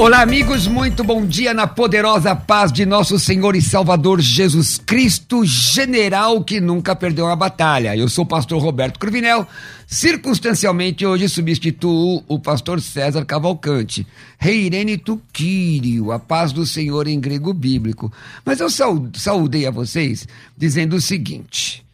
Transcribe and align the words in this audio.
Olá, 0.00 0.22
amigos, 0.22 0.66
muito 0.66 1.04
bom 1.04 1.26
dia 1.26 1.52
na 1.52 1.66
poderosa 1.66 2.34
paz 2.34 2.72
de 2.72 2.86
nosso 2.86 3.18
Senhor 3.18 3.54
e 3.54 3.60
Salvador 3.60 4.18
Jesus 4.18 4.78
Cristo, 4.78 5.44
general 5.44 6.42
que 6.42 6.58
nunca 6.58 6.96
perdeu 6.96 7.26
uma 7.26 7.36
batalha. 7.36 7.94
Eu 7.94 8.08
sou 8.08 8.24
o 8.24 8.26
pastor 8.26 8.62
Roberto 8.62 8.98
Cruvinel, 8.98 9.46
circunstancialmente 9.86 11.04
hoje 11.04 11.28
substituo 11.28 12.24
o 12.26 12.38
pastor 12.38 12.80
César 12.80 13.26
Cavalcante. 13.26 14.06
Reirene 14.38 14.96
Tuquírio, 14.96 16.12
a 16.12 16.18
paz 16.18 16.50
do 16.50 16.64
Senhor 16.64 17.06
em 17.06 17.20
grego 17.20 17.52
bíblico. 17.52 18.10
Mas 18.42 18.58
eu 18.58 18.70
saudei 18.70 19.66
a 19.66 19.70
vocês 19.70 20.26
dizendo 20.56 20.96
o 20.96 21.00
seguinte, 21.00 21.84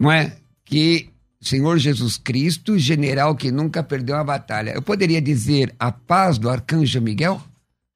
não 0.00 0.10
é? 0.10 0.32
Que 0.64 1.10
Senhor 1.40 1.78
Jesus 1.78 2.16
Cristo, 2.16 2.78
general 2.78 3.34
que 3.34 3.52
nunca 3.52 3.82
perdeu 3.82 4.16
uma 4.16 4.24
batalha. 4.24 4.72
Eu 4.72 4.82
poderia 4.82 5.20
dizer 5.20 5.74
a 5.78 5.92
paz 5.92 6.36
do 6.36 6.50
arcanjo 6.50 7.00
Miguel? 7.00 7.40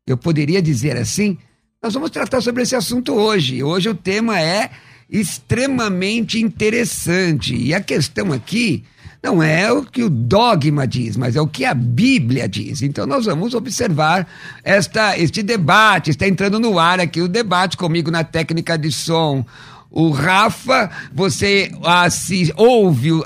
Eu 0.07 0.17
poderia 0.17 0.63
dizer 0.63 0.97
assim? 0.97 1.37
Nós 1.83 1.95
vamos 1.95 2.11
tratar 2.11 2.41
sobre 2.41 2.63
esse 2.63 2.77
assunto 2.77 3.13
hoje. 3.13 3.63
Hoje 3.63 3.89
o 3.89 3.95
tema 3.95 4.41
é 4.41 4.71
extremamente 5.11 6.41
interessante. 6.41 7.55
E 7.55 7.75
a 7.75 7.81
questão 7.81 8.33
aqui 8.33 8.85
não 9.23 9.43
é 9.43 9.71
o 9.73 9.85
que 9.85 10.03
o 10.03 10.11
dogma 10.11 10.87
diz, 10.87 11.17
mas 11.17 11.37
é 11.37 11.41
o 11.41 11.47
que 11.47 11.65
a 11.65 11.75
Bíblia 11.75 12.49
diz. 12.49 12.83
Então 12.83 13.07
nós 13.07 13.27
vamos 13.27 13.55
observar 13.55 14.27
esta, 14.65 15.19
este 15.19 15.43
debate. 15.43 16.11
Está 16.11 16.27
entrando 16.27 16.59
no 16.59 16.79
ar 16.79 16.99
aqui 16.99 17.21
o 17.21 17.29
debate 17.29 17.77
comigo 17.77 18.11
na 18.11 18.25
técnica 18.25 18.79
de 18.79 18.91
som 18.91 19.45
o 19.93 20.11
Rafa, 20.11 20.91
você 21.13 21.71
assiste, 21.85 22.53
ouve 22.57 23.13
uh, 23.13 23.23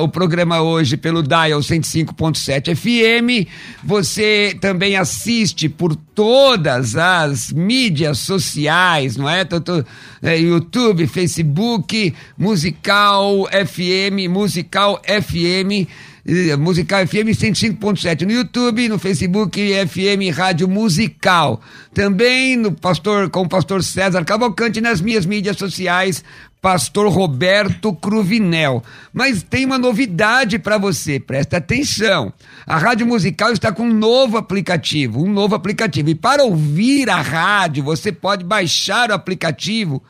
o 0.00 0.08
programa 0.08 0.62
hoje 0.62 0.96
pelo 0.96 1.24
Dial 1.24 1.58
105.7 1.58 2.74
FM, 2.76 3.48
você 3.82 4.56
também 4.60 4.96
assiste 4.96 5.68
por 5.68 5.96
todas 5.96 6.94
as 6.94 7.50
mídias 7.50 8.18
sociais, 8.18 9.16
não 9.16 9.28
é? 9.28 9.44
É, 10.24 10.38
YouTube, 10.38 11.06
Facebook, 11.06 12.14
Musical 12.38 13.46
FM, 13.46 14.28
Musical 14.30 15.00
FM 15.04 15.86
Musical 16.58 17.06
FM 17.06 17.36
105.7 17.36 18.22
no 18.22 18.32
YouTube, 18.32 18.88
no 18.88 18.98
Facebook 18.98 19.60
FM 19.86 20.34
Rádio 20.34 20.66
Musical. 20.66 21.60
Também 21.92 22.56
no 22.56 22.72
pastor 22.72 23.28
com 23.28 23.42
o 23.42 23.48
pastor 23.48 23.82
César 23.84 24.24
Cavalcante 24.24 24.80
nas 24.80 25.02
minhas 25.02 25.26
mídias 25.26 25.58
sociais, 25.58 26.24
pastor 26.62 27.12
Roberto 27.12 27.92
Cruvinel. 27.92 28.82
Mas 29.12 29.42
tem 29.42 29.66
uma 29.66 29.76
novidade 29.76 30.58
para 30.58 30.78
você, 30.78 31.20
presta 31.20 31.58
atenção. 31.58 32.32
A 32.66 32.78
Rádio 32.78 33.06
Musical 33.06 33.52
está 33.52 33.70
com 33.70 33.82
um 33.82 33.92
novo 33.92 34.38
aplicativo, 34.38 35.22
um 35.22 35.30
novo 35.30 35.54
aplicativo. 35.54 36.08
E 36.08 36.14
para 36.14 36.42
ouvir 36.42 37.10
a 37.10 37.20
rádio, 37.20 37.84
você 37.84 38.10
pode 38.10 38.44
baixar 38.44 39.10
o 39.10 39.14
aplicativo 39.14 40.02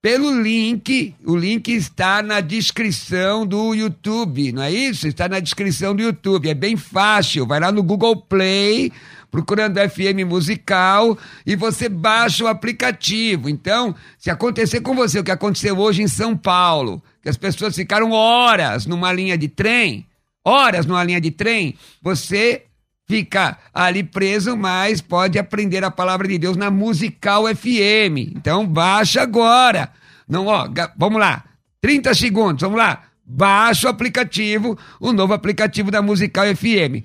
pelo 0.00 0.40
link. 0.40 1.14
O 1.24 1.36
link 1.36 1.68
está 1.68 2.22
na 2.22 2.40
descrição 2.40 3.46
do 3.46 3.74
YouTube, 3.74 4.52
não 4.52 4.62
é 4.62 4.70
isso? 4.70 5.08
Está 5.08 5.28
na 5.28 5.40
descrição 5.40 5.94
do 5.94 6.02
YouTube. 6.02 6.48
É 6.48 6.54
bem 6.54 6.76
fácil. 6.76 7.46
Vai 7.46 7.60
lá 7.60 7.72
no 7.72 7.82
Google 7.82 8.16
Play, 8.16 8.92
procurando 9.30 9.80
FM 9.80 10.24
Musical 10.26 11.18
e 11.44 11.56
você 11.56 11.88
baixa 11.88 12.44
o 12.44 12.48
aplicativo. 12.48 13.48
Então, 13.48 13.94
se 14.18 14.30
acontecer 14.30 14.80
com 14.80 14.94
você 14.94 15.18
o 15.18 15.24
que 15.24 15.30
aconteceu 15.30 15.78
hoje 15.78 16.02
em 16.02 16.08
São 16.08 16.36
Paulo, 16.36 17.02
que 17.22 17.28
as 17.28 17.36
pessoas 17.36 17.74
ficaram 17.74 18.12
horas 18.12 18.86
numa 18.86 19.12
linha 19.12 19.36
de 19.36 19.48
trem, 19.48 20.06
horas 20.44 20.86
numa 20.86 21.02
linha 21.02 21.20
de 21.20 21.30
trem, 21.30 21.74
você 22.00 22.62
fica 23.06 23.58
ali 23.72 24.02
preso, 24.02 24.56
mas 24.56 25.00
pode 25.00 25.38
aprender 25.38 25.84
a 25.84 25.90
palavra 25.90 26.26
de 26.28 26.38
Deus 26.38 26.56
na 26.56 26.70
Musical 26.70 27.44
FM. 27.54 28.34
Então 28.34 28.66
baixa 28.66 29.22
agora. 29.22 29.90
Não, 30.28 30.46
ó, 30.46 30.68
vamos 30.96 31.20
lá. 31.20 31.44
30 31.80 32.14
segundos, 32.14 32.62
vamos 32.62 32.78
lá. 32.78 33.04
Baixa 33.24 33.86
o 33.86 33.90
aplicativo, 33.90 34.78
o 35.00 35.12
novo 35.12 35.32
aplicativo 35.32 35.90
da 35.90 36.02
Musical 36.02 36.46
FM. 36.54 37.04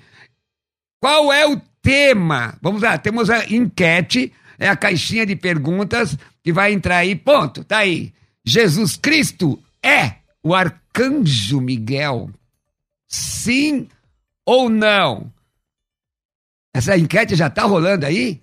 Qual 0.99 1.31
é 1.31 1.47
o 1.47 1.59
tema? 1.81 2.57
Vamos 2.61 2.81
lá, 2.81 2.97
temos 2.97 3.29
a 3.29 3.45
enquete, 3.45 4.31
é 4.59 4.69
a 4.69 4.75
caixinha 4.75 5.25
de 5.25 5.35
perguntas 5.35 6.17
que 6.43 6.53
vai 6.53 6.73
entrar 6.73 6.97
aí. 6.97 7.15
Ponto, 7.15 7.63
tá 7.63 7.79
aí. 7.79 8.13
Jesus 8.45 8.97
Cristo 8.97 9.59
é 9.83 10.15
o 10.43 10.53
arcanjo 10.53 11.59
Miguel? 11.59 12.29
Sim 13.07 13.87
ou 14.45 14.69
não? 14.69 15.31
Essa 16.73 16.97
enquete 16.97 17.35
já 17.35 17.47
está 17.47 17.63
rolando 17.63 18.05
aí? 18.05 18.41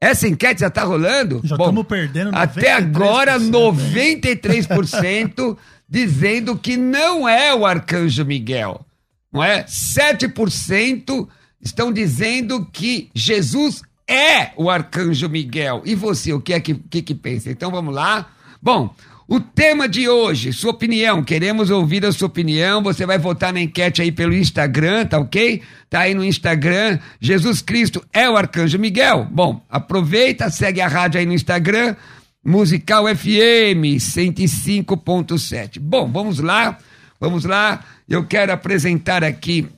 Essa 0.00 0.28
enquete 0.28 0.60
já 0.60 0.68
está 0.68 0.84
rolando? 0.84 1.40
Já 1.44 1.56
estamos 1.56 1.86
perdendo 1.86 2.30
93%. 2.30 2.36
Até 2.36 2.72
agora, 2.72 3.38
93% 3.38 5.56
dizendo 5.88 6.56
que 6.56 6.76
não 6.76 7.28
é 7.28 7.54
o 7.54 7.66
Arcanjo 7.66 8.24
Miguel. 8.24 8.84
Não 9.32 9.42
é? 9.42 9.64
7% 9.64 11.28
estão 11.60 11.92
dizendo 11.92 12.66
que 12.72 13.10
Jesus 13.14 13.82
é 14.06 14.52
o 14.56 14.70
Arcanjo 14.70 15.28
Miguel. 15.28 15.82
E 15.84 15.94
você, 15.94 16.32
o 16.32 16.40
que 16.40 16.52
é 16.52 16.60
que, 16.60 16.74
que, 16.74 17.02
que 17.02 17.14
pensa? 17.14 17.50
Então 17.50 17.70
vamos 17.70 17.94
lá. 17.94 18.28
Bom, 18.62 18.94
o 19.30 19.38
tema 19.38 19.86
de 19.86 20.08
hoje, 20.08 20.54
sua 20.54 20.70
opinião, 20.70 21.22
queremos 21.22 21.68
ouvir 21.68 22.02
a 22.06 22.10
sua 22.10 22.28
opinião. 22.28 22.82
Você 22.82 23.04
vai 23.04 23.18
votar 23.18 23.52
na 23.52 23.60
enquete 23.60 24.00
aí 24.00 24.10
pelo 24.10 24.32
Instagram, 24.32 25.04
tá 25.04 25.18
ok? 25.18 25.60
Tá 25.90 26.00
aí 26.00 26.14
no 26.14 26.24
Instagram. 26.24 26.98
Jesus 27.20 27.60
Cristo 27.60 28.02
é 28.10 28.30
o 28.30 28.38
Arcanjo 28.38 28.78
Miguel? 28.78 29.28
Bom, 29.30 29.62
aproveita, 29.68 30.48
segue 30.48 30.80
a 30.80 30.88
rádio 30.88 31.20
aí 31.20 31.26
no 31.26 31.34
Instagram, 31.34 31.94
Musical 32.42 33.04
FM 33.14 33.98
105.7. 33.98 35.78
Bom, 35.78 36.10
vamos 36.10 36.38
lá, 36.38 36.78
vamos 37.20 37.44
lá. 37.44 37.84
Eu 38.08 38.24
quero 38.24 38.50
apresentar 38.50 39.22
aqui 39.22 39.68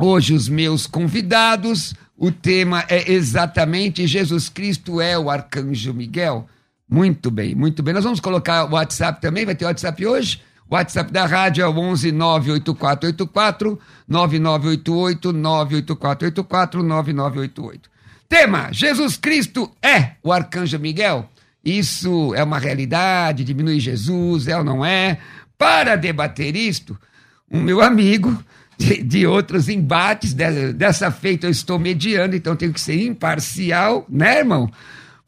hoje 0.00 0.32
os 0.32 0.48
meus 0.48 0.86
convidados. 0.86 1.94
O 2.16 2.30
tema 2.30 2.84
é 2.88 3.10
exatamente 3.10 4.06
Jesus 4.06 4.48
Cristo 4.48 5.00
é 5.00 5.18
o 5.18 5.28
Arcanjo 5.28 5.92
Miguel. 5.92 6.48
Muito 6.88 7.30
bem, 7.30 7.54
muito 7.54 7.82
bem. 7.82 7.94
Nós 7.94 8.04
vamos 8.04 8.20
colocar 8.20 8.64
o 8.64 8.72
WhatsApp 8.72 9.20
também, 9.20 9.44
vai 9.44 9.54
ter 9.54 9.64
WhatsApp 9.64 10.06
hoje? 10.06 10.42
O 10.68 10.74
WhatsApp 10.74 11.12
da 11.12 11.26
rádio 11.26 11.62
é 11.62 11.68
o 11.68 11.76
11 11.76 12.12
98484 12.12 13.78
9988 14.08 15.32
98484 15.32 16.82
9988. 16.82 17.90
Tema: 18.28 18.68
Jesus 18.72 19.16
Cristo 19.16 19.70
é 19.82 20.12
o 20.22 20.32
arcanjo 20.32 20.78
Miguel? 20.78 21.28
Isso 21.64 22.34
é 22.34 22.42
uma 22.42 22.58
realidade? 22.58 23.44
Diminui 23.44 23.80
Jesus? 23.80 24.48
É 24.48 24.56
ou 24.56 24.64
não 24.64 24.84
é? 24.84 25.18
Para 25.56 25.96
debater 25.96 26.56
isto, 26.56 26.98
o 27.50 27.58
meu 27.58 27.80
amigo 27.80 28.36
de, 28.76 29.02
de 29.02 29.26
outros 29.26 29.68
embates, 29.68 30.34
dessa, 30.34 30.72
dessa 30.72 31.10
feita 31.10 31.46
eu 31.46 31.50
estou 31.50 31.78
mediando, 31.78 32.34
então 32.34 32.56
tenho 32.56 32.72
que 32.72 32.80
ser 32.80 33.00
imparcial, 33.06 34.04
né, 34.08 34.38
irmão? 34.38 34.70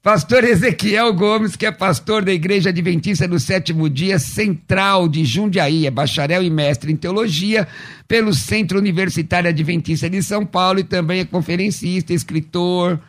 Pastor 0.06 0.44
Ezequiel 0.44 1.12
Gomes, 1.12 1.56
que 1.56 1.66
é 1.66 1.72
pastor 1.72 2.24
da 2.24 2.32
Igreja 2.32 2.68
Adventista 2.68 3.26
do 3.26 3.40
Sétimo 3.40 3.90
Dia 3.90 4.20
Central 4.20 5.08
de 5.08 5.24
Jundiaí, 5.24 5.84
é 5.84 5.90
bacharel 5.90 6.44
e 6.44 6.48
mestre 6.48 6.92
em 6.92 6.96
teologia 6.96 7.66
pelo 8.06 8.32
Centro 8.32 8.78
Universitário 8.78 9.50
Adventista 9.50 10.08
de 10.08 10.22
São 10.22 10.46
Paulo 10.46 10.78
e 10.78 10.84
também 10.84 11.18
é 11.18 11.24
conferencista, 11.24 12.12
escritor, 12.12 13.00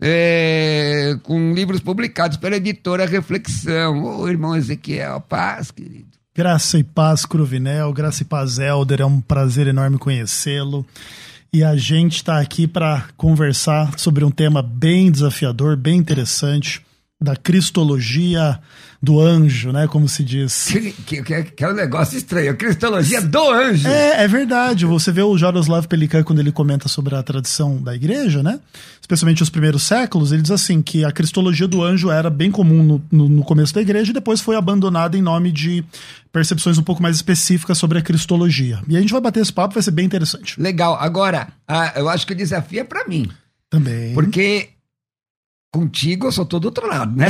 é, 0.00 1.18
com 1.24 1.52
livros 1.52 1.80
publicados 1.80 2.36
pela 2.36 2.54
editora 2.54 3.06
Reflexão. 3.06 4.04
Ô, 4.04 4.28
irmão 4.28 4.54
Ezequiel, 4.54 5.20
paz, 5.22 5.72
querido. 5.72 6.10
Graça 6.32 6.78
e 6.78 6.84
paz, 6.84 7.26
Cruvinel, 7.26 7.92
graça 7.92 8.22
e 8.22 8.24
paz, 8.24 8.60
Helder, 8.60 9.00
é 9.00 9.04
um 9.04 9.20
prazer 9.20 9.66
enorme 9.66 9.98
conhecê-lo 9.98 10.86
e 11.52 11.64
a 11.64 11.76
gente 11.76 12.16
está 12.16 12.40
aqui 12.40 12.66
para 12.66 13.08
conversar 13.16 13.98
sobre 13.98 14.24
um 14.24 14.30
tema 14.30 14.62
bem 14.62 15.10
desafiador, 15.10 15.76
bem 15.76 15.98
interessante. 15.98 16.85
Da 17.20 17.34
cristologia 17.34 18.60
do 19.02 19.20
anjo, 19.20 19.72
né? 19.72 19.86
Como 19.86 20.08
se 20.08 20.22
diz. 20.22 20.68
Que, 21.06 21.22
que, 21.22 21.42
que 21.44 21.64
é 21.64 21.68
um 21.68 21.74
negócio 21.74 22.18
estranho, 22.18 22.50
a 22.50 22.54
cristologia 22.54 23.22
do 23.22 23.50
anjo. 23.50 23.88
É, 23.88 24.24
é 24.24 24.28
verdade. 24.28 24.84
Você 24.84 25.10
vê 25.10 25.22
o 25.22 25.36
Jaroslav 25.38 25.86
Pelikan 25.86 26.22
quando 26.22 26.40
ele 26.40 26.52
comenta 26.52 26.88
sobre 26.88 27.14
a 27.14 27.22
tradição 27.22 27.82
da 27.82 27.94
igreja, 27.94 28.42
né? 28.42 28.60
Especialmente 29.00 29.42
os 29.42 29.48
primeiros 29.48 29.82
séculos, 29.82 30.32
ele 30.32 30.42
diz 30.42 30.50
assim 30.50 30.82
que 30.82 31.04
a 31.04 31.12
cristologia 31.12 31.66
do 31.66 31.82
anjo 31.82 32.10
era 32.10 32.28
bem 32.28 32.50
comum 32.50 32.82
no, 32.82 33.04
no, 33.10 33.28
no 33.28 33.44
começo 33.44 33.72
da 33.72 33.80
igreja 33.80 34.10
e 34.10 34.14
depois 34.14 34.40
foi 34.40 34.56
abandonada 34.56 35.16
em 35.16 35.22
nome 35.22 35.52
de 35.52 35.84
percepções 36.32 36.76
um 36.76 36.82
pouco 36.82 37.02
mais 37.02 37.16
específicas 37.16 37.78
sobre 37.78 37.98
a 37.98 38.02
cristologia. 38.02 38.80
E 38.88 38.96
a 38.96 39.00
gente 39.00 39.12
vai 39.12 39.20
bater 39.20 39.40
esse 39.40 39.52
papo, 39.52 39.74
vai 39.74 39.82
ser 39.82 39.92
bem 39.92 40.04
interessante. 40.04 40.60
Legal. 40.60 40.96
Agora, 41.00 41.48
a, 41.66 41.92
eu 41.96 42.08
acho 42.08 42.26
que 42.26 42.32
o 42.34 42.36
desafio 42.36 42.80
é 42.80 42.84
para 42.84 43.06
mim. 43.08 43.30
Também. 43.70 44.12
Porque 44.14 44.70
contigo 45.76 46.26
eu 46.26 46.32
sou 46.32 46.46
todo 46.46 46.64
outro 46.64 46.86
lado, 46.86 47.14
né? 47.14 47.26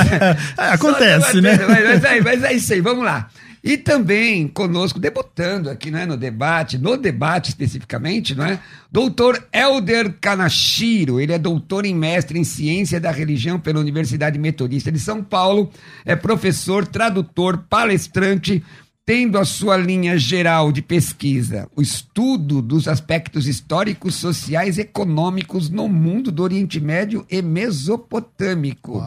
Acontece, 0.56 1.42
né? 1.42 1.58
Mas, 1.68 1.84
mas, 1.84 2.04
é, 2.04 2.20
mas 2.22 2.42
é 2.42 2.52
isso 2.54 2.72
aí, 2.72 2.80
vamos 2.80 3.04
lá. 3.04 3.28
E 3.62 3.76
também 3.76 4.48
conosco, 4.48 4.98
debutando 4.98 5.70
aqui 5.70 5.88
não 5.90 5.98
é, 6.00 6.06
no 6.06 6.16
debate, 6.16 6.78
no 6.78 6.96
debate 6.96 7.50
especificamente, 7.50 8.34
não 8.34 8.44
é? 8.44 8.58
Doutor 8.90 9.46
Elder 9.52 10.14
Kanashiro, 10.20 11.20
ele 11.20 11.32
é 11.32 11.38
doutor 11.38 11.84
em 11.86 11.94
mestre 11.94 12.38
em 12.38 12.44
ciência 12.44 12.98
da 12.98 13.12
religião 13.12 13.60
pela 13.60 13.78
Universidade 13.78 14.36
Metodista 14.36 14.90
de 14.90 14.98
São 14.98 15.22
Paulo, 15.22 15.70
é 16.04 16.16
professor, 16.16 16.86
tradutor, 16.86 17.58
palestrante, 17.68 18.64
tendo 19.04 19.38
a 19.38 19.44
sua 19.44 19.76
linha 19.76 20.16
geral 20.16 20.70
de 20.70 20.80
pesquisa 20.80 21.68
o 21.74 21.82
estudo 21.82 22.62
dos 22.62 22.86
aspectos 22.86 23.46
históricos, 23.46 24.14
sociais 24.14 24.78
e 24.78 24.82
econômicos 24.82 25.68
no 25.68 25.88
mundo 25.88 26.30
do 26.30 26.42
Oriente 26.42 26.80
Médio 26.80 27.26
e 27.30 27.42
Mesopotâmico. 27.42 29.00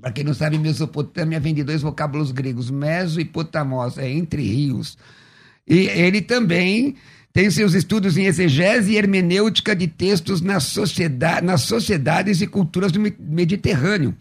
Para 0.00 0.12
quem 0.12 0.24
não 0.24 0.34
sabe, 0.34 0.58
Mesopotâmia 0.58 1.40
vem 1.40 1.54
de 1.54 1.62
dois 1.62 1.82
vocábulos 1.82 2.32
gregos, 2.32 2.70
meso 2.70 3.20
e 3.20 3.24
potamos, 3.24 3.98
é 3.98 4.10
entre 4.10 4.42
rios. 4.42 4.96
E 5.66 5.88
ele 5.88 6.22
também 6.22 6.96
tem 7.32 7.50
seus 7.50 7.74
estudos 7.74 8.16
em 8.16 8.24
exegese 8.24 8.92
e 8.92 8.96
hermenêutica 8.96 9.76
de 9.76 9.86
textos 9.86 10.40
nas, 10.40 10.64
sociedade, 10.64 11.46
nas 11.46 11.62
sociedades 11.62 12.40
e 12.40 12.46
culturas 12.46 12.90
do 12.90 13.00
Mediterrâneo. 13.18 14.14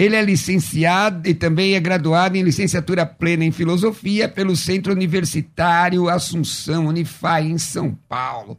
Ele 0.00 0.16
é 0.16 0.22
licenciado 0.22 1.28
e 1.28 1.34
também 1.34 1.74
é 1.74 1.80
graduado 1.80 2.34
em 2.34 2.42
licenciatura 2.42 3.04
plena 3.04 3.44
em 3.44 3.52
filosofia 3.52 4.26
pelo 4.30 4.56
Centro 4.56 4.94
Universitário 4.94 6.08
Assunção 6.08 6.86
Unify, 6.86 7.42
em 7.42 7.58
São 7.58 7.94
Paulo. 8.08 8.58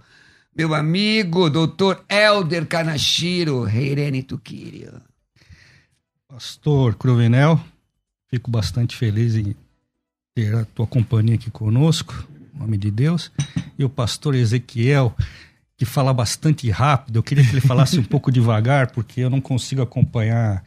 Meu 0.55 0.75
amigo, 0.75 1.49
doutor 1.49 2.05
Elder 2.07 2.67
Kanashiro 2.67 3.63
Reirene 3.63 4.21
Tukirio. 4.21 5.01
Pastor 6.27 6.93
Cruvinel, 6.93 7.59
fico 8.29 8.51
bastante 8.51 8.95
feliz 8.95 9.35
em 9.35 9.55
ter 10.35 10.53
a 10.53 10.63
tua 10.63 10.85
companhia 10.85 11.33
aqui 11.33 11.49
conosco, 11.49 12.13
em 12.53 12.59
nome 12.59 12.77
de 12.77 12.91
Deus. 12.91 13.31
E 13.79 13.83
o 13.83 13.89
pastor 13.89 14.35
Ezequiel, 14.35 15.15
que 15.75 15.85
fala 15.85 16.13
bastante 16.13 16.69
rápido, 16.69 17.15
eu 17.15 17.23
queria 17.23 17.43
que 17.43 17.49
ele 17.49 17.61
falasse 17.61 17.97
um 17.97 18.03
pouco 18.03 18.31
devagar, 18.31 18.91
porque 18.91 19.21
eu 19.21 19.29
não 19.31 19.41
consigo 19.41 19.81
acompanhar 19.81 20.63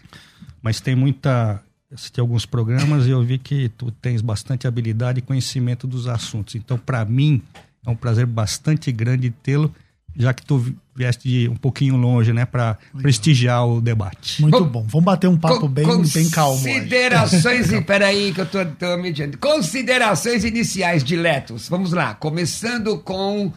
mas 0.64 0.80
tem 0.80 0.96
muita. 0.96 1.60
Assisti 1.92 2.18
alguns 2.18 2.44
programas 2.44 3.06
e 3.06 3.10
eu 3.10 3.22
vi 3.22 3.38
que 3.38 3.68
tu 3.68 3.92
tens 3.92 4.20
bastante 4.20 4.66
habilidade 4.66 5.20
e 5.20 5.22
conhecimento 5.22 5.86
dos 5.86 6.08
assuntos. 6.08 6.56
Então, 6.56 6.76
para 6.76 7.04
mim, 7.04 7.40
é 7.86 7.90
um 7.90 7.94
prazer 7.94 8.26
bastante 8.26 8.90
grande 8.90 9.30
tê-lo, 9.30 9.72
já 10.16 10.34
que 10.34 10.44
tu 10.44 10.74
vieste 10.96 11.28
de 11.28 11.48
um 11.48 11.54
pouquinho 11.54 11.96
longe, 11.96 12.32
né, 12.32 12.44
para 12.46 12.78
prestigiar 13.00 13.64
o 13.64 13.80
debate. 13.80 14.42
Muito 14.42 14.64
bom. 14.64 14.84
Vamos 14.88 15.04
bater 15.04 15.28
um 15.28 15.36
papo 15.36 15.68
bem, 15.68 15.86
bem 15.86 16.30
calmo. 16.30 16.56
Considerações, 16.56 17.70
e 17.70 17.80
peraí 17.84 18.32
que 18.32 18.40
eu 18.40 18.46
tô, 18.46 18.64
tô 18.64 18.96
mediando. 18.96 19.38
Considerações 19.38 20.44
iniciais 20.44 21.04
de 21.04 21.14
Letos. 21.14 21.68
Vamos 21.68 21.92
lá, 21.92 22.14
começando 22.14 22.98
com 22.98 23.52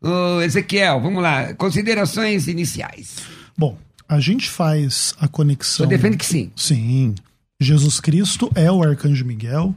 o 0.00 0.40
Ezequiel. 0.42 1.00
Vamos 1.00 1.20
lá, 1.20 1.52
considerações 1.54 2.46
iniciais. 2.46 3.16
Bom, 3.58 3.76
a 4.12 4.20
gente 4.20 4.50
faz 4.50 5.14
a 5.18 5.26
conexão. 5.26 5.86
Você 5.86 5.96
defende 5.96 6.18
que 6.18 6.26
sim. 6.26 6.52
Sim. 6.54 7.14
Jesus 7.58 7.98
Cristo 7.98 8.50
é 8.54 8.70
o 8.70 8.82
arcanjo 8.82 9.24
Miguel. 9.24 9.74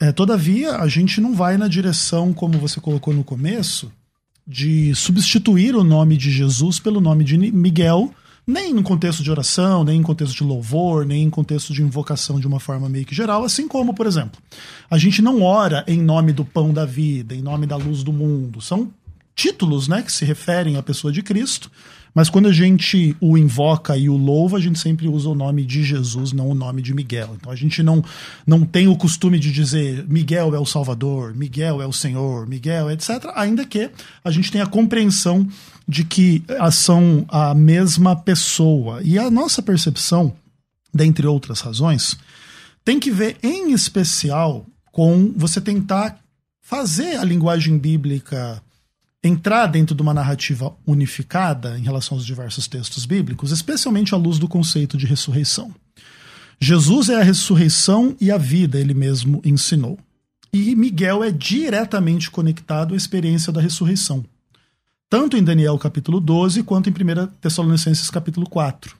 É, 0.00 0.10
todavia, 0.10 0.78
a 0.78 0.88
gente 0.88 1.20
não 1.20 1.32
vai 1.32 1.56
na 1.56 1.68
direção, 1.68 2.32
como 2.32 2.58
você 2.58 2.80
colocou 2.80 3.14
no 3.14 3.22
começo, 3.22 3.92
de 4.44 4.92
substituir 4.96 5.76
o 5.76 5.84
nome 5.84 6.16
de 6.16 6.28
Jesus 6.28 6.80
pelo 6.80 7.00
nome 7.00 7.22
de 7.22 7.38
Miguel, 7.38 8.12
nem 8.44 8.74
no 8.74 8.82
contexto 8.82 9.22
de 9.22 9.30
oração, 9.30 9.84
nem 9.84 10.00
em 10.00 10.02
contexto 10.02 10.34
de 10.34 10.42
louvor, 10.42 11.06
nem 11.06 11.22
em 11.22 11.30
contexto 11.30 11.72
de 11.72 11.82
invocação 11.82 12.40
de 12.40 12.48
uma 12.48 12.58
forma 12.58 12.88
meio 12.88 13.06
que 13.06 13.14
geral, 13.14 13.44
assim 13.44 13.68
como, 13.68 13.94
por 13.94 14.06
exemplo, 14.06 14.42
a 14.90 14.98
gente 14.98 15.22
não 15.22 15.40
ora 15.40 15.84
em 15.86 16.02
nome 16.02 16.32
do 16.32 16.44
pão 16.44 16.72
da 16.74 16.84
vida, 16.84 17.32
em 17.32 17.42
nome 17.42 17.64
da 17.64 17.76
luz 17.76 18.02
do 18.02 18.12
mundo. 18.12 18.60
São 18.60 18.90
títulos 19.36 19.86
né, 19.86 20.02
que 20.02 20.10
se 20.10 20.24
referem 20.24 20.76
à 20.76 20.82
pessoa 20.82 21.12
de 21.12 21.22
Cristo, 21.22 21.70
mas 22.14 22.28
quando 22.28 22.48
a 22.48 22.52
gente 22.52 23.16
o 23.20 23.38
invoca 23.38 23.96
e 23.96 24.08
o 24.08 24.16
louva, 24.16 24.58
a 24.58 24.60
gente 24.60 24.78
sempre 24.78 25.08
usa 25.08 25.28
o 25.28 25.34
nome 25.34 25.64
de 25.64 25.82
Jesus, 25.82 26.32
não 26.32 26.48
o 26.48 26.54
nome 26.54 26.82
de 26.82 26.92
Miguel. 26.92 27.36
Então 27.36 27.50
a 27.50 27.56
gente 27.56 27.82
não, 27.82 28.04
não 28.46 28.64
tem 28.64 28.86
o 28.86 28.96
costume 28.96 29.38
de 29.38 29.50
dizer 29.50 30.04
Miguel 30.06 30.54
é 30.54 30.58
o 30.58 30.66
Salvador, 30.66 31.34
Miguel 31.34 31.80
é 31.80 31.86
o 31.86 31.92
Senhor, 31.92 32.46
Miguel, 32.46 32.90
etc. 32.90 33.30
Ainda 33.34 33.64
que 33.64 33.90
a 34.22 34.30
gente 34.30 34.52
tenha 34.52 34.64
a 34.64 34.68
compreensão 34.68 35.48
de 35.88 36.04
que 36.04 36.44
são 36.70 37.24
a 37.28 37.54
mesma 37.54 38.14
pessoa. 38.14 39.00
E 39.02 39.18
a 39.18 39.30
nossa 39.30 39.62
percepção, 39.62 40.34
dentre 40.92 41.26
outras 41.26 41.60
razões, 41.60 42.18
tem 42.84 43.00
que 43.00 43.10
ver 43.10 43.36
em 43.42 43.72
especial 43.72 44.66
com 44.90 45.32
você 45.34 45.60
tentar 45.60 46.18
fazer 46.60 47.16
a 47.16 47.24
linguagem 47.24 47.78
bíblica 47.78 48.62
entrar 49.22 49.66
dentro 49.66 49.94
de 49.94 50.02
uma 50.02 50.12
narrativa 50.12 50.74
unificada 50.86 51.78
em 51.78 51.82
relação 51.82 52.16
aos 52.16 52.26
diversos 52.26 52.66
textos 52.66 53.06
bíblicos, 53.06 53.52
especialmente 53.52 54.14
à 54.14 54.18
luz 54.18 54.38
do 54.38 54.48
conceito 54.48 54.96
de 54.96 55.06
ressurreição. 55.06 55.72
Jesus 56.60 57.08
é 57.08 57.16
a 57.16 57.22
ressurreição 57.22 58.16
e 58.20 58.30
a 58.30 58.38
vida, 58.38 58.78
ele 58.78 58.94
mesmo 58.94 59.40
ensinou. 59.44 59.98
E 60.52 60.74
Miguel 60.74 61.24
é 61.24 61.30
diretamente 61.30 62.30
conectado 62.30 62.94
à 62.94 62.96
experiência 62.96 63.52
da 63.52 63.60
ressurreição, 63.60 64.24
tanto 65.08 65.36
em 65.36 65.42
Daniel 65.42 65.78
capítulo 65.78 66.20
12 66.20 66.62
quanto 66.62 66.90
em 66.90 66.92
1 66.92 67.26
Tessalonicenses 67.40 68.10
capítulo 68.10 68.48
4. 68.48 68.96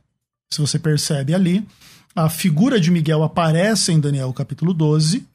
Se 0.52 0.60
você 0.60 0.78
percebe 0.78 1.34
ali, 1.34 1.66
a 2.14 2.28
figura 2.28 2.80
de 2.80 2.90
Miguel 2.90 3.22
aparece 3.22 3.92
em 3.92 4.00
Daniel 4.00 4.32
capítulo 4.32 4.72
12 4.72 5.26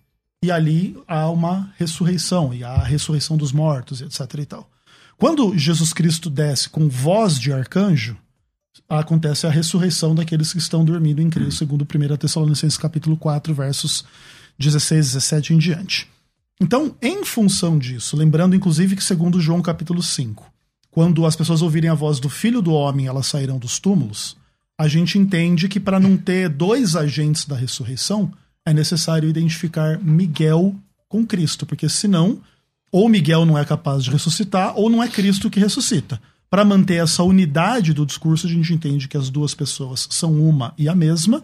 e 0.44 0.51
ali 0.51 0.98
há 1.07 1.30
uma 1.30 1.74
ressurreição, 1.78 2.54
e 2.54 2.63
há 2.63 2.74
a 2.74 2.84
ressurreição 2.84 3.36
dos 3.36 3.51
mortos, 3.51 4.01
etc. 4.01 4.22
e 4.39 4.46
tal. 4.46 4.70
Quando 5.17 5.57
Jesus 5.57 5.93
Cristo 5.93 6.29
desce 6.29 6.69
com 6.69 6.88
voz 6.88 7.39
de 7.39 7.51
arcanjo, 7.51 8.15
acontece 8.88 9.47
a 9.47 9.50
ressurreição 9.50 10.13
daqueles 10.13 10.53
que 10.53 10.59
estão 10.59 10.86
dormindo 10.86 11.19
em 11.19 11.29
Cristo, 11.29 11.57
segundo 11.57 11.81
1 11.81 12.17
Tessalonicenses 12.17 12.77
capítulo 12.77 13.17
4, 13.17 13.51
versos 13.51 14.05
16, 14.59 15.13
17 15.13 15.53
em 15.55 15.57
diante. 15.57 16.07
Então, 16.62 16.95
em 17.01 17.25
função 17.25 17.79
disso, 17.79 18.15
lembrando 18.15 18.55
inclusive 18.55 18.95
que 18.95 19.03
segundo 19.03 19.41
João 19.41 19.59
capítulo 19.59 20.03
5, 20.03 20.45
quando 20.91 21.25
as 21.25 21.36
pessoas 21.36 21.63
ouvirem 21.63 21.89
a 21.89 21.95
voz 21.95 22.19
do 22.19 22.29
Filho 22.29 22.62
do 22.62 22.71
Homem, 22.71 23.07
elas 23.07 23.25
sairão 23.25 23.57
dos 23.57 23.79
túmulos, 23.79 24.38
a 24.77 24.88
gente 24.88 25.17
entende 25.17 25.67
que 25.67 25.79
para 25.79 26.00
não 26.00 26.15
ter 26.15 26.47
dois 26.47 26.95
agentes 26.95 27.43
da 27.45 27.55
ressurreição, 27.55 28.31
é 28.63 28.71
necessário 28.71 29.27
identificar 29.27 30.00
Miguel 30.00 30.75
com 31.09 31.25
Cristo, 31.25 31.65
porque 31.65 31.89
senão 31.89 32.39
ou 32.91 33.10
Miguel 33.10 33.46
não 33.46 33.58
é 33.58 33.65
capaz 33.65 34.03
de 34.03 34.12
ressuscitar, 34.12 34.74
ou 34.77 34.89
não 34.89 35.03
é 35.03 35.08
Cristo 35.08 35.50
que 35.50 35.60
ressuscita. 35.60 36.22
Para 36.50 36.63
manter 36.63 37.03
essa 37.03 37.24
unidade 37.24 37.94
do 37.94 38.06
discurso, 38.06 38.48
a 38.48 38.50
gente 38.50 38.74
entende 38.74 39.08
que 39.08 39.17
as 39.17 39.29
duas 39.29 39.53
pessoas 39.53 40.08
são 40.10 40.34
uma 40.34 40.74
e 40.77 40.88
a 40.88 40.96
mesma, 40.96 41.44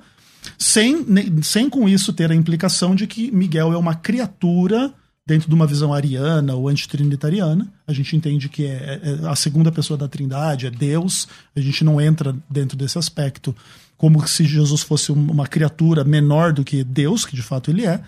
sem, 0.57 1.05
sem 1.41 1.69
com 1.69 1.87
isso 1.87 2.13
ter 2.13 2.31
a 2.31 2.35
implicação 2.35 2.95
de 2.95 3.05
que 3.07 3.29
Miguel 3.31 3.73
é 3.73 3.77
uma 3.77 3.95
criatura 3.95 4.93
dentro 5.25 5.47
de 5.47 5.55
uma 5.55 5.67
visão 5.67 5.93
ariana 5.93 6.55
ou 6.55 6.67
antitrinitariana. 6.67 7.71
A 7.87 7.93
gente 7.93 8.15
entende 8.15 8.49
que 8.49 8.65
é, 8.65 9.01
é, 9.03 9.27
a 9.27 9.35
segunda 9.35 9.71
pessoa 9.71 9.97
da 9.97 10.07
Trindade, 10.07 10.67
é 10.67 10.71
Deus. 10.71 11.27
A 11.55 11.59
gente 11.59 11.83
não 11.83 11.99
entra 11.99 12.35
dentro 12.49 12.77
desse 12.77 12.97
aspecto 12.97 13.55
como 13.97 14.25
se 14.27 14.43
Jesus 14.45 14.81
fosse 14.81 15.11
uma 15.11 15.47
criatura 15.47 16.03
menor 16.03 16.51
do 16.51 16.63
que 16.63 16.83
Deus, 16.83 17.25
que 17.25 17.35
de 17.35 17.41
fato 17.41 17.71
ele 17.71 17.85
é. 17.85 18.01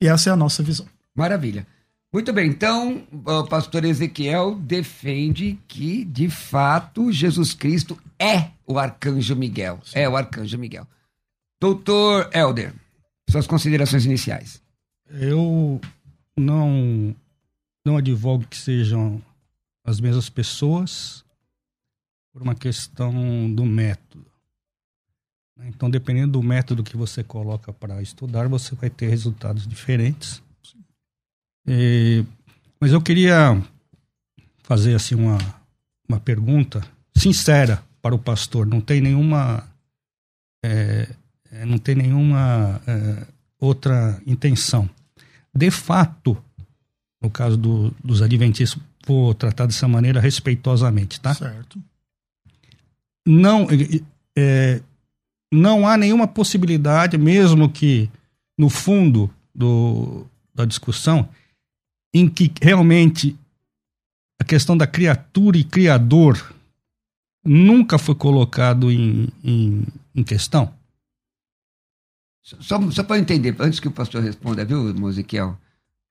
E 0.00 0.06
essa 0.06 0.30
é 0.30 0.32
a 0.32 0.36
nossa 0.36 0.62
visão. 0.62 0.86
Maravilha. 1.14 1.66
Muito 2.12 2.30
bem, 2.30 2.50
então 2.50 3.06
o 3.10 3.44
pastor 3.44 3.86
Ezequiel 3.86 4.54
defende 4.56 5.58
que, 5.66 6.04
de 6.04 6.28
fato, 6.28 7.10
Jesus 7.10 7.54
Cristo 7.54 7.98
é 8.18 8.50
o 8.66 8.78
arcanjo 8.78 9.34
Miguel. 9.34 9.80
Sim. 9.82 10.00
É 10.00 10.08
o 10.08 10.14
arcanjo 10.14 10.58
Miguel. 10.58 10.86
Doutor 11.58 12.28
Helder, 12.34 12.74
suas 13.30 13.46
considerações 13.46 14.04
iniciais. 14.04 14.60
Eu 15.08 15.80
não, 16.36 17.16
não 17.82 17.96
advogo 17.96 18.46
que 18.46 18.58
sejam 18.58 19.22
as 19.82 19.98
mesmas 19.98 20.28
pessoas 20.28 21.24
por 22.30 22.42
uma 22.42 22.54
questão 22.54 23.50
do 23.54 23.64
método. 23.64 24.26
Então, 25.64 25.88
dependendo 25.88 26.32
do 26.32 26.42
método 26.42 26.82
que 26.82 26.96
você 26.96 27.22
coloca 27.22 27.72
para 27.72 28.02
estudar, 28.02 28.48
você 28.48 28.74
vai 28.74 28.90
ter 28.90 29.08
resultados 29.08 29.66
diferentes. 29.66 30.42
E, 31.66 32.24
mas 32.80 32.92
eu 32.92 33.00
queria 33.00 33.62
fazer 34.62 34.94
assim 34.94 35.14
uma, 35.14 35.38
uma 36.08 36.18
pergunta 36.18 36.82
sincera 37.14 37.82
para 38.00 38.14
o 38.14 38.18
pastor. 38.18 38.66
Não 38.66 38.80
tem 38.80 39.00
nenhuma 39.00 39.68
é, 40.64 41.08
é 41.50 41.64
não 41.64 41.78
tem 41.78 41.94
nenhuma 41.94 42.80
é, 42.86 43.26
outra 43.60 44.20
intenção. 44.26 44.88
De 45.54 45.70
fato, 45.70 46.36
no 47.22 47.30
caso 47.30 47.56
do, 47.56 47.94
dos 48.02 48.22
adventistas, 48.22 48.80
vou 49.06 49.34
tratar 49.34 49.66
dessa 49.66 49.86
maneira 49.86 50.20
respeitosamente, 50.20 51.20
tá? 51.20 51.34
Certo. 51.34 51.78
Não, 53.26 53.68
é, 54.36 54.80
não 55.52 55.86
há 55.86 55.96
nenhuma 55.96 56.26
possibilidade, 56.26 57.16
mesmo 57.18 57.68
que 57.68 58.10
no 58.58 58.68
fundo 58.68 59.30
do, 59.54 60.26
da 60.54 60.64
discussão, 60.64 61.28
em 62.12 62.28
que 62.28 62.52
realmente 62.60 63.36
a 64.40 64.44
questão 64.44 64.76
da 64.76 64.86
criatura 64.86 65.56
e 65.56 65.64
criador 65.64 66.54
nunca 67.44 67.98
foi 67.98 68.14
colocado 68.14 68.90
em, 68.90 69.28
em, 69.42 69.84
em 70.14 70.22
questão? 70.22 70.72
Só, 72.42 72.90
só 72.90 73.04
para 73.04 73.18
entender, 73.18 73.54
antes 73.60 73.78
que 73.78 73.88
o 73.88 73.92
pastor 73.92 74.22
responda, 74.22 74.64
viu, 74.64 74.92
Mosequiel? 74.94 75.56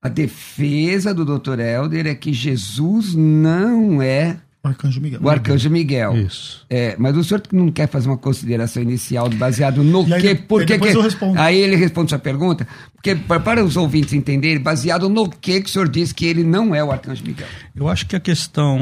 A 0.01 0.09
defesa 0.09 1.13
do 1.13 1.25
Dr. 1.25 1.59
Helder 1.59 2.07
é 2.07 2.15
que 2.15 2.33
Jesus 2.33 3.13
não 3.13 4.01
é 4.01 4.41
Arcanjo 4.63 5.01
Miguel. 5.01 5.19
O 5.23 5.29
Arcanjo 5.29 5.69
Miguel. 5.71 6.15
Isso. 6.17 6.65
É, 6.69 6.95
mas 6.99 7.17
o 7.17 7.23
senhor 7.23 7.41
não 7.51 7.71
quer 7.71 7.87
fazer 7.89 8.07
uma 8.07 8.17
consideração 8.17 8.83
inicial 8.83 9.27
baseado 9.31 9.83
no 9.83 10.07
E 10.07 10.13
aí, 10.13 10.21
quê? 10.21 10.35
Por 10.35 10.61
aí 10.61 10.67
que 10.67 10.73
depois 10.73 10.91
que- 10.91 10.97
eu 10.97 11.01
respondo. 11.01 11.39
Aí 11.39 11.57
ele 11.57 11.75
responde 11.75 12.09
sua 12.09 12.19
pergunta. 12.19 12.67
Porque, 12.93 13.15
pa- 13.15 13.39
para 13.39 13.63
os 13.65 13.75
ouvintes 13.75 14.13
entenderem, 14.13 14.61
baseado 14.61 15.09
no 15.09 15.27
que 15.29 15.61
que 15.61 15.67
o 15.67 15.71
senhor 15.71 15.89
diz 15.89 16.13
que 16.13 16.25
ele 16.25 16.43
não 16.43 16.75
é 16.75 16.83
o 16.83 16.91
Arcanjo 16.91 17.23
Miguel. 17.25 17.47
Eu 17.75 17.89
acho 17.89 18.05
que 18.05 18.15
a 18.15 18.19
questão 18.19 18.77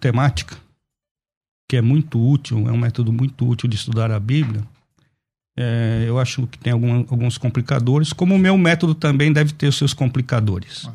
temática, 0.00 0.56
que 1.68 1.76
é 1.76 1.82
muito 1.82 2.18
útil, 2.18 2.66
é 2.66 2.72
um 2.72 2.78
método 2.78 3.12
muito 3.12 3.46
útil 3.46 3.68
de 3.68 3.76
estudar 3.76 4.10
a 4.10 4.18
Bíblia, 4.18 4.62
é, 5.58 6.04
eu 6.06 6.18
acho 6.18 6.46
que 6.46 6.56
tem 6.58 6.72
algum- 6.72 7.04
alguns 7.10 7.36
complicadores, 7.36 8.14
como 8.14 8.34
o 8.34 8.38
meu 8.38 8.56
método 8.56 8.94
também 8.94 9.30
deve 9.30 9.52
ter 9.52 9.66
os 9.66 9.76
seus 9.76 9.92
complicadores. 9.92 10.88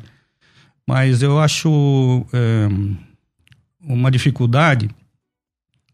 Mas 0.88 1.22
eu 1.22 1.38
acho 1.38 2.26
é, 2.32 2.68
uma 3.86 4.10
dificuldade 4.10 4.88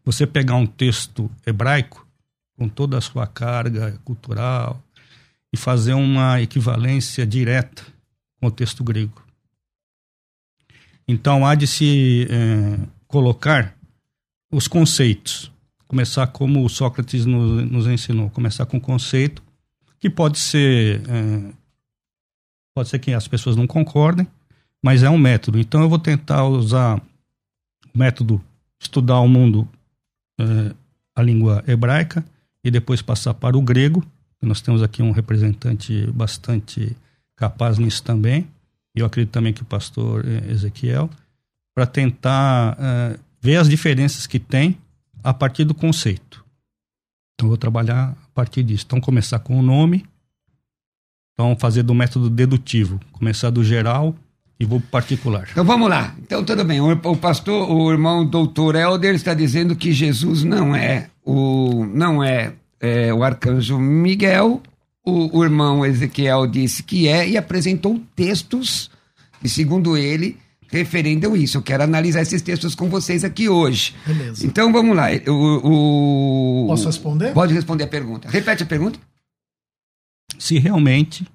você 0.03 0.25
pegar 0.25 0.55
um 0.55 0.65
texto 0.65 1.29
hebraico 1.45 2.07
com 2.57 2.67
toda 2.67 2.97
a 2.97 3.01
sua 3.01 3.27
carga 3.27 3.99
cultural 4.03 4.81
e 5.53 5.57
fazer 5.57 5.93
uma 5.93 6.41
equivalência 6.41 7.25
direta 7.25 7.85
com 8.39 8.47
o 8.47 8.51
texto 8.51 8.83
grego. 8.83 9.21
Então 11.07 11.45
há 11.45 11.55
de 11.55 11.67
se 11.67 12.27
eh, 12.29 12.79
colocar 13.07 13.75
os 14.51 14.67
conceitos. 14.67 15.51
Começar 15.87 16.27
como 16.27 16.67
Sócrates 16.69 17.25
nos, 17.25 17.69
nos 17.69 17.87
ensinou, 17.87 18.29
começar 18.29 18.65
com 18.65 18.79
conceito 18.79 19.43
que 19.99 20.09
pode 20.09 20.39
ser 20.39 21.01
eh, 21.07 21.53
pode 22.73 22.89
ser 22.89 22.99
que 22.99 23.13
as 23.13 23.27
pessoas 23.27 23.55
não 23.55 23.67
concordem, 23.67 24.25
mas 24.81 25.03
é 25.03 25.09
um 25.09 25.17
método. 25.17 25.59
Então 25.59 25.81
eu 25.81 25.89
vou 25.89 25.99
tentar 25.99 26.45
usar 26.45 26.97
o 26.97 27.01
método 27.93 28.41
estudar 28.79 29.19
o 29.19 29.27
mundo 29.27 29.67
eh, 30.39 30.73
a 31.15 31.21
língua 31.21 31.63
hebraica 31.67 32.25
e 32.63 32.71
depois 32.71 33.01
passar 33.01 33.33
para 33.33 33.57
o 33.57 33.61
grego. 33.61 34.03
Nós 34.41 34.61
temos 34.61 34.81
aqui 34.81 35.03
um 35.03 35.11
representante 35.11 36.07
bastante 36.11 36.95
capaz 37.35 37.77
nisso 37.77 38.03
também. 38.03 38.47
Eu 38.95 39.05
acredito 39.05 39.31
também 39.31 39.53
que 39.53 39.61
o 39.61 39.65
pastor 39.65 40.25
eh, 40.25 40.51
Ezequiel, 40.51 41.09
para 41.75 41.85
tentar 41.85 42.77
eh, 42.79 43.19
ver 43.39 43.57
as 43.57 43.69
diferenças 43.69 44.27
que 44.27 44.39
tem 44.39 44.77
a 45.23 45.33
partir 45.33 45.63
do 45.63 45.73
conceito. 45.73 46.43
Então, 47.33 47.47
eu 47.47 47.49
vou 47.49 47.57
trabalhar 47.57 48.11
a 48.11 48.29
partir 48.33 48.63
disso. 48.63 48.85
Então, 48.85 48.99
começar 48.99 49.39
com 49.39 49.57
o 49.57 49.61
nome. 49.61 50.05
Então, 51.33 51.55
fazer 51.57 51.83
do 51.83 51.93
método 51.93 52.29
dedutivo. 52.29 52.99
Começar 53.11 53.49
do 53.49 53.63
geral 53.63 54.15
e 54.61 54.65
vou 54.65 54.79
particular. 54.79 55.47
Então 55.51 55.65
vamos 55.65 55.89
lá. 55.89 56.15
Então 56.21 56.43
tudo 56.43 56.63
bem. 56.63 56.79
O, 56.79 56.91
o 56.91 57.17
pastor, 57.17 57.71
o 57.71 57.91
irmão 57.91 58.23
doutor 58.25 58.75
Helder 58.75 59.15
está 59.15 59.33
dizendo 59.33 59.75
que 59.75 59.91
Jesus 59.91 60.43
não 60.43 60.75
é 60.75 61.09
o 61.25 61.83
não 61.85 62.23
é, 62.23 62.53
é, 62.79 63.11
o 63.13 63.23
arcanjo 63.23 63.79
Miguel. 63.79 64.61
O, 65.03 65.39
o 65.39 65.43
irmão 65.43 65.83
Ezequiel 65.83 66.45
disse 66.45 66.83
que 66.83 67.07
é 67.07 67.27
e 67.27 67.35
apresentou 67.35 67.99
textos 68.15 68.91
e 69.43 69.49
segundo 69.49 69.97
ele 69.97 70.37
referendam 70.69 71.35
isso. 71.35 71.57
Eu 71.57 71.63
quero 71.63 71.81
analisar 71.83 72.21
esses 72.21 72.41
textos 72.43 72.75
com 72.75 72.87
vocês 72.87 73.23
aqui 73.23 73.49
hoje. 73.49 73.95
Beleza. 74.05 74.45
Então 74.45 74.71
vamos 74.71 74.95
lá. 74.95 75.07
O, 75.27 76.63
o- 76.63 76.67
Posso 76.67 76.85
responder? 76.85 77.33
Pode 77.33 77.51
responder 77.53 77.85
a 77.85 77.87
pergunta. 77.87 78.29
Repete 78.29 78.61
a 78.61 78.65
pergunta. 78.67 78.99
se 80.37 80.59
realmente, 80.59 81.25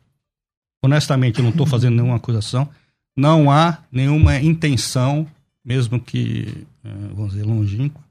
honestamente, 0.83 1.39
eu 1.39 1.43
não 1.43 1.51
estou 1.51 1.67
fazendo 1.67 1.97
nenhuma 1.97 2.17
acusação, 2.17 2.69
não 3.17 3.51
há 3.51 3.79
nenhuma 3.91 4.39
intenção, 4.39 5.27
mesmo 5.65 5.99
que, 5.99 6.67
eh, 6.85 7.09
vamos 7.15 7.33
dizer, 7.33 7.45
longínqua, 7.45 8.03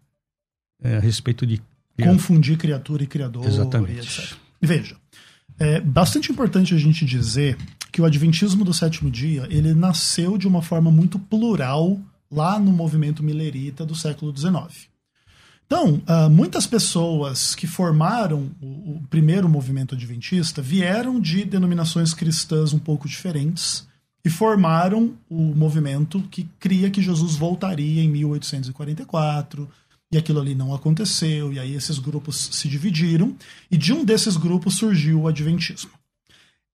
eh, 0.84 0.98
a 0.98 1.00
respeito 1.00 1.46
de. 1.46 1.62
Confundir 2.02 2.58
criatura 2.58 3.04
e 3.04 3.08
criador. 3.08 3.46
Exatamente. 3.46 4.36
E. 4.62 4.66
Veja, 4.66 4.98
é 5.58 5.80
bastante 5.80 6.32
importante 6.32 6.74
a 6.74 6.78
gente 6.78 7.06
dizer 7.06 7.58
que 7.92 8.02
o 8.02 8.06
Adventismo 8.06 8.66
do 8.66 8.74
sétimo 8.74 9.10
dia 9.10 9.48
ele 9.50 9.74
nasceu 9.74 10.38
de 10.38 10.48
uma 10.48 10.62
forma 10.62 10.92
muito 10.92 11.18
plural 11.18 11.98
lá 12.30 12.60
no 12.60 12.72
movimento 12.72 13.24
milerita 13.24 13.86
do 13.86 13.96
século 13.96 14.36
XIX. 14.36 14.90
Então, 15.66 16.02
ah, 16.06 16.30
muitas 16.30 16.68
pessoas 16.68 17.56
que 17.56 17.66
formaram 17.66 18.52
o 18.62 19.02
primeiro 19.10 19.48
movimento 19.48 19.96
adventista 19.96 20.62
vieram 20.62 21.20
de 21.20 21.46
denominações 21.46 22.14
cristãs 22.14 22.74
um 22.74 22.80
pouco 22.80 23.08
diferentes 23.08 23.88
e 24.26 24.30
formaram 24.30 25.14
o 25.30 25.40
movimento 25.40 26.20
que 26.32 26.50
cria 26.60 26.90
que 26.90 27.02
Jesus 27.02 27.36
voltaria 27.36 28.02
em 28.02 28.10
1844 28.10 29.70
e 30.12 30.18
aquilo 30.18 30.42
ali 30.42 30.56
não 30.56 30.74
aconteceu 30.74 31.54
e 31.54 31.60
aí 31.60 31.76
esses 31.76 32.00
grupos 32.00 32.50
se 32.52 32.68
dividiram 32.68 33.36
e 33.70 33.78
de 33.78 33.94
um 33.94 34.04
desses 34.04 34.36
grupos 34.36 34.78
surgiu 34.78 35.22
o 35.22 35.28
adventismo. 35.28 35.92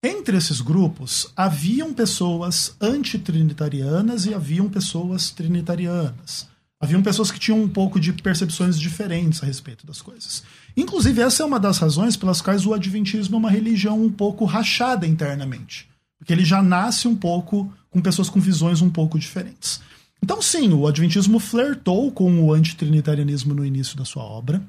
Entre 0.02 0.38
esses 0.38 0.62
grupos 0.62 1.28
haviam 1.36 1.94
pessoas 1.94 2.76
antitrinitarianas 2.80 4.26
e 4.26 4.34
haviam 4.34 4.70
pessoas 4.70 5.30
trinitarianas. 5.30 6.50
Haviam 6.80 7.04
pessoas 7.04 7.30
que 7.30 7.40
tinham 7.40 7.62
um 7.62 7.70
pouco 7.70 8.00
de 8.00 8.12
percepções 8.12 8.80
diferentes 8.80 9.44
a 9.44 9.46
respeito 9.46 9.86
das 9.86 10.02
coisas. 10.02 10.42
Inclusive, 10.76 11.22
essa 11.22 11.44
é 11.44 11.46
uma 11.46 11.60
das 11.60 11.78
razões 11.78 12.18
pelas 12.18 12.42
quais 12.42 12.66
o 12.66 12.74
Adventismo 12.74 13.36
é 13.36 13.38
uma 13.38 13.52
religião 13.52 14.02
um 14.02 14.10
pouco 14.10 14.46
rachada 14.46 15.06
internamente. 15.06 15.91
Porque 16.22 16.32
ele 16.32 16.46
já 16.46 16.62
nasce 16.62 17.08
um 17.08 17.16
pouco 17.16 17.74
com 17.90 18.00
pessoas 18.00 18.30
com 18.30 18.40
visões 18.40 18.80
um 18.80 18.92
pouco 18.92 19.18
diferentes. 19.18 19.82
Então, 20.22 20.40
sim, 20.40 20.72
o 20.72 20.86
Adventismo 20.86 21.40
flertou 21.40 22.12
com 22.12 22.44
o 22.44 22.54
antitrinitarianismo 22.54 23.56
no 23.56 23.66
início 23.66 23.98
da 23.98 24.06
sua 24.06 24.22
obra. 24.22 24.62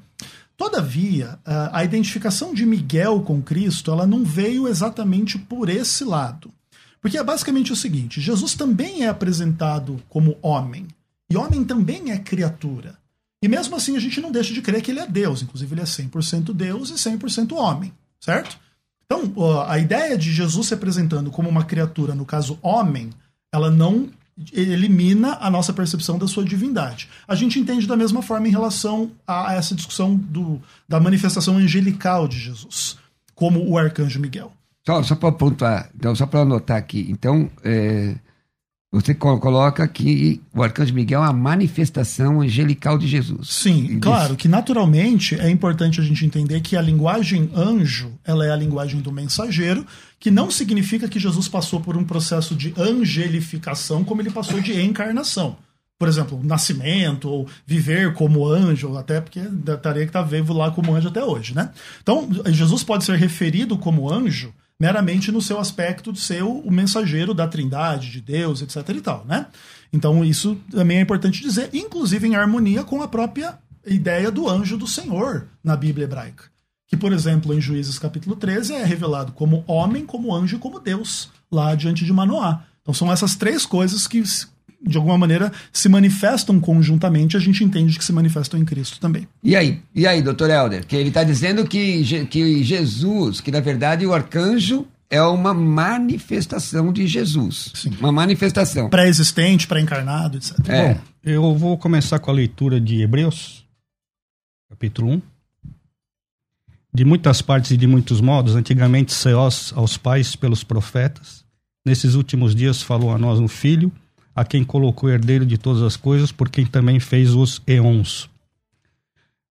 Todavia, 0.57 1.37
a 1.45 1.83
identificação 1.83 2.55
de 2.55 2.65
Miguel 2.65 3.21
com 3.21 3.39
Cristo 3.39 3.91
ela 3.91 4.07
não 4.07 4.23
veio 4.23 4.67
exatamente 4.67 5.37
por 5.37 5.69
esse 5.69 6.03
lado. 6.03 6.51
Porque 6.99 7.19
é 7.19 7.23
basicamente 7.23 7.71
o 7.71 7.75
seguinte: 7.75 8.19
Jesus 8.19 8.55
também 8.55 9.03
é 9.03 9.09
apresentado 9.09 10.01
como 10.09 10.37
homem. 10.41 10.87
E 11.29 11.37
homem 11.37 11.63
também 11.63 12.11
é 12.11 12.17
criatura. 12.17 12.97
E 13.43 13.47
mesmo 13.47 13.75
assim 13.75 13.95
a 13.95 13.99
gente 13.99 14.19
não 14.19 14.31
deixa 14.31 14.55
de 14.55 14.61
crer 14.61 14.81
que 14.81 14.89
ele 14.89 15.01
é 15.01 15.05
Deus. 15.07 15.43
Inclusive, 15.43 15.71
ele 15.71 15.81
é 15.81 15.85
100% 15.85 16.51
Deus 16.51 16.89
e 16.89 16.93
100% 16.93 17.51
homem. 17.55 17.93
Certo? 18.19 18.57
Então, 19.05 19.33
a 19.67 19.77
ideia 19.77 20.17
de 20.17 20.31
Jesus 20.31 20.67
se 20.67 20.73
apresentando 20.73 21.29
como 21.29 21.49
uma 21.49 21.63
criatura, 21.63 22.15
no 22.15 22.25
caso 22.25 22.57
homem, 22.61 23.09
ela 23.51 23.69
não 23.69 24.09
elimina 24.51 25.37
a 25.39 25.49
nossa 25.49 25.71
percepção 25.71 26.17
da 26.17 26.27
sua 26.27 26.43
divindade. 26.43 27.07
A 27.27 27.35
gente 27.35 27.59
entende 27.59 27.85
da 27.85 27.95
mesma 27.95 28.21
forma 28.21 28.47
em 28.47 28.51
relação 28.51 29.11
a 29.27 29.53
essa 29.53 29.75
discussão 29.75 30.15
do, 30.15 30.59
da 30.87 30.99
manifestação 30.99 31.57
angelical 31.57 32.27
de 32.27 32.39
Jesus, 32.39 32.97
como 33.35 33.63
o 33.67 33.77
arcanjo 33.77 34.19
Miguel. 34.19 34.51
Só, 34.85 35.01
só 35.03 35.15
para 35.15 35.31
pontuar, 35.31 35.89
então, 35.95 36.15
só 36.15 36.25
para 36.25 36.41
anotar 36.41 36.77
aqui. 36.77 37.05
Então, 37.09 37.49
é, 37.63 38.15
você 38.93 39.13
co- 39.13 39.39
coloca 39.39 39.87
que 39.87 40.39
o 40.53 40.61
arcanjo 40.63 40.93
Miguel 40.93 41.23
é 41.23 41.27
a 41.27 41.33
manifestação 41.33 42.41
angelical 42.41 42.97
de 42.97 43.07
Jesus. 43.07 43.49
Sim, 43.49 43.85
E 43.85 43.99
claro 43.99 44.35
que 44.35 44.47
naturalmente 44.47 45.35
é 45.39 45.49
importante 45.49 45.99
a 45.99 46.03
gente 46.03 46.25
entender 46.25 46.61
que 46.61 46.77
a 46.77 46.81
linguagem 46.81 47.49
anjo, 47.55 48.11
ela 48.23 48.45
é 48.45 48.51
a 48.51 48.55
linguagem 48.55 49.01
do 49.01 49.11
mensageiro, 49.11 49.85
que 50.19 50.29
não 50.31 50.49
significa 50.51 51.07
que 51.09 51.19
Jesus 51.19 51.47
passou 51.47 51.79
por 51.81 51.97
um 51.97 52.03
processo 52.03 52.55
de 52.55 52.73
angelificação 52.77 54.03
como 54.03 54.21
ele 54.21 54.31
passou 54.31 54.59
de 54.61 54.79
encarnação. 54.81 55.57
por 55.99 56.09
exemplo, 56.09 56.39
nascimento 56.43 57.29
ou 57.29 57.47
viver 57.65 58.13
como 58.13 58.45
anjo, 58.45 58.97
até 58.97 59.21
porque 59.21 59.39
estaria 59.39 60.03
que 60.03 60.09
está 60.09 60.21
vivo 60.21 60.51
lá 60.51 60.69
como 60.69 60.93
anjo 60.93 61.07
até 61.07 61.23
hoje, 61.23 61.55
né? 61.55 61.69
Então, 62.01 62.27
Jesus 62.47 62.83
pode 62.83 63.05
ser 63.05 63.17
referido 63.17 63.77
como 63.77 64.11
anjo 64.11 64.53
meramente 64.83 65.31
no 65.31 65.41
seu 65.41 65.59
aspecto 65.59 66.11
de 66.11 66.19
ser 66.19 66.43
o, 66.43 66.69
mensageiro 66.69 67.33
da 67.33 67.47
Trindade, 67.47 68.11
de 68.11 68.19
Deus, 68.19 68.61
etc 68.61 68.89
e 68.89 68.99
tal, 68.99 69.23
né? 69.25 69.45
Então, 69.93 70.25
isso 70.25 70.57
também 70.69 70.97
é 70.97 71.01
importante 71.01 71.41
dizer, 71.41 71.69
inclusive 71.71 72.27
em 72.27 72.35
harmonia 72.35 72.83
com 72.83 73.01
a 73.01 73.07
própria 73.07 73.57
ideia 73.87 74.29
do 74.29 74.49
anjo 74.49 74.75
do 74.77 74.85
Senhor 74.85 75.47
na 75.63 75.77
Bíblia 75.77 76.03
hebraica. 76.03 76.43
Que, 76.85 76.97
por 76.97 77.13
exemplo, 77.13 77.53
em 77.53 77.61
Juízes 77.61 77.97
capítulo 77.97 78.35
13 78.35 78.73
é 78.73 78.83
revelado 78.83 79.31
como 79.31 79.63
homem, 79.67 80.05
como 80.05 80.35
anjo 80.35 80.57
e 80.57 80.59
como 80.59 80.81
Deus, 80.81 81.29
lá 81.49 81.73
diante 81.75 82.03
de 82.03 82.11
Manoá. 82.11 82.63
Então 82.81 82.93
são 82.93 83.09
essas 83.09 83.37
três 83.37 83.65
coisas 83.65 84.05
que 84.05 84.21
de 84.85 84.97
alguma 84.97 85.17
maneira 85.17 85.51
se 85.71 85.87
manifestam 85.87 86.59
conjuntamente, 86.59 87.37
a 87.37 87.39
gente 87.39 87.63
entende 87.63 87.97
que 87.97 88.03
se 88.03 88.11
manifestam 88.11 88.59
em 88.59 88.65
Cristo 88.65 88.99
também. 88.99 89.27
E 89.41 89.55
aí? 89.55 89.81
E 89.95 90.05
aí, 90.05 90.21
doutor 90.21 90.49
Helder? 90.49 90.85
Que 90.85 90.95
ele 90.95 91.09
está 91.09 91.23
dizendo 91.23 91.65
que, 91.65 92.25
que 92.25 92.63
Jesus, 92.63 93.39
que 93.39 93.51
na 93.51 93.61
verdade 93.61 94.05
o 94.05 94.13
arcanjo 94.13 94.85
é 95.09 95.21
uma 95.21 95.53
manifestação 95.53 96.91
de 96.91 97.07
Jesus. 97.07 97.71
Sim. 97.75 97.91
Uma 97.99 98.11
manifestação. 98.11 98.89
Pré-existente, 98.89 99.67
pré-encarnado, 99.67 100.37
etc. 100.37 100.57
É. 100.67 100.93
Bom, 100.93 100.99
eu 101.23 101.55
vou 101.55 101.77
começar 101.77 102.19
com 102.19 102.31
a 102.31 102.33
leitura 102.33 102.81
de 102.81 103.01
Hebreus, 103.01 103.65
capítulo 104.69 105.11
1. 105.11 105.21
De 106.95 107.05
muitas 107.05 107.41
partes 107.41 107.71
e 107.71 107.77
de 107.77 107.87
muitos 107.87 108.21
modos, 108.21 108.55
antigamente 108.55 109.13
seós 109.13 109.71
aos 109.75 109.97
pais 109.97 110.35
pelos 110.35 110.63
profetas, 110.63 111.43
nesses 111.85 112.13
últimos 112.13 112.53
dias 112.53 112.81
falou 112.81 113.11
a 113.11 113.17
nós 113.17 113.39
no 113.39 113.47
Filho, 113.47 113.91
a 114.35 114.43
quem 114.43 114.63
colocou 114.63 115.09
herdeiro 115.09 115.45
de 115.45 115.57
todas 115.57 115.81
as 115.81 115.95
coisas, 115.95 116.31
por 116.31 116.49
quem 116.49 116.65
também 116.65 116.99
fez 116.99 117.33
os 117.33 117.61
eons. 117.67 118.29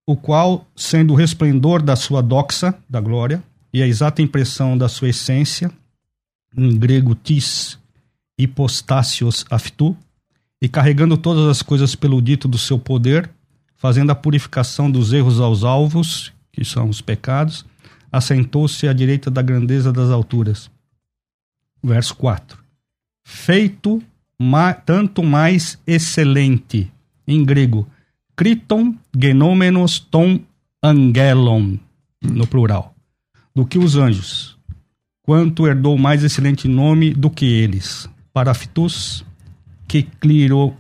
O 0.06 0.16
qual, 0.16 0.66
sendo 0.74 1.12
o 1.12 1.16
resplendor 1.16 1.82
da 1.82 1.94
sua 1.94 2.20
doxa, 2.20 2.74
da 2.88 3.00
glória, 3.00 3.42
e 3.72 3.82
a 3.82 3.86
exata 3.86 4.20
impressão 4.20 4.76
da 4.76 4.88
sua 4.88 5.08
essência, 5.08 5.70
em 6.56 6.76
grego 6.76 7.14
tis, 7.14 7.78
hipostácios 8.36 9.44
aftu, 9.50 9.96
e 10.60 10.68
carregando 10.68 11.16
todas 11.16 11.48
as 11.48 11.62
coisas 11.62 11.94
pelo 11.94 12.20
dito 12.20 12.46
do 12.46 12.58
seu 12.58 12.78
poder, 12.78 13.30
fazendo 13.76 14.10
a 14.10 14.14
purificação 14.14 14.90
dos 14.90 15.12
erros 15.12 15.40
aos 15.40 15.64
alvos, 15.64 16.32
que 16.52 16.64
são 16.64 16.88
os 16.88 17.00
pecados, 17.00 17.64
assentou-se 18.12 18.86
à 18.86 18.92
direita 18.92 19.30
da 19.30 19.42
grandeza 19.42 19.92
das 19.92 20.10
alturas. 20.10 20.70
Verso 21.82 22.14
4. 22.14 22.62
Feito 23.24 24.02
ma, 24.42 24.74
tanto 24.74 25.22
mais 25.22 25.80
excelente, 25.86 26.90
em 27.26 27.44
grego, 27.44 27.86
kriton 28.36 28.94
genomenos 29.16 30.00
ton 30.00 30.40
angelon, 30.82 31.78
no 32.20 32.46
plural, 32.46 32.94
do 33.54 33.64
que 33.64 33.78
os 33.78 33.96
anjos, 33.96 34.58
quanto 35.22 35.66
herdou 35.66 35.96
mais 35.96 36.24
excelente 36.24 36.66
nome 36.66 37.14
do 37.14 37.30
que 37.30 37.44
eles, 37.44 38.10
paraftus, 38.32 39.24
que 39.86 40.02
cliro 40.02 40.76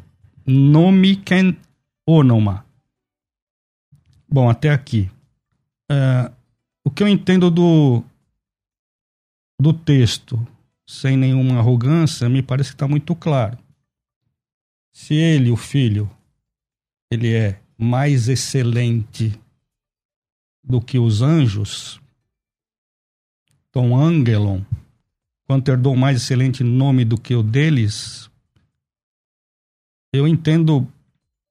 nomiken 0.46 1.56
onoma. 2.06 2.66
Bom, 4.28 4.48
até 4.48 4.70
aqui. 4.70 5.10
Uh, 5.90 6.32
o 6.84 6.90
que 6.90 7.02
eu 7.02 7.08
entendo 7.08 7.50
do, 7.50 8.02
do 9.60 9.72
texto 9.72 10.44
sem 10.92 11.16
nenhuma 11.16 11.58
arrogância, 11.58 12.28
me 12.28 12.42
parece 12.42 12.68
que 12.68 12.74
está 12.74 12.86
muito 12.86 13.14
claro. 13.16 13.56
Se 14.92 15.14
ele, 15.14 15.50
o 15.50 15.56
filho, 15.56 16.08
ele 17.10 17.32
é 17.32 17.58
mais 17.78 18.28
excelente 18.28 19.32
do 20.62 20.82
que 20.82 20.98
os 20.98 21.22
anjos, 21.22 21.98
Tom 23.72 23.96
Angelon, 23.98 24.60
quanto 25.46 25.70
herdou 25.70 25.96
mais 25.96 26.18
excelente 26.18 26.62
nome 26.62 27.06
do 27.06 27.18
que 27.18 27.34
o 27.34 27.42
deles, 27.42 28.30
eu 30.12 30.28
entendo 30.28 30.86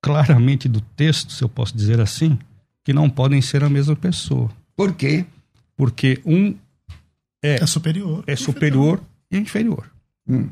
claramente 0.04 0.70
do 0.70 0.82
texto, 0.82 1.32
se 1.32 1.44
eu 1.44 1.50
posso 1.50 1.76
dizer 1.76 2.00
assim, 2.00 2.38
que 2.84 2.94
não 2.94 3.10
podem 3.10 3.42
ser 3.42 3.64
a 3.64 3.70
mesma 3.70 3.96
pessoa. 3.96 4.52
Por 4.76 4.94
quê? 4.94 5.26
Porque 5.76 6.22
um 6.24 6.56
é, 7.44 7.56
é 7.56 7.66
superior. 7.66 8.24
É 8.28 8.36
superior 8.36 9.02
e 9.32 9.38
inferior. 9.38 9.90
Hum. 10.28 10.50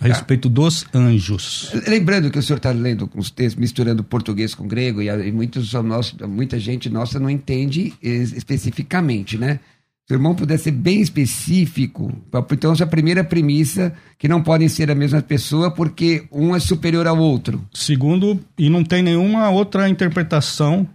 A 0.00 0.06
respeito 0.06 0.48
dos 0.48 0.84
anjos. 0.92 1.70
Lembrando 1.86 2.30
que 2.30 2.38
o 2.38 2.42
senhor 2.42 2.56
está 2.56 2.72
lendo 2.72 3.08
os 3.14 3.30
textos, 3.30 3.60
misturando 3.60 4.02
português 4.02 4.54
com 4.54 4.66
grego, 4.66 5.00
e, 5.00 5.06
e 5.06 5.30
muitos 5.30 5.72
nós, 5.74 6.12
muita 6.28 6.58
gente 6.58 6.90
nossa 6.90 7.20
não 7.20 7.30
entende 7.30 7.94
especificamente, 8.02 9.38
né? 9.38 9.60
Se 10.08 10.14
o 10.14 10.16
irmão 10.16 10.34
puder 10.34 10.58
ser 10.58 10.72
bem 10.72 11.00
específico, 11.00 12.12
então 12.50 12.72
essa 12.72 12.82
é 12.82 12.86
a 12.86 12.88
primeira 12.88 13.22
premissa, 13.22 13.94
que 14.18 14.26
não 14.26 14.42
podem 14.42 14.68
ser 14.68 14.90
a 14.90 14.94
mesma 14.94 15.22
pessoa 15.22 15.70
porque 15.70 16.26
um 16.32 16.56
é 16.56 16.58
superior 16.58 17.06
ao 17.06 17.18
outro. 17.18 17.64
Segundo, 17.72 18.40
e 18.58 18.68
não 18.68 18.82
tem 18.82 19.02
nenhuma 19.02 19.48
outra 19.50 19.88
interpretação 19.88 20.88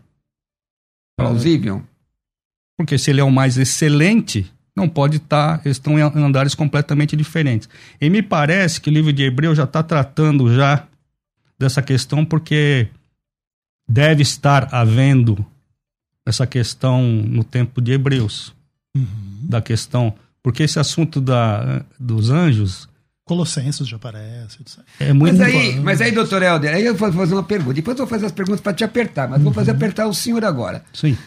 plausível. 1.18 1.82
Porque 2.78 2.98
se 2.98 3.10
ele 3.10 3.22
é 3.22 3.24
o 3.24 3.32
mais 3.32 3.58
excelente, 3.58 4.52
não 4.78 4.88
pode 4.88 5.18
estar, 5.18 5.58
tá, 5.58 5.70
estão 5.70 5.98
em 5.98 6.04
andares 6.04 6.54
completamente 6.54 7.16
diferentes. 7.16 7.68
E 8.00 8.10
me 8.12 8.22
parece 8.22 8.80
que 8.80 8.92
o 8.92 8.94
livro 8.94 9.12
de 9.12 9.24
Hebreu 9.24 9.56
já 9.56 9.64
está 9.64 9.82
tratando 9.82 10.54
já 10.54 10.86
dessa 11.58 11.82
questão 11.82 12.24
porque 12.24 12.88
deve 13.90 14.22
estar 14.22 14.70
havendo 14.72 15.44
essa 16.24 16.46
questão 16.46 17.02
no 17.02 17.44
tempo 17.44 17.82
de 17.82 17.94
Hebreus, 17.94 18.54
uhum. 18.96 19.40
da 19.42 19.62
questão, 19.62 20.14
porque 20.44 20.62
esse 20.62 20.80
assunto 20.80 21.20
da, 21.20 21.84
dos 22.00 22.30
anjos 22.30 22.88
Colossenses 23.26 23.86
já 23.86 23.98
aparece. 23.98 24.60
É 25.02 25.12
muito 25.12 25.38
mas 25.38 25.42
aí, 25.42 25.80
mas 25.82 26.02
aí, 26.02 26.12
doutor 26.12 26.42
Helder, 26.42 26.74
aí 26.74 26.86
eu 26.86 26.96
vou 26.96 27.12
fazer 27.12 27.34
uma 27.34 27.44
pergunta. 27.44 27.74
Depois 27.74 28.00
eu 28.00 28.06
vou 28.06 28.10
fazer 28.10 28.26
as 28.26 28.32
perguntas 28.32 28.62
para 28.62 28.74
te 28.74 28.86
apertar, 28.86 29.28
mas 29.28 29.40
uhum. 29.40 29.46
vou 29.46 29.54
fazer 29.54 29.72
apertar 29.72 30.08
o 30.08 30.14
senhor 30.14 30.46
agora. 30.46 30.82
Sim. 30.94 31.18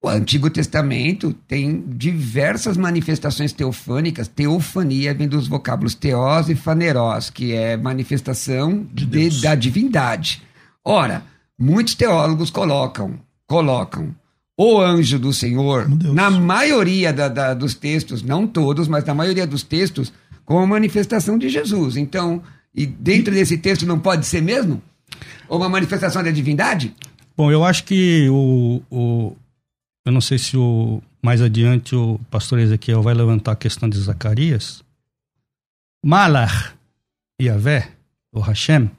O 0.00 0.08
Antigo 0.08 0.48
Testamento 0.48 1.32
tem 1.48 1.84
diversas 1.88 2.76
manifestações 2.76 3.52
teofânicas. 3.52 4.28
Teofania 4.28 5.12
vem 5.12 5.26
dos 5.26 5.48
vocábulos 5.48 5.94
teós 5.94 6.48
e 6.48 6.54
fanerós, 6.54 7.30
que 7.30 7.52
é 7.52 7.76
manifestação 7.76 8.86
de 8.92 9.04
de, 9.04 9.40
da 9.40 9.56
divindade. 9.56 10.42
Ora, 10.84 11.24
muitos 11.58 11.96
teólogos 11.96 12.48
colocam, 12.48 13.18
colocam 13.44 14.14
o 14.56 14.80
anjo 14.80 15.18
do 15.18 15.32
Senhor, 15.32 15.88
na 15.88 16.30
maioria 16.30 17.12
da, 17.12 17.28
da, 17.28 17.54
dos 17.54 17.74
textos, 17.74 18.22
não 18.22 18.46
todos, 18.46 18.88
mas 18.88 19.04
na 19.04 19.14
maioria 19.14 19.46
dos 19.46 19.62
textos, 19.62 20.12
como 20.44 20.66
manifestação 20.66 21.36
de 21.36 21.48
Jesus. 21.48 21.96
Então, 21.96 22.42
e 22.74 22.86
dentro 22.86 23.34
desse 23.34 23.58
texto 23.58 23.84
não 23.84 23.98
pode 23.98 24.26
ser 24.26 24.42
mesmo? 24.42 24.80
Ou 25.48 25.58
uma 25.58 25.68
manifestação 25.68 26.22
da 26.22 26.30
divindade? 26.30 26.94
Bom, 27.36 27.50
eu 27.50 27.64
acho 27.64 27.84
que 27.84 28.28
o, 28.30 28.82
o 28.90 29.36
eu 30.08 30.12
não 30.12 30.22
sei 30.22 30.38
se 30.38 30.56
o, 30.56 31.02
mais 31.22 31.42
adiante 31.42 31.94
o 31.94 32.18
pastor 32.30 32.58
Ezequiel 32.58 33.02
vai 33.02 33.12
levantar 33.12 33.52
a 33.52 33.56
questão 33.56 33.86
de 33.86 33.98
Zacarias. 33.98 34.82
Malar, 36.02 36.74
Yahvé, 37.38 37.92
o 38.32 38.40
Hashem, 38.40 38.90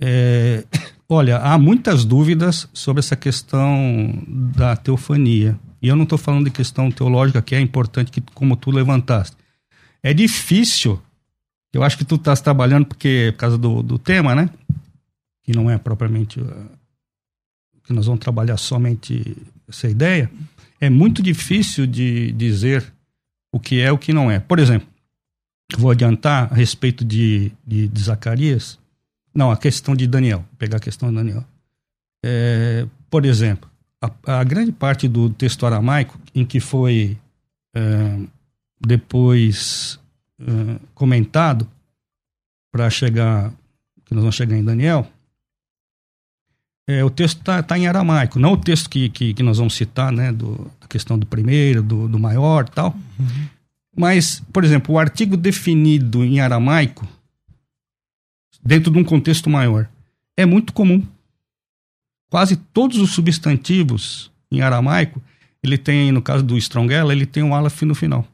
é, 0.00 0.64
olha, 1.08 1.38
há 1.38 1.56
muitas 1.56 2.04
dúvidas 2.04 2.68
sobre 2.72 2.98
essa 2.98 3.14
questão 3.14 4.24
da 4.26 4.74
teofania. 4.74 5.56
E 5.80 5.86
eu 5.86 5.94
não 5.94 6.02
estou 6.02 6.18
falando 6.18 6.46
de 6.46 6.50
questão 6.50 6.90
teológica, 6.90 7.40
que 7.40 7.54
é 7.54 7.60
importante, 7.60 8.10
que, 8.10 8.20
como 8.34 8.56
tu 8.56 8.72
levantaste. 8.72 9.36
É 10.02 10.12
difícil, 10.12 11.00
eu 11.72 11.84
acho 11.84 11.96
que 11.96 12.04
tu 12.04 12.16
estás 12.16 12.40
trabalhando 12.40 12.86
porque, 12.86 13.30
por 13.34 13.38
causa 13.38 13.56
do, 13.56 13.84
do 13.84 14.00
tema, 14.00 14.34
né? 14.34 14.50
Que 15.44 15.54
não 15.54 15.70
é 15.70 15.78
propriamente. 15.78 16.40
Uh, 16.40 16.68
que 17.84 17.92
nós 17.92 18.06
vamos 18.06 18.20
trabalhar 18.20 18.56
somente 18.56 19.36
essa 19.72 19.88
ideia, 19.88 20.30
é 20.80 20.88
muito 20.88 21.22
difícil 21.22 21.86
de 21.86 22.32
dizer 22.32 22.92
o 23.52 23.58
que 23.58 23.80
é 23.80 23.90
o 23.90 23.98
que 23.98 24.12
não 24.12 24.30
é. 24.30 24.38
Por 24.38 24.58
exemplo, 24.58 24.88
vou 25.76 25.90
adiantar 25.90 26.52
a 26.52 26.54
respeito 26.54 27.04
de, 27.04 27.52
de, 27.66 27.88
de 27.88 28.00
Zacarias. 28.02 28.78
Não, 29.34 29.50
a 29.50 29.56
questão 29.56 29.94
de 29.94 30.06
Daniel. 30.06 30.38
Vou 30.38 30.56
pegar 30.58 30.76
a 30.76 30.80
questão 30.80 31.08
de 31.08 31.16
Daniel. 31.16 31.44
É, 32.24 32.86
por 33.10 33.24
exemplo, 33.24 33.70
a, 34.00 34.40
a, 34.40 34.44
grande 34.44 34.72
parte 34.72 35.08
do 35.08 35.30
texto 35.30 35.66
aramaico, 35.66 36.18
em 36.34 36.44
que 36.44 36.60
foi 36.60 37.18
é, 37.74 38.18
depois 38.80 39.98
é, 40.40 40.78
comentado, 40.94 41.68
para 42.70 42.88
chegar, 42.88 43.52
que 44.04 44.14
nós 44.14 44.22
vamos 44.22 44.34
chegar 44.34 44.56
em 44.56 44.64
Daniel, 44.64 45.06
é, 46.92 47.04
o 47.04 47.10
texto 47.10 47.38
está 47.38 47.62
tá 47.62 47.78
em 47.78 47.86
aramaico, 47.86 48.38
não 48.38 48.52
o 48.52 48.56
texto 48.56 48.90
que, 48.90 49.08
que, 49.08 49.34
que, 49.34 49.42
nós 49.42 49.58
vamos 49.58 49.74
citar, 49.74 50.12
né, 50.12 50.32
do, 50.32 50.70
da 50.80 50.86
questão 50.86 51.18
do 51.18 51.26
primeiro, 51.26 51.82
do, 51.82 52.08
do 52.08 52.18
maior 52.18 52.68
tal. 52.68 52.96
Uhum. 53.18 53.46
Mas, 53.96 54.40
por 54.52 54.64
exemplo, 54.64 54.94
o 54.94 54.98
artigo 54.98 55.36
definido 55.36 56.24
em 56.24 56.40
aramaico, 56.40 57.06
dentro 58.62 58.90
de 58.90 58.98
um 58.98 59.04
contexto 59.04 59.50
maior, 59.50 59.88
é 60.36 60.46
muito 60.46 60.72
comum. 60.72 61.02
Quase 62.30 62.56
todos 62.56 62.98
os 62.98 63.10
substantivos 63.10 64.30
em 64.50 64.62
aramaico, 64.62 65.22
ele 65.62 65.78
tem, 65.78 66.10
no 66.10 66.22
caso 66.22 66.42
do 66.42 66.56
Strongella, 66.56 67.12
ele 67.12 67.26
tem 67.26 67.42
um 67.42 67.54
aleph 67.54 67.82
no 67.82 67.94
final. 67.94 68.26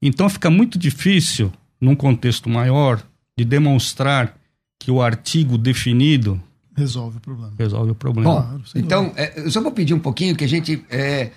Então 0.00 0.28
fica 0.28 0.50
muito 0.50 0.78
difícil, 0.78 1.52
num 1.80 1.96
contexto 1.96 2.48
maior, 2.48 3.02
de 3.36 3.44
demonstrar 3.44 4.36
que 4.78 4.90
o 4.90 5.02
artigo 5.02 5.58
definido 5.58 6.40
Resolve 6.76 7.18
o 7.18 7.20
problema. 7.20 7.52
resolve 7.58 7.90
o 7.92 7.94
problema. 7.94 8.30
Bom, 8.30 8.40
Claro, 8.42 8.62
então, 8.74 9.12
é, 9.16 9.40
eu 9.40 9.50
só 9.50 9.60
vou 9.60 9.70
pedir 9.72 9.94
um 9.94 9.98
pouquinho 10.00 10.34
que 10.34 10.44
a 10.44 10.48
gente 10.48 10.84
é, 10.90 11.30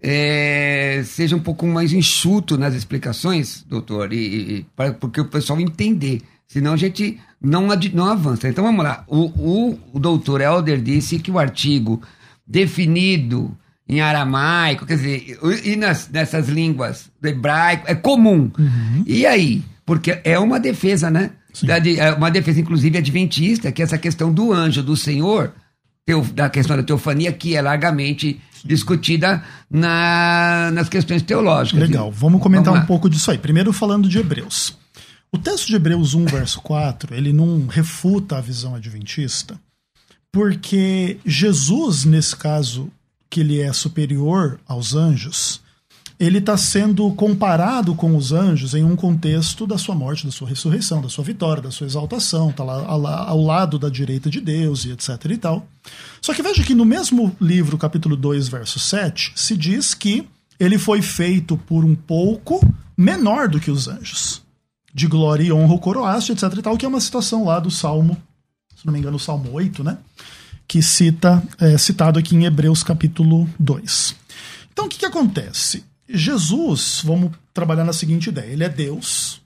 é, 0.00 1.02
seja 1.06 1.36
um 1.36 1.40
pouco 1.40 1.66
mais 1.66 1.92
enxuto 1.92 2.58
nas 2.58 2.74
explicações, 2.74 3.64
doutor, 3.68 4.12
e, 4.12 4.16
e- 4.58 4.66
para, 4.76 4.92
porque 4.92 5.20
o 5.20 5.24
pessoal 5.26 5.60
entender. 5.60 6.20
Senão 6.48 6.74
a 6.74 6.76
gente 6.76 7.18
não, 7.40 7.68
não 7.94 8.06
avança. 8.06 8.48
Então 8.48 8.64
vamos 8.64 8.84
lá. 8.84 9.04
O, 9.06 9.20
o, 9.26 9.78
o 9.94 9.98
doutor 9.98 10.40
Helder 10.42 10.80
disse 10.82 11.18
que 11.18 11.30
o 11.30 11.38
artigo 11.38 12.02
definido 12.46 13.56
em 13.88 14.00
aramaico, 14.00 14.86
quer 14.86 14.96
dizer, 14.96 15.38
e 15.64 15.76
nas, 15.76 16.08
nessas 16.10 16.48
línguas 16.48 17.10
do 17.20 17.28
hebraico, 17.28 17.84
é 17.88 17.94
comum. 17.94 18.50
E 19.06 19.24
aí? 19.26 19.62
Porque 19.84 20.20
é 20.24 20.38
uma 20.38 20.60
defesa, 20.60 21.10
né? 21.10 21.30
De- 21.80 21.98
é 22.00 22.12
uma 22.12 22.30
defesa, 22.30 22.60
inclusive, 22.60 22.98
adventista, 22.98 23.70
que 23.72 23.82
é 23.82 23.84
essa 23.84 23.98
questão 23.98 24.32
do 24.32 24.52
anjo 24.52 24.82
do 24.82 24.96
Senhor, 24.96 25.52
da 26.34 26.48
questão 26.50 26.76
da 26.76 26.82
teofania, 26.82 27.32
que 27.32 27.54
é 27.54 27.62
largamente 27.62 28.40
discutida 28.64 29.42
na, 29.70 30.70
nas 30.72 30.88
questões 30.88 31.22
teológicas. 31.22 31.80
Legal, 31.80 32.10
vamos 32.10 32.40
comentar 32.42 32.72
lá. 32.72 32.80
um 32.80 32.86
pouco 32.86 33.08
disso 33.10 33.30
aí. 33.30 33.38
Primeiro 33.38 33.72
falando 33.72 34.08
de 34.08 34.18
Hebreus. 34.18 34.76
O 35.32 35.38
texto 35.38 35.66
de 35.68 35.76
Hebreus 35.76 36.12
1, 36.14 36.26
verso 36.26 36.60
4, 36.60 37.14
ele 37.14 37.32
não 37.32 37.66
refuta 37.66 38.36
a 38.36 38.40
visão 38.40 38.74
adventista, 38.74 39.58
porque 40.30 41.16
Jesus, 41.24 42.04
nesse 42.04 42.36
caso, 42.36 42.90
que 43.30 43.40
ele 43.40 43.60
é 43.60 43.72
superior 43.72 44.60
aos 44.68 44.94
anjos, 44.94 45.61
ele 46.18 46.38
está 46.38 46.56
sendo 46.56 47.10
comparado 47.14 47.94
com 47.94 48.16
os 48.16 48.32
anjos 48.32 48.74
em 48.74 48.84
um 48.84 48.94
contexto 48.94 49.66
da 49.66 49.78
sua 49.78 49.94
morte, 49.94 50.26
da 50.26 50.32
sua 50.32 50.48
ressurreição, 50.48 51.00
da 51.00 51.08
sua 51.08 51.24
vitória, 51.24 51.62
da 51.62 51.70
sua 51.70 51.86
exaltação, 51.86 52.50
está 52.50 52.62
lá 52.62 52.84
ao, 53.26 53.42
lado 53.42 53.78
da 53.78 53.88
direita 53.88 54.30
de 54.30 54.40
Deus 54.40 54.84
e 54.84 54.92
etc 54.92 55.08
e 55.30 55.36
tal. 55.36 55.66
Só 56.20 56.32
que 56.32 56.42
veja 56.42 56.62
que 56.62 56.74
no 56.74 56.84
mesmo 56.84 57.34
livro, 57.40 57.76
capítulo 57.76 58.16
2, 58.16 58.48
verso 58.48 58.78
7, 58.78 59.32
se 59.34 59.56
diz 59.56 59.94
que 59.94 60.26
ele 60.60 60.78
foi 60.78 61.02
feito 61.02 61.56
por 61.56 61.84
um 61.84 61.94
pouco 61.94 62.60
menor 62.96 63.48
do 63.48 63.58
que 63.58 63.70
os 63.70 63.88
anjos. 63.88 64.42
De 64.94 65.06
glória 65.06 65.42
e 65.42 65.52
honra 65.52 65.74
o 65.74 65.78
coroaste, 65.78 66.32
etc 66.32 66.52
e 66.56 66.62
tal, 66.62 66.76
que 66.76 66.84
é 66.84 66.88
uma 66.88 67.00
citação 67.00 67.44
lá 67.44 67.58
do 67.58 67.70
Salmo, 67.70 68.16
se 68.76 68.86
não 68.86 68.92
me 68.92 68.98
engano, 68.98 69.16
o 69.16 69.20
Salmo 69.20 69.50
8, 69.52 69.82
né? 69.82 69.98
Que 70.68 70.82
cita, 70.82 71.42
é 71.58 71.76
citado 71.78 72.18
aqui 72.18 72.36
em 72.36 72.44
Hebreus 72.44 72.82
capítulo 72.82 73.48
2. 73.58 74.14
Então 74.72 74.86
o 74.86 74.88
que, 74.88 74.98
que 74.98 75.06
acontece? 75.06 75.84
Jesus, 76.12 77.00
vamos 77.04 77.32
trabalhar 77.54 77.84
na 77.84 77.92
seguinte 77.92 78.28
ideia: 78.28 78.50
ele 78.52 78.64
é 78.64 78.68
Deus, 78.68 79.40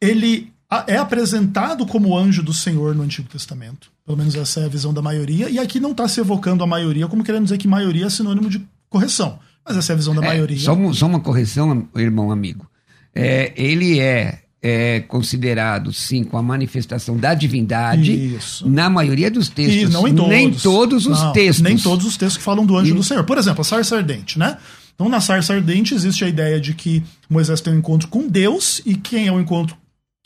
ele 0.00 0.52
é 0.86 0.96
apresentado 0.96 1.86
como 1.86 2.16
anjo 2.16 2.42
do 2.42 2.52
Senhor 2.52 2.94
no 2.94 3.02
Antigo 3.02 3.28
Testamento. 3.28 3.88
Pelo 4.04 4.18
menos 4.18 4.34
essa 4.34 4.60
é 4.60 4.64
a 4.64 4.68
visão 4.68 4.92
da 4.92 5.02
maioria. 5.02 5.48
E 5.48 5.58
aqui 5.58 5.80
não 5.80 5.90
está 5.92 6.06
se 6.08 6.20
evocando 6.20 6.62
a 6.62 6.66
maioria 6.66 7.06
como 7.08 7.24
querendo 7.24 7.44
dizer 7.44 7.58
que 7.58 7.66
maioria 7.68 8.06
é 8.06 8.10
sinônimo 8.10 8.48
de 8.48 8.60
correção. 8.88 9.38
Mas 9.64 9.76
essa 9.76 9.92
é 9.92 9.94
a 9.94 9.96
visão 9.96 10.14
da 10.14 10.22
É, 10.22 10.26
maioria. 10.26 10.58
só, 10.58 10.92
só 10.92 11.06
uma 11.06 11.18
correção, 11.20 11.88
irmão 11.96 12.30
amigo. 12.30 12.68
É, 13.14 13.52
ele 13.56 13.98
é, 13.98 14.42
é 14.62 15.00
considerado, 15.00 15.92
sim, 15.92 16.22
com 16.22 16.36
a 16.38 16.42
manifestação 16.42 17.16
da 17.16 17.34
divindade 17.34 18.12
Isso. 18.36 18.68
na 18.68 18.88
maioria 18.88 19.28
dos 19.30 19.48
textos. 19.48 19.90
E 19.90 19.92
não 19.92 20.06
em 20.06 20.14
todos. 20.14 20.28
Nem 20.30 20.50
todos 20.52 21.06
os 21.06 21.20
Não, 21.20 21.32
textos. 21.32 21.62
Nem 21.62 21.76
todos 21.78 22.06
os 22.06 22.16
textos 22.16 22.36
que 22.38 22.44
falam 22.44 22.64
do 22.64 22.76
anjo 22.76 22.92
E- 22.92 22.96
do 22.96 23.02
Senhor. 23.02 23.24
Por 23.24 23.38
exemplo, 23.38 23.60
a 23.62 23.64
sarça 23.64 23.96
ardente, 23.96 24.38
né? 24.38 24.56
Então, 24.96 25.08
na 25.08 25.20
sarça 25.20 25.54
ardente 25.54 25.94
existe 25.94 26.24
a 26.24 26.28
ideia 26.28 26.58
de 26.58 26.74
que 26.74 27.04
Moisés 27.30 27.60
tem 27.60 27.72
um 27.72 27.78
encontro 27.78 28.08
com 28.08 28.26
Deus 28.26 28.80
e 28.84 28.96
quem 28.96 29.28
é 29.28 29.32
o 29.32 29.38
encontro. 29.38 29.76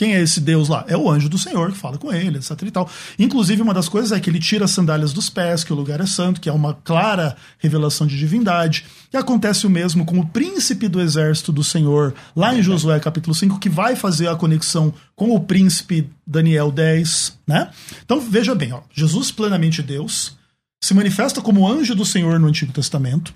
Quem 0.01 0.15
é 0.15 0.23
esse 0.23 0.41
Deus 0.41 0.71
lá? 0.71 0.83
É 0.89 0.97
o 0.97 1.11
anjo 1.11 1.29
do 1.29 1.37
Senhor 1.37 1.71
que 1.71 1.77
fala 1.77 1.99
com 1.99 2.11
ele, 2.11 2.39
etc 2.39 2.53
e 2.63 2.71
tal. 2.71 2.89
Inclusive, 3.19 3.61
uma 3.61 3.75
das 3.75 3.87
coisas 3.87 4.13
é 4.13 4.19
que 4.19 4.31
ele 4.31 4.39
tira 4.39 4.65
as 4.65 4.71
sandálias 4.71 5.13
dos 5.13 5.29
pés, 5.29 5.63
que 5.63 5.75
o 5.75 5.77
lugar 5.77 6.01
é 6.01 6.07
santo, 6.07 6.41
que 6.41 6.49
é 6.49 6.53
uma 6.53 6.73
clara 6.73 7.37
revelação 7.59 8.07
de 8.07 8.17
divindade. 8.17 8.87
E 9.13 9.17
acontece 9.19 9.67
o 9.67 9.71
mesmo 9.71 10.07
com 10.07 10.19
o 10.19 10.27
príncipe 10.27 10.89
do 10.89 11.03
exército 11.03 11.53
do 11.53 11.63
Senhor, 11.63 12.15
lá 12.35 12.55
em 12.55 12.63
Josué 12.63 12.99
capítulo 12.99 13.35
5, 13.35 13.59
que 13.59 13.69
vai 13.69 13.95
fazer 13.95 14.29
a 14.29 14.37
conexão 14.37 14.95
com 15.15 15.35
o 15.35 15.41
príncipe 15.41 16.09
Daniel 16.27 16.73
10, 16.73 17.39
né? 17.47 17.71
Então, 18.03 18.23
veja 18.23 18.55
bem, 18.55 18.73
ó, 18.73 18.81
Jesus 18.95 19.31
plenamente 19.31 19.83
Deus, 19.83 20.35
se 20.83 20.95
manifesta 20.95 21.43
como 21.43 21.69
anjo 21.69 21.95
do 21.95 22.07
Senhor 22.07 22.41
no 22.41 22.49
Antigo 22.49 22.73
Testamento. 22.73 23.35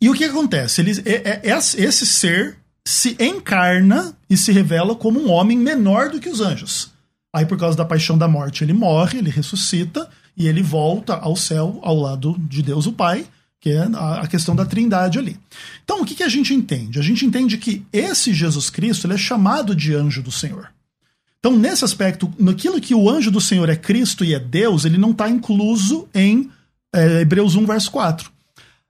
E 0.00 0.08
o 0.08 0.14
que 0.14 0.24
acontece? 0.24 0.80
Ele, 0.80 0.92
é, 1.04 1.12
é- 1.12 1.50
é- 1.50 1.58
esse 1.58 2.06
ser 2.06 2.56
se 2.86 3.16
encarna 3.20 4.16
e 4.28 4.36
se 4.36 4.50
revela 4.50 4.94
como 4.94 5.20
um 5.20 5.30
homem 5.30 5.58
menor 5.58 6.08
do 6.08 6.18
que 6.18 6.28
os 6.28 6.40
anjos. 6.40 6.90
Aí, 7.32 7.46
por 7.46 7.58
causa 7.58 7.76
da 7.76 7.84
paixão 7.84 8.18
da 8.18 8.26
morte, 8.26 8.64
ele 8.64 8.72
morre, 8.72 9.18
ele 9.18 9.30
ressuscita 9.30 10.08
e 10.36 10.48
ele 10.48 10.62
volta 10.62 11.14
ao 11.14 11.36
céu, 11.36 11.78
ao 11.82 11.96
lado 11.96 12.36
de 12.38 12.62
Deus 12.62 12.86
o 12.86 12.92
Pai, 12.92 13.26
que 13.60 13.70
é 13.70 13.88
a, 13.94 14.26
questão 14.26 14.56
da 14.56 14.64
trindade 14.64 15.18
ali. 15.18 15.38
Então, 15.84 16.00
o 16.00 16.04
que, 16.04 16.14
que 16.14 16.22
a 16.22 16.28
gente 16.28 16.54
entende? 16.54 16.98
A 16.98 17.02
gente 17.02 17.26
entende 17.26 17.58
que 17.58 17.84
esse 17.92 18.32
Jesus 18.32 18.70
Cristo 18.70 19.06
ele 19.06 19.14
é 19.14 19.18
chamado 19.18 19.76
de 19.76 19.94
anjo 19.94 20.22
do 20.22 20.32
Senhor. 20.32 20.72
Então, 21.38 21.56
nesse 21.56 21.84
aspecto, 21.84 22.32
naquilo 22.38 22.80
que 22.80 22.94
o 22.94 23.08
anjo 23.08 23.30
do 23.30 23.40
Senhor 23.40 23.68
é 23.68 23.76
Cristo 23.76 24.24
e 24.24 24.34
é 24.34 24.38
Deus, 24.38 24.84
ele 24.84 24.98
não 24.98 25.10
está 25.10 25.28
incluso 25.28 26.08
em 26.14 26.50
é, 26.92 27.20
Hebreus 27.20 27.54
1, 27.54 27.66
verso 27.66 27.90
4. 27.90 28.32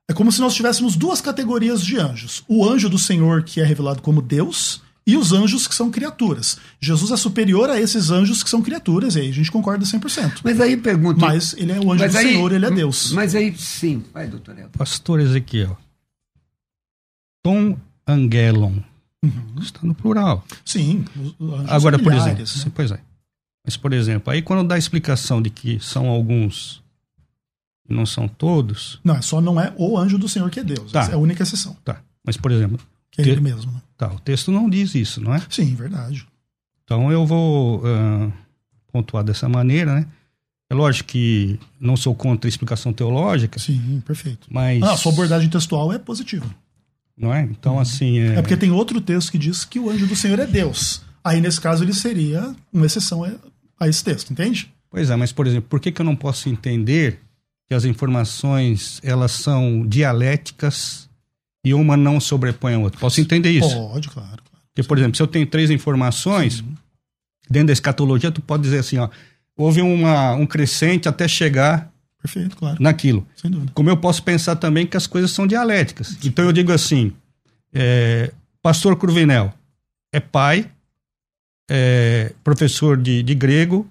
É 0.09 0.13
como 0.13 0.31
se 0.31 0.41
nós 0.41 0.53
tivéssemos 0.53 0.95
duas 0.95 1.21
categorias 1.21 1.81
de 1.83 1.97
anjos: 1.97 2.43
o 2.47 2.67
anjo 2.67 2.89
do 2.89 2.97
Senhor, 2.99 3.43
que 3.43 3.61
é 3.61 3.63
revelado 3.63 4.01
como 4.01 4.21
Deus, 4.21 4.81
e 5.07 5.15
os 5.17 5.31
anjos 5.31 5.67
que 5.67 5.73
são 5.75 5.89
criaturas. 5.89 6.57
Jesus 6.79 7.11
é 7.11 7.17
superior 7.17 7.69
a 7.69 7.79
esses 7.79 8.11
anjos 8.11 8.43
que 8.43 8.49
são 8.49 8.61
criaturas, 8.61 9.15
e 9.15 9.21
aí 9.21 9.29
a 9.29 9.33
gente 9.33 9.51
concorda 9.51 9.85
100%. 9.85 10.41
Mas 10.43 10.59
aí 10.59 10.75
pergunto. 10.77 11.19
Mas 11.19 11.53
ele 11.57 11.71
é 11.71 11.79
o 11.79 11.91
anjo 11.91 12.07
do 12.07 12.17
aí- 12.17 12.23
Senhor, 12.27 12.51
ele 12.51 12.65
é 12.65 12.71
Deus. 12.71 13.11
Mas 13.13 13.33
aí, 13.35 13.55
sim. 13.57 14.03
Vai, 14.13 14.27
doutor 14.27 14.51
Helder. 14.57 14.77
Pastor 14.77 15.19
Ezequiel. 15.19 15.77
Tom 17.43 17.77
Angelon. 18.07 18.75
Está 19.61 19.79
no 19.83 19.93
plural. 19.93 20.43
Sim, 20.65 21.05
Agora, 21.67 21.97
por 21.99 22.11
exemplo, 22.11 22.39
né? 22.39 22.45
sim, 22.45 22.69
pois 22.71 22.91
é. 22.91 22.99
Mas, 23.63 23.77
por 23.77 23.93
exemplo, 23.93 24.33
aí 24.33 24.41
quando 24.41 24.67
dá 24.67 24.73
a 24.75 24.79
explicação 24.79 25.39
de 25.41 25.51
que 25.51 25.79
são 25.79 26.07
alguns 26.09 26.81
não 27.91 28.05
são 28.05 28.27
todos, 28.27 28.99
Não, 29.03 29.15
é 29.15 29.21
só 29.21 29.39
não 29.41 29.59
é 29.59 29.73
o 29.77 29.97
anjo 29.97 30.17
do 30.17 30.27
Senhor 30.29 30.49
que 30.49 30.59
é 30.59 30.63
Deus. 30.63 30.91
Tá. 30.91 31.01
Essa 31.01 31.11
é 31.11 31.15
a 31.15 31.17
única 31.17 31.43
exceção. 31.43 31.75
tá. 31.83 32.01
Mas, 32.25 32.37
por 32.37 32.51
exemplo, 32.51 32.79
Que 33.11 33.21
é 33.21 33.27
ele 33.27 33.41
mesmo. 33.41 33.71
Né? 33.71 33.81
tá, 33.97 34.11
o 34.13 34.19
texto 34.19 34.51
não 34.51 34.69
diz 34.69 34.93
isso, 34.95 35.19
não 35.21 35.33
é? 35.35 35.41
Sim, 35.49 35.73
verdade. 35.75 36.25
Então 36.83 37.11
eu 37.11 37.25
vou 37.25 37.81
ah, 37.85 38.29
pontuar 38.91 39.23
dessa 39.23 39.47
maneira, 39.49 39.95
né? 39.95 40.05
É 40.69 40.73
lógico 40.73 41.09
que 41.09 41.59
não 41.79 41.97
sou 41.97 42.15
contra 42.15 42.47
a 42.47 42.49
explicação 42.49 42.93
teológica, 42.93 43.59
Sim, 43.59 44.01
perfeito. 44.05 44.47
mas. 44.49 44.81
Ah, 44.83 44.93
a 44.93 44.97
sua 44.97 45.11
abordagem 45.11 45.49
textual 45.49 45.91
é 45.91 45.99
positiva. 45.99 46.45
Não 47.17 47.33
é? 47.33 47.41
Então, 47.43 47.79
assim. 47.79 48.19
É, 48.19 48.35
É 48.35 48.41
porque 48.41 48.55
tem 48.57 48.71
outro 48.71 49.01
texto 49.01 49.31
que 49.31 49.37
diz 49.37 49.65
que 49.65 49.79
o 49.79 49.89
anjo 49.89 50.07
do 50.07 50.15
Senhor 50.15 50.39
é 50.39 50.45
Deus. 50.47 51.01
Aí, 51.23 51.41
nesse 51.41 51.59
caso, 51.59 51.83
ele 51.83 51.93
seria 51.93 52.55
uma 52.71 52.85
exceção 52.85 53.23
a- 53.23 53.33
a 53.79 53.87
esse 53.87 54.03
texto, 54.03 54.31
entende? 54.31 54.73
Pois 54.89 55.09
é, 55.09 55.15
mas, 55.15 55.31
por 55.31 55.45
exemplo, 55.45 55.67
por 55.69 55.79
que, 55.79 55.91
que 55.91 56.01
eu 56.01 56.05
não 56.05 56.15
posso 56.15 56.47
entender 56.49 57.19
que 57.71 57.75
as 57.75 57.85
informações 57.85 58.99
elas 59.01 59.31
são 59.31 59.87
dialéticas 59.87 61.09
e 61.63 61.73
uma 61.73 61.95
não 61.95 62.19
sobrepõe 62.19 62.73
a 62.73 62.79
outra? 62.79 62.99
Posso 62.99 63.21
entender 63.21 63.49
isso? 63.49 63.73
Pode, 63.73 64.09
claro. 64.09 64.27
claro. 64.27 64.43
Porque, 64.73 64.85
por 64.85 64.97
exemplo, 64.97 65.15
se 65.15 65.23
eu 65.23 65.27
tenho 65.27 65.47
três 65.47 65.69
informações, 65.69 66.65
dentro 67.49 67.67
da 67.67 67.73
escatologia, 67.73 68.29
tu 68.29 68.41
pode 68.41 68.63
dizer 68.63 68.79
assim, 68.79 68.97
ó, 68.97 69.07
houve 69.55 69.81
uma, 69.81 70.33
um 70.33 70.45
crescente 70.45 71.07
até 71.07 71.29
chegar 71.29 71.89
Perfeito, 72.21 72.57
claro. 72.57 72.75
naquilo. 72.77 73.25
Sem 73.37 73.49
dúvida. 73.49 73.71
Como 73.73 73.89
eu 73.89 73.95
posso 73.95 74.21
pensar 74.21 74.57
também 74.57 74.85
que 74.85 74.97
as 74.97 75.07
coisas 75.07 75.31
são 75.31 75.47
dialéticas. 75.47 76.17
Então 76.25 76.43
eu 76.43 76.51
digo 76.51 76.73
assim, 76.73 77.13
é, 77.73 78.33
Pastor 78.61 78.97
Cruvinel 78.97 79.53
é 80.11 80.19
pai, 80.19 80.69
é 81.69 82.33
professor 82.43 82.97
de, 82.97 83.23
de 83.23 83.33
grego 83.33 83.87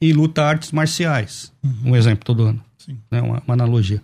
e 0.00 0.14
luta 0.14 0.42
artes 0.42 0.72
marciais. 0.72 1.52
Um 1.84 1.94
exemplo 1.94 2.24
todo 2.24 2.44
ano, 2.44 2.58
Sim. 2.58 2.69
Né, 3.10 3.20
uma, 3.20 3.42
uma 3.46 3.54
analogia. 3.54 4.02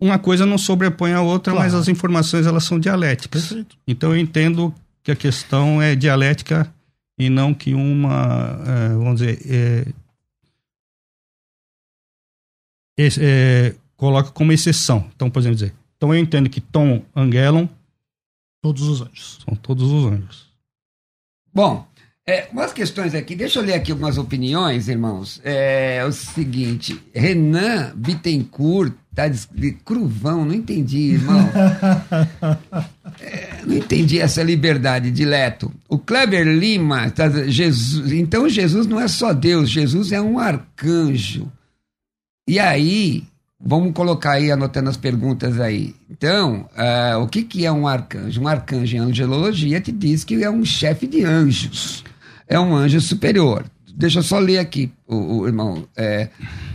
Uma 0.00 0.18
coisa 0.18 0.46
não 0.46 0.56
sobrepõe 0.58 1.12
a 1.12 1.20
outra, 1.20 1.52
Claro. 1.52 1.66
mas 1.66 1.74
as 1.74 1.88
informações 1.88 2.46
elas 2.46 2.64
são 2.64 2.78
dialéticas. 2.78 3.46
Perfeito. 3.48 3.76
Então 3.86 4.10
eu 4.14 4.18
entendo 4.18 4.72
que 5.02 5.10
a 5.10 5.16
questão 5.16 5.82
é 5.82 5.96
dialética 5.96 6.72
e 7.18 7.28
não 7.28 7.52
que 7.52 7.74
uma, 7.74 8.60
é, 8.66 8.88
vamos 8.90 9.20
dizer, 9.20 9.40
é, 9.46 9.84
é, 13.20 13.74
coloca 13.96 14.30
como 14.30 14.52
exceção. 14.52 15.08
Então, 15.14 15.28
por 15.30 15.40
exemplo, 15.40 15.56
dizer, 15.56 15.74
então 15.96 16.14
eu 16.14 16.20
entendo 16.20 16.48
que 16.48 16.60
Tom 16.60 17.02
Angelon 17.14 17.66
Todos 18.62 18.82
os 18.82 19.00
anjos. 19.00 19.38
são 19.44 19.54
todos 19.56 19.90
os 19.90 20.04
anjos. 20.04 20.48
Bom, 21.52 21.87
É, 22.28 22.46
umas 22.52 22.74
questões 22.74 23.14
aqui, 23.14 23.34
deixa 23.34 23.58
eu 23.58 23.62
ler 23.62 23.72
aqui 23.72 23.90
algumas 23.90 24.18
opiniões, 24.18 24.86
irmãos. 24.86 25.40
É, 25.42 26.04
o 26.06 26.12
seguinte, 26.12 27.02
Renan 27.14 27.94
Bittencourt 27.96 28.92
tá 29.14 29.28
de, 29.28 29.48
de 29.54 29.72
cruvão, 29.72 30.44
não 30.44 30.52
entendi, 30.52 31.12
irmão. 31.12 31.48
É, 33.20 33.64
não 33.66 33.74
entendi 33.74 34.20
essa 34.20 34.44
liberdade, 34.44 35.10
dileto. 35.10 35.72
O 35.88 35.98
Kleber 35.98 36.46
Lima, 36.46 37.10
tá, 37.10 37.28
Jesus, 37.48 38.12
então 38.12 38.48
Jesus 38.48 38.86
não 38.86 39.00
é 39.00 39.08
só 39.08 39.32
Deus, 39.32 39.68
Jesus 39.68 40.12
é 40.12 40.20
um 40.20 40.38
arcanjo. 40.38 41.50
E 42.46 42.60
aí, 42.60 43.24
vamos 43.58 43.92
colocar 43.92 44.32
aí, 44.32 44.52
anotando 44.52 44.88
as 44.88 44.96
perguntas 44.96 45.58
aí. 45.58 45.96
Então, 46.08 46.68
uh, 46.76 47.18
o 47.20 47.26
que, 47.26 47.42
que 47.42 47.66
é 47.66 47.72
um 47.72 47.88
arcanjo? 47.88 48.40
Um 48.40 48.46
arcanjo 48.46 48.96
em 48.96 49.00
angelologia 49.00 49.80
te 49.80 49.90
diz 49.90 50.22
que 50.22 50.44
é 50.44 50.50
um 50.50 50.64
chefe 50.64 51.08
de 51.08 51.24
anjos 51.24 52.04
é 52.48 52.58
um 52.58 52.74
anjo 52.74 53.00
superior. 53.00 53.64
Deixa 53.94 54.20
eu 54.20 54.22
só 54.22 54.38
ler 54.38 54.58
aqui, 54.58 54.90
o, 55.06 55.40
o 55.40 55.46
irmão. 55.46 55.84
É, 55.96 56.28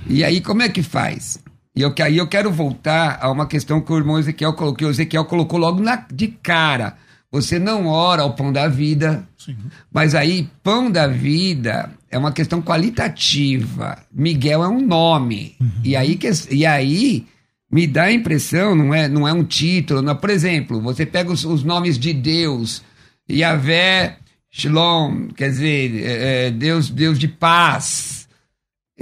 e 0.07 0.23
aí, 0.23 0.41
como 0.41 0.62
é 0.62 0.69
que 0.69 0.83
faz? 0.83 1.39
E 1.75 1.81
eu, 1.81 1.93
aí 2.03 2.17
eu 2.17 2.27
quero 2.27 2.51
voltar 2.51 3.17
a 3.19 3.31
uma 3.31 3.47
questão 3.47 3.81
que 3.81 3.91
o 3.91 3.97
irmão 3.97 4.19
Ezequiel 4.19 4.53
colocou. 4.53 4.88
O 4.88 4.91
Ezequiel 4.91 5.25
colocou 5.25 5.57
logo 5.57 5.81
na, 5.81 6.05
de 6.12 6.27
cara. 6.27 6.95
Você 7.31 7.57
não 7.57 7.88
ora 7.88 8.21
ao 8.21 8.36
pão 8.36 8.53
da 8.53 8.67
vida. 8.67 9.27
Sim. 9.38 9.57
Mas 9.91 10.13
aí, 10.13 10.47
pão 10.62 10.91
da 10.91 11.07
vida 11.07 11.91
é 12.12 12.17
uma 12.17 12.31
questão 12.31 12.62
qualitativa. 12.62 13.97
Miguel 14.13 14.63
é 14.63 14.67
um 14.67 14.86
nome. 14.86 15.55
Uhum. 15.59 15.71
E, 15.83 15.95
aí, 15.95 16.15
que, 16.15 16.29
e 16.51 16.63
aí 16.63 17.25
me 17.71 17.88
dá 17.88 18.03
a 18.03 18.13
impressão, 18.13 18.75
não 18.75 18.93
é, 18.93 19.07
não 19.07 19.27
é 19.27 19.33
um 19.33 19.43
título. 19.43 20.01
Não, 20.03 20.15
por 20.15 20.29
exemplo, 20.29 20.79
você 20.79 21.07
pega 21.07 21.31
os, 21.31 21.43
os 21.43 21.63
nomes 21.63 21.97
de 21.97 22.13
Deus. 22.13 22.83
Yahvé 23.27 24.17
Shalom, 24.55 25.29
quer 25.29 25.49
dizer, 25.49 26.05
é, 26.05 26.45
é, 26.45 26.51
Deus, 26.51 26.87
Deus 26.87 27.17
de 27.17 27.27
paz. 27.27 28.29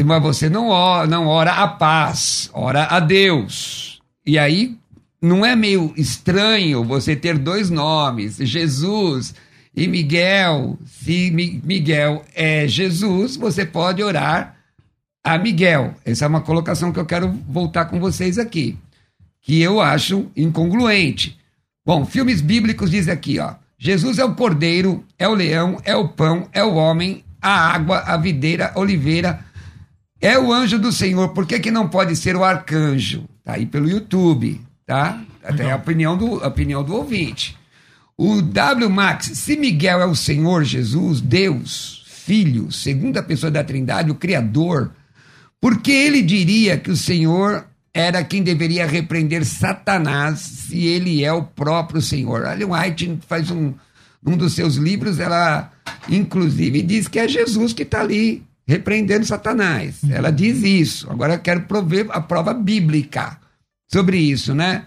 Mas 0.01 0.23
você 0.23 0.49
não 0.49 0.69
ora, 0.69 1.05
não 1.05 1.27
ora 1.27 1.51
a 1.51 1.67
paz, 1.67 2.49
ora 2.53 2.85
a 2.85 3.01
Deus. 3.01 3.99
E 4.25 4.39
aí 4.39 4.77
não 5.21 5.45
é 5.45 5.53
meio 5.53 5.93
estranho 5.97 6.85
você 6.85 7.17
ter 7.17 7.37
dois 7.37 7.69
nomes, 7.69 8.37
Jesus 8.37 9.35
e 9.75 9.89
Miguel. 9.89 10.79
Se 10.85 11.29
Miguel 11.29 12.23
é 12.33 12.65
Jesus, 12.65 13.35
você 13.35 13.65
pode 13.65 14.01
orar 14.01 14.55
a 15.21 15.37
Miguel. 15.37 15.95
Essa 16.05 16.23
é 16.23 16.27
uma 16.29 16.39
colocação 16.39 16.93
que 16.93 16.99
eu 16.99 17.05
quero 17.05 17.29
voltar 17.49 17.85
com 17.85 17.99
vocês 17.99 18.39
aqui, 18.39 18.77
que 19.41 19.61
eu 19.61 19.81
acho 19.81 20.31
incongruente. 20.33 21.37
Bom, 21.85 22.05
filmes 22.05 22.39
bíblicos 22.39 22.89
diz 22.89 23.09
aqui, 23.09 23.37
ó. 23.37 23.55
Jesus 23.83 24.19
é 24.19 24.23
o 24.23 24.35
cordeiro, 24.35 25.03
é 25.17 25.27
o 25.27 25.33
leão, 25.33 25.81
é 25.83 25.95
o 25.95 26.07
pão, 26.07 26.47
é 26.53 26.63
o 26.63 26.75
homem, 26.75 27.23
a 27.41 27.73
água, 27.73 27.97
a 28.05 28.15
videira, 28.15 28.71
a 28.75 28.79
oliveira, 28.79 29.43
é 30.21 30.37
o 30.37 30.53
anjo 30.53 30.77
do 30.77 30.91
Senhor. 30.91 31.29
Por 31.29 31.47
que, 31.47 31.59
que 31.59 31.71
não 31.71 31.89
pode 31.89 32.15
ser 32.15 32.35
o 32.35 32.43
arcanjo? 32.43 33.27
Tá 33.43 33.53
aí 33.53 33.65
pelo 33.65 33.89
YouTube, 33.89 34.61
tá? 34.85 35.19
Até 35.43 35.71
a 35.71 35.77
opinião 35.77 36.15
do, 36.15 36.43
a 36.43 36.47
opinião 36.47 36.83
do 36.83 36.93
ouvinte. 36.93 37.57
O 38.15 38.43
W. 38.43 38.87
Max, 38.87 39.31
se 39.33 39.57
Miguel 39.57 39.99
é 39.99 40.05
o 40.05 40.15
Senhor 40.15 40.63
Jesus, 40.63 41.19
Deus, 41.19 42.03
Filho, 42.05 42.71
segunda 42.71 43.23
pessoa 43.23 43.49
da 43.49 43.63
Trindade, 43.63 44.11
o 44.11 44.15
Criador, 44.15 44.91
por 45.59 45.81
que 45.81 45.91
ele 45.91 46.21
diria 46.21 46.77
que 46.77 46.91
o 46.91 46.95
Senhor 46.95 47.65
era 47.93 48.23
quem 48.23 48.41
deveria 48.41 48.85
repreender 48.85 49.45
Satanás 49.45 50.39
se 50.39 50.85
ele 50.85 51.23
é 51.23 51.33
o 51.33 51.43
próprio 51.43 52.01
Senhor. 52.01 52.45
Ellen 52.45 52.69
White 52.71 53.19
faz 53.27 53.51
um, 53.51 53.73
um 54.25 54.37
dos 54.37 54.53
seus 54.53 54.75
livros, 54.75 55.19
ela 55.19 55.71
inclusive 56.09 56.81
diz 56.81 57.07
que 57.07 57.19
é 57.19 57.27
Jesus 57.27 57.73
que 57.73 57.83
está 57.83 58.01
ali 58.01 58.43
repreendendo 58.67 59.25
Satanás. 59.25 60.01
Uhum. 60.03 60.13
Ela 60.13 60.31
diz 60.31 60.63
isso. 60.63 61.09
Agora 61.11 61.33
eu 61.33 61.39
quero 61.39 61.61
prover 61.61 62.07
a 62.09 62.21
prova 62.21 62.53
bíblica 62.53 63.37
sobre 63.91 64.17
isso, 64.17 64.55
né? 64.55 64.85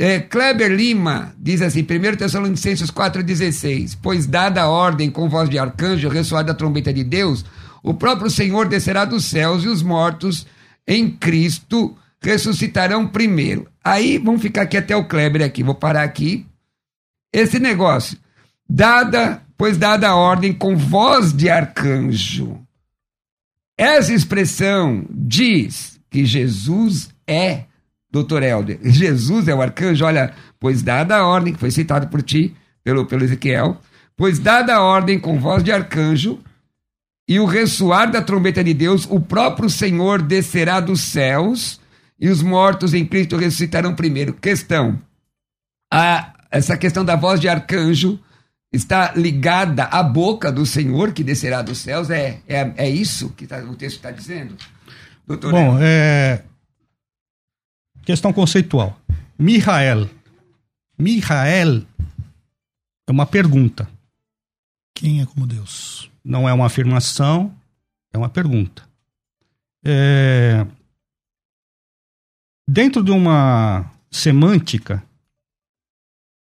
É, 0.00 0.20
Kleber 0.20 0.70
Lima 0.70 1.34
diz 1.36 1.60
assim, 1.60 1.82
1 1.82 2.16
Tessalonicenses 2.16 2.88
4,16: 2.88 3.98
Pois 4.00 4.26
dada 4.26 4.62
a 4.62 4.68
ordem 4.68 5.10
com 5.10 5.28
voz 5.28 5.50
de 5.50 5.58
arcanjo, 5.58 6.08
ressoada 6.08 6.52
a 6.52 6.54
trombeta 6.54 6.92
de 6.92 7.02
Deus, 7.02 7.44
o 7.82 7.92
próprio 7.92 8.30
Senhor 8.30 8.68
descerá 8.68 9.04
dos 9.04 9.24
céus 9.24 9.64
e 9.64 9.68
os 9.68 9.82
mortos 9.82 10.46
em 10.86 11.10
Cristo 11.10 11.96
ressuscitarão 12.20 13.06
primeiro. 13.06 13.66
Aí 13.82 14.18
vamos 14.18 14.42
ficar 14.42 14.62
aqui 14.62 14.76
até 14.76 14.94
o 14.96 15.06
Kleber 15.06 15.42
aqui, 15.42 15.62
vou 15.62 15.74
parar 15.74 16.02
aqui. 16.02 16.46
Esse 17.32 17.58
negócio, 17.58 18.18
dada, 18.68 19.42
pois 19.56 19.76
dada 19.76 20.08
a 20.08 20.16
ordem 20.16 20.52
com 20.52 20.76
voz 20.76 21.32
de 21.32 21.48
arcanjo. 21.48 22.58
Essa 23.76 24.12
expressão 24.12 25.06
diz 25.10 26.00
que 26.10 26.24
Jesus 26.24 27.10
é, 27.26 27.64
doutor 28.10 28.42
Helder, 28.42 28.80
Jesus 28.82 29.46
é 29.46 29.54
o 29.54 29.62
arcanjo, 29.62 30.04
olha, 30.04 30.32
pois 30.58 30.82
dada 30.82 31.16
a 31.16 31.26
ordem, 31.26 31.52
que 31.52 31.60
foi 31.60 31.70
citado 31.70 32.08
por 32.08 32.22
ti, 32.22 32.54
pelo, 32.82 33.06
pelo 33.06 33.22
Ezequiel, 33.22 33.80
pois 34.16 34.38
dada 34.38 34.74
a 34.74 34.82
ordem 34.82 35.18
com 35.18 35.38
voz 35.38 35.62
de 35.62 35.70
arcanjo, 35.70 36.40
e 37.28 37.38
o 37.38 37.44
ressoar 37.44 38.10
da 38.10 38.22
trombeta 38.22 38.64
de 38.64 38.72
Deus, 38.72 39.06
o 39.08 39.20
próprio 39.20 39.68
Senhor 39.68 40.22
descerá 40.22 40.80
dos 40.80 41.02
céus 41.02 41.78
e 42.18 42.28
os 42.28 42.42
mortos 42.42 42.94
em 42.94 43.06
Cristo 43.06 43.36
ressuscitarão 43.36 43.94
primeiro. 43.94 44.34
Questão: 44.34 45.00
a, 45.92 46.34
essa 46.50 46.76
questão 46.76 47.04
da 47.04 47.16
voz 47.16 47.40
de 47.40 47.48
arcanjo 47.48 48.18
está 48.72 49.12
ligada 49.14 49.84
à 49.84 50.02
boca 50.02 50.50
do 50.52 50.66
Senhor 50.66 51.12
que 51.12 51.24
descerá 51.24 51.62
dos 51.62 51.78
céus? 51.78 52.10
É, 52.10 52.40
é, 52.46 52.72
é 52.76 52.90
isso 52.90 53.30
que 53.30 53.46
tá, 53.46 53.58
o 53.58 53.74
texto 53.76 53.96
está 53.96 54.10
dizendo? 54.10 54.56
Doutor 55.26 55.52
Bom, 55.52 55.78
é... 55.80 56.42
questão 58.02 58.32
conceitual. 58.32 58.98
Mihael. 59.38 60.08
Mihael 60.98 61.82
é 63.06 63.12
uma 63.12 63.26
pergunta. 63.26 63.88
Quem 64.94 65.20
é 65.20 65.26
como 65.26 65.46
Deus? 65.46 66.10
Não 66.24 66.48
é 66.48 66.52
uma 66.52 66.66
afirmação, 66.66 67.54
é 68.12 68.18
uma 68.18 68.28
pergunta. 68.28 68.82
É... 69.84 70.66
Dentro 72.70 73.02
de 73.02 73.10
uma 73.10 73.90
semântica, 74.10 75.02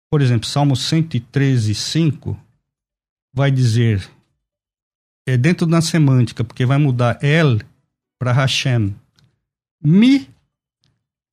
por 0.07 0.21
exemplo, 0.21 0.47
Salmo 0.47 0.75
113, 0.75 1.73
5, 1.73 2.39
vai 3.33 3.49
dizer, 3.49 4.07
é 5.27 5.35
dentro 5.35 5.65
da 5.65 5.81
semântica, 5.81 6.43
porque 6.43 6.63
vai 6.63 6.77
mudar 6.77 7.17
El 7.23 7.59
para 8.19 8.31
Hashem. 8.31 8.93
Mi 9.83 10.29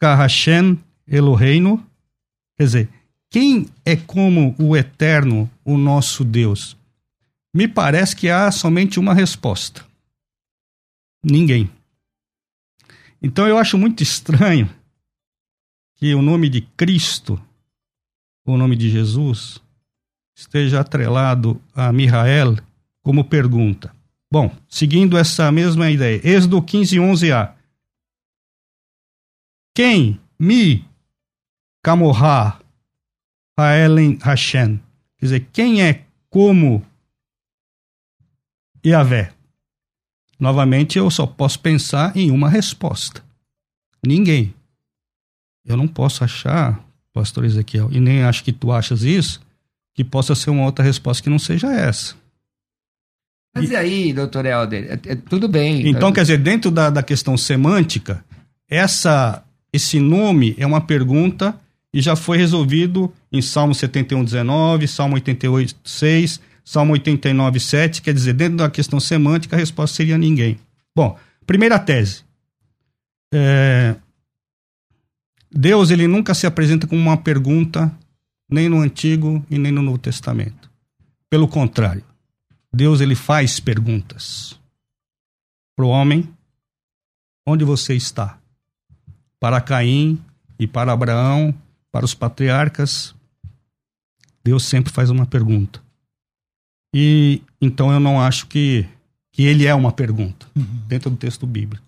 ka 0.00 0.14
Hashem 0.14 0.78
Eloheinu, 1.06 1.86
quer 2.56 2.64
dizer, 2.64 2.88
quem 3.28 3.68
é 3.84 3.94
como 3.94 4.56
o 4.58 4.74
Eterno, 4.74 5.50
o 5.66 5.76
nosso 5.76 6.24
Deus? 6.24 6.78
Me 7.52 7.68
parece 7.68 8.16
que 8.16 8.30
há 8.30 8.50
somente 8.50 8.98
uma 8.98 9.12
resposta: 9.12 9.84
ninguém. 11.22 11.70
Então 13.20 13.46
eu 13.46 13.58
acho 13.58 13.76
muito 13.76 14.02
estranho 14.02 14.77
que 15.98 16.14
o 16.14 16.22
nome 16.22 16.48
de 16.48 16.62
Cristo, 16.62 17.40
o 18.46 18.56
nome 18.56 18.76
de 18.76 18.88
Jesus, 18.88 19.60
esteja 20.34 20.80
atrelado 20.80 21.60
a 21.74 21.92
Mihael 21.92 22.56
como 23.02 23.24
pergunta. 23.24 23.92
Bom, 24.32 24.54
seguindo 24.68 25.18
essa 25.18 25.50
mesma 25.50 25.90
ideia, 25.90 26.20
Êxodo 26.24 26.62
15, 26.62 26.96
11a. 26.98 27.54
Quem 29.74 30.20
me 30.38 30.84
camorra 31.82 32.60
Haelen 33.58 34.18
Hashem? 34.22 34.80
Quer 35.18 35.26
dizer, 35.26 35.48
quem 35.52 35.82
é 35.82 36.04
como 36.30 36.86
Yahvé? 38.86 39.32
Novamente, 40.38 40.96
eu 40.96 41.10
só 41.10 41.26
posso 41.26 41.58
pensar 41.58 42.16
em 42.16 42.30
uma 42.30 42.48
resposta. 42.48 43.24
Ninguém. 44.06 44.54
Eu 45.68 45.76
não 45.76 45.86
posso 45.86 46.24
achar, 46.24 46.82
pastor 47.12 47.44
Ezequiel, 47.44 47.90
e 47.92 48.00
nem 48.00 48.22
acho 48.22 48.42
que 48.42 48.52
tu 48.52 48.72
achas 48.72 49.02
isso, 49.02 49.40
que 49.94 50.02
possa 50.02 50.34
ser 50.34 50.50
uma 50.50 50.64
outra 50.64 50.84
resposta 50.84 51.22
que 51.22 51.28
não 51.28 51.38
seja 51.38 51.70
essa. 51.70 52.14
Mas 53.54 53.70
e, 53.70 53.76
aí, 53.76 54.12
doutor 54.12 54.46
Helder, 54.46 54.84
é, 54.84 55.12
é, 55.12 55.14
tudo 55.16 55.48
bem. 55.48 55.88
Então, 55.88 56.12
quer 56.12 56.22
dizer, 56.22 56.38
dentro 56.38 56.70
da, 56.70 56.90
da 56.90 57.02
questão 57.02 57.36
semântica, 57.36 58.24
essa, 58.68 59.42
esse 59.72 60.00
nome 60.00 60.54
é 60.58 60.66
uma 60.66 60.80
pergunta 60.80 61.58
e 61.92 62.00
já 62.00 62.14
foi 62.14 62.38
resolvido 62.38 63.12
em 63.32 63.42
Salmo 63.42 63.74
71, 63.74 64.24
19, 64.24 64.86
Salmo 64.86 65.14
88, 65.14 65.74
6, 65.84 66.40
Salmo 66.64 66.92
89, 66.92 67.60
7. 67.60 68.02
Quer 68.02 68.14
dizer, 68.14 68.34
dentro 68.34 68.58
da 68.58 68.70
questão 68.70 69.00
semântica, 69.00 69.56
a 69.56 69.58
resposta 69.58 69.96
seria 69.96 70.18
ninguém. 70.18 70.58
Bom, 70.94 71.18
primeira 71.46 71.78
tese. 71.78 72.22
É, 73.32 73.96
Deus 75.50 75.90
ele 75.90 76.06
nunca 76.06 76.34
se 76.34 76.46
apresenta 76.46 76.86
como 76.86 77.00
uma 77.00 77.16
pergunta, 77.16 77.90
nem 78.50 78.68
no 78.68 78.80
Antigo 78.80 79.44
e 79.50 79.58
nem 79.58 79.72
no 79.72 79.82
Novo 79.82 79.98
Testamento. 79.98 80.70
Pelo 81.30 81.48
contrário, 81.48 82.04
Deus 82.72 83.00
ele 83.00 83.14
faz 83.14 83.58
perguntas 83.60 84.58
para 85.74 85.84
o 85.84 85.88
homem: 85.88 86.28
onde 87.46 87.64
você 87.64 87.94
está? 87.94 88.38
Para 89.40 89.60
Caim 89.60 90.20
e 90.58 90.66
para 90.66 90.92
Abraão, 90.92 91.54
para 91.92 92.04
os 92.04 92.14
patriarcas, 92.14 93.14
Deus 94.44 94.64
sempre 94.64 94.92
faz 94.92 95.10
uma 95.10 95.26
pergunta. 95.26 95.82
E 96.94 97.42
então 97.60 97.92
eu 97.92 98.00
não 98.00 98.20
acho 98.20 98.46
que, 98.46 98.88
que 99.30 99.42
ele 99.42 99.66
é 99.66 99.74
uma 99.74 99.92
pergunta 99.92 100.46
uhum. 100.56 100.64
dentro 100.86 101.10
do 101.10 101.16
texto 101.16 101.46
bíblico. 101.46 101.87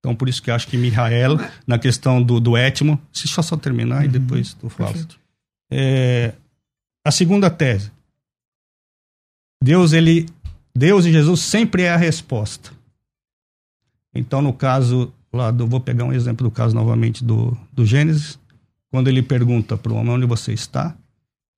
Então 0.00 0.16
por 0.16 0.28
isso 0.28 0.42
que 0.42 0.50
eu 0.50 0.54
acho 0.54 0.66
que 0.66 0.76
Mihael, 0.76 1.36
na 1.66 1.78
questão 1.78 2.22
do, 2.22 2.40
do 2.40 2.56
étimo, 2.56 3.00
se 3.12 3.28
só 3.28 3.42
só 3.42 3.56
terminar 3.56 3.98
uhum. 3.98 4.04
e 4.04 4.08
depois 4.08 4.54
tu 4.54 4.68
fala. 4.68 4.94
É, 5.70 6.34
a 7.04 7.10
segunda 7.10 7.48
tese. 7.50 7.92
Deus, 9.62 9.92
ele, 9.92 10.26
Deus 10.74 11.04
e 11.04 11.12
Jesus 11.12 11.40
sempre 11.40 11.82
é 11.82 11.90
a 11.90 11.96
resposta. 11.96 12.72
Então, 14.14 14.40
no 14.40 14.52
caso 14.52 15.12
lá 15.32 15.50
do, 15.50 15.66
vou 15.66 15.80
pegar 15.80 16.04
um 16.04 16.12
exemplo 16.12 16.48
do 16.48 16.50
caso 16.50 16.74
novamente 16.74 17.22
do, 17.22 17.56
do 17.72 17.84
Gênesis, 17.84 18.38
quando 18.90 19.08
ele 19.08 19.22
pergunta 19.22 19.76
para 19.76 19.92
o 19.92 19.96
homem 19.96 20.12
onde 20.12 20.26
você 20.26 20.52
está, 20.52 20.96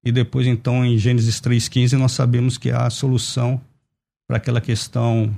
e 0.05 0.11
depois, 0.11 0.47
então, 0.47 0.85
em 0.85 0.99
Gênesis 0.99 1.41
3,15, 1.41 1.97
nós 1.97 2.13
sabemos 2.13 2.59
que 2.59 2.71
há 2.71 2.87
a 2.87 2.91
solução 2.91 3.61
para 4.27 4.37
aquela 4.37 4.61
questão 4.61 5.35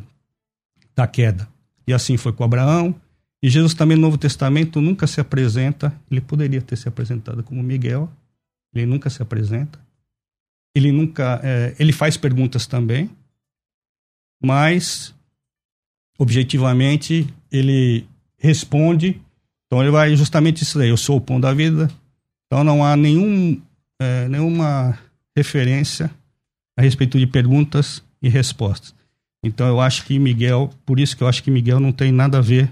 da 0.96 1.06
queda. 1.06 1.46
E 1.86 1.92
assim 1.92 2.16
foi 2.16 2.32
com 2.32 2.44
Abraão. 2.44 2.94
E 3.42 3.50
Jesus 3.50 3.74
também 3.74 3.96
no 3.96 4.02
Novo 4.02 4.16
Testamento 4.16 4.80
nunca 4.80 5.06
se 5.06 5.20
apresenta, 5.20 5.94
ele 6.10 6.20
poderia 6.20 6.62
ter 6.62 6.76
se 6.76 6.88
apresentado 6.88 7.42
como 7.42 7.62
Miguel, 7.62 8.10
ele 8.74 8.86
nunca 8.86 9.10
se 9.10 9.20
apresenta. 9.20 9.78
Ele 10.74 10.90
nunca, 10.90 11.40
é, 11.44 11.74
ele 11.78 11.92
faz 11.92 12.16
perguntas 12.16 12.66
também, 12.66 13.10
mas 14.42 15.14
objetivamente 16.18 17.26
ele 17.52 18.06
responde. 18.38 19.20
Então 19.66 19.82
ele 19.82 19.90
vai 19.90 20.16
justamente 20.16 20.62
isso 20.62 20.78
daí, 20.78 20.88
eu 20.88 20.96
sou 20.96 21.18
o 21.18 21.20
pão 21.20 21.38
da 21.38 21.52
vida. 21.52 21.90
Então 22.46 22.64
não 22.64 22.84
há 22.84 22.96
nenhum 22.96 23.60
é, 24.00 24.28
nenhuma 24.28 24.98
referência 25.36 26.10
a 26.76 26.82
respeito 26.82 27.18
de 27.18 27.26
perguntas 27.26 28.02
e 28.20 28.28
respostas. 28.28 28.94
Então 29.44 29.66
eu 29.66 29.80
acho 29.80 30.04
que 30.04 30.18
Miguel, 30.18 30.70
por 30.86 30.98
isso 30.98 31.16
que 31.16 31.22
eu 31.22 31.28
acho 31.28 31.42
que 31.42 31.50
Miguel 31.50 31.78
não 31.78 31.92
tem 31.92 32.10
nada 32.10 32.38
a 32.38 32.40
ver 32.40 32.70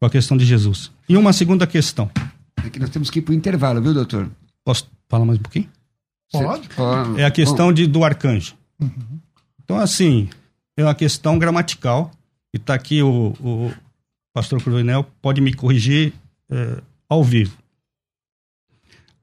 com 0.00 0.06
a 0.06 0.10
questão 0.10 0.36
de 0.36 0.44
Jesus. 0.44 0.90
E 1.08 1.16
uma 1.16 1.32
segunda 1.32 1.66
questão. 1.66 2.10
É 2.64 2.70
que 2.70 2.78
nós 2.78 2.90
temos 2.90 3.10
que 3.10 3.18
ir 3.18 3.22
para 3.22 3.32
o 3.32 3.34
intervalo, 3.34 3.80
viu, 3.80 3.92
doutor? 3.92 4.30
Posso 4.64 4.88
falar 5.08 5.24
mais 5.24 5.38
um 5.38 5.42
pouquinho? 5.42 5.68
Pode. 6.32 6.68
É 7.18 7.24
a 7.24 7.30
questão 7.30 7.72
de, 7.72 7.86
do 7.86 8.02
arcanjo. 8.02 8.54
Uhum. 8.80 9.20
Então, 9.62 9.78
assim, 9.78 10.28
é 10.76 10.82
uma 10.82 10.94
questão 10.94 11.38
gramatical. 11.38 12.10
E 12.52 12.56
está 12.56 12.74
aqui 12.74 13.02
o, 13.02 13.34
o 13.40 13.72
pastor 14.32 14.62
Cruvinel, 14.62 15.04
pode 15.20 15.40
me 15.40 15.52
corrigir 15.52 16.12
é, 16.50 16.82
ao 17.08 17.22
vivo. 17.22 17.56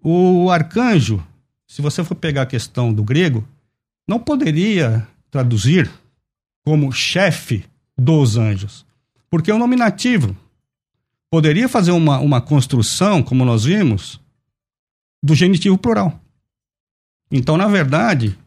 O 0.03 0.49
arcanjo, 0.49 1.23
se 1.67 1.81
você 1.81 2.03
for 2.03 2.15
pegar 2.15 2.43
a 2.43 2.45
questão 2.45 2.93
do 2.93 3.03
grego, 3.03 3.47
não 4.07 4.19
poderia 4.19 5.07
traduzir 5.29 5.89
como 6.63 6.91
chefe 6.91 7.65
dos 7.97 8.37
anjos, 8.37 8.85
porque 9.29 9.51
um 9.51 9.59
nominativo. 9.59 10.35
Poderia 11.29 11.69
fazer 11.69 11.91
uma, 11.91 12.19
uma 12.19 12.41
construção, 12.41 13.23
como 13.23 13.45
nós 13.45 13.63
vimos, 13.63 14.19
do 15.23 15.33
genitivo 15.33 15.77
plural. 15.77 16.19
Então, 17.31 17.55
na 17.55 17.67
verdade, 17.67 18.37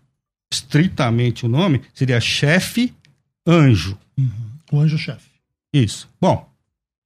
estritamente 0.53 1.47
o 1.47 1.49
nome 1.49 1.81
seria 1.95 2.21
chefe 2.21 2.93
anjo. 3.47 3.99
Uhum. 4.19 4.29
O 4.71 4.81
anjo-chefe. 4.81 5.31
Isso. 5.73 6.09
Bom, 6.21 6.47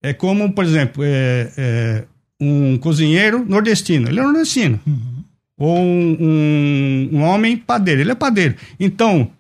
é 0.03 0.13
como, 0.13 0.53
por 0.53 0.65
exemplo, 0.65 1.03
é, 1.05 1.53
é, 1.57 2.05
um 2.41 2.77
cozinheiro 2.79 3.45
nordestino, 3.45 4.09
ele 4.09 4.21
é 4.21 4.23
nordestino. 4.23 4.81
Uhum. 4.87 5.25
Ou 5.57 5.79
um, 5.79 6.17
um, 6.21 7.09
um, 7.15 7.23
homem 7.23 7.57
padeiro, 7.57 8.01
ele 8.01 8.13
é 8.13 8.15
padeiro. 8.15 8.55
Então, 8.79 9.31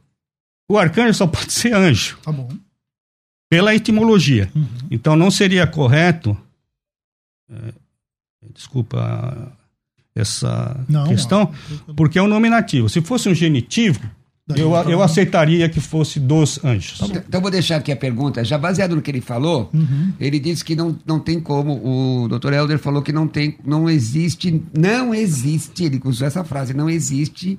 o 0.68 0.76
arcanjo 0.76 1.14
só 1.14 1.26
pode 1.26 1.52
ser 1.52 1.74
anjo. 1.74 2.18
Tá 2.22 2.30
bom. 2.30 2.48
Pela 3.48 3.74
etimologia. 3.74 4.50
Uhum. 4.54 4.66
Então, 4.90 5.16
não 5.16 5.30
seria 5.30 5.66
correto. 5.66 6.36
É, 7.50 7.72
desculpa 8.52 9.52
essa 10.14 10.78
não, 10.88 11.06
questão, 11.06 11.50
não. 11.86 11.94
porque 11.94 12.18
é 12.18 12.22
um 12.22 12.26
nominativo. 12.26 12.88
Se 12.88 13.00
fosse 13.00 13.28
um 13.28 13.34
genitivo, 13.34 14.00
eu, 14.56 14.72
eu 14.90 15.02
aceitaria 15.02 15.68
que 15.68 15.80
fosse 15.80 16.18
dos 16.18 16.62
anjos. 16.64 17.00
Então, 17.02 17.22
então, 17.28 17.40
vou 17.40 17.50
deixar 17.50 17.76
aqui 17.76 17.92
a 17.92 17.96
pergunta. 17.96 18.42
Já 18.42 18.56
baseado 18.56 18.96
no 18.96 19.02
que 19.02 19.10
ele 19.10 19.20
falou, 19.20 19.70
uhum. 19.72 20.12
ele 20.18 20.38
disse 20.38 20.64
que 20.64 20.74
não, 20.74 20.98
não 21.04 21.20
tem 21.20 21.38
como. 21.38 21.74
O 21.74 22.28
Dr. 22.28 22.54
Helder 22.54 22.78
falou 22.78 23.02
que 23.02 23.12
não 23.12 23.28
tem, 23.28 23.58
não 23.64 23.88
existe, 23.88 24.62
não 24.76 25.14
existe, 25.14 25.84
ele 25.84 26.00
usou 26.04 26.26
essa 26.26 26.42
frase, 26.44 26.72
não 26.72 26.88
existe, 26.88 27.58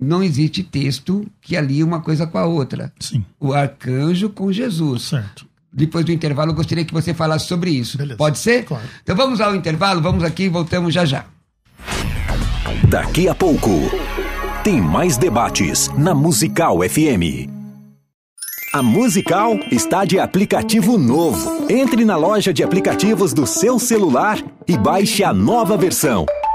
não 0.00 0.22
existe 0.22 0.62
texto 0.62 1.26
que 1.40 1.56
alie 1.56 1.82
uma 1.82 2.00
coisa 2.00 2.26
com 2.26 2.38
a 2.38 2.44
outra. 2.44 2.92
Sim. 3.00 3.24
O 3.40 3.52
arcanjo 3.52 4.30
com 4.30 4.52
Jesus. 4.52 5.02
Certo. 5.02 5.46
Depois 5.72 6.04
do 6.04 6.12
intervalo, 6.12 6.52
eu 6.52 6.54
gostaria 6.54 6.84
que 6.84 6.94
você 6.94 7.12
falasse 7.12 7.46
sobre 7.46 7.70
isso. 7.70 7.98
Beleza. 7.98 8.16
Pode 8.16 8.38
ser? 8.38 8.64
Claro. 8.64 8.84
Então 9.02 9.16
vamos 9.16 9.40
ao 9.40 9.54
intervalo, 9.54 10.00
vamos 10.00 10.24
aqui 10.24 10.44
e 10.44 10.48
voltamos 10.48 10.94
já 10.94 11.04
já. 11.04 11.24
Daqui 12.88 13.28
a 13.28 13.34
pouco 13.34 13.70
tem 14.64 14.80
mais 14.80 15.16
debates 15.16 15.88
na 15.96 16.14
Musical 16.14 16.78
FM. 16.88 17.48
A 18.72 18.82
Musical 18.82 19.58
está 19.70 20.04
de 20.04 20.18
aplicativo 20.18 20.98
novo. 20.98 21.66
Entre 21.70 22.04
na 22.04 22.16
loja 22.16 22.52
de 22.52 22.62
aplicativos 22.62 23.32
do 23.32 23.46
seu 23.46 23.78
celular 23.78 24.38
e 24.66 24.76
baixe 24.76 25.24
a 25.24 25.32
nova 25.32 25.76
versão. 25.76 26.26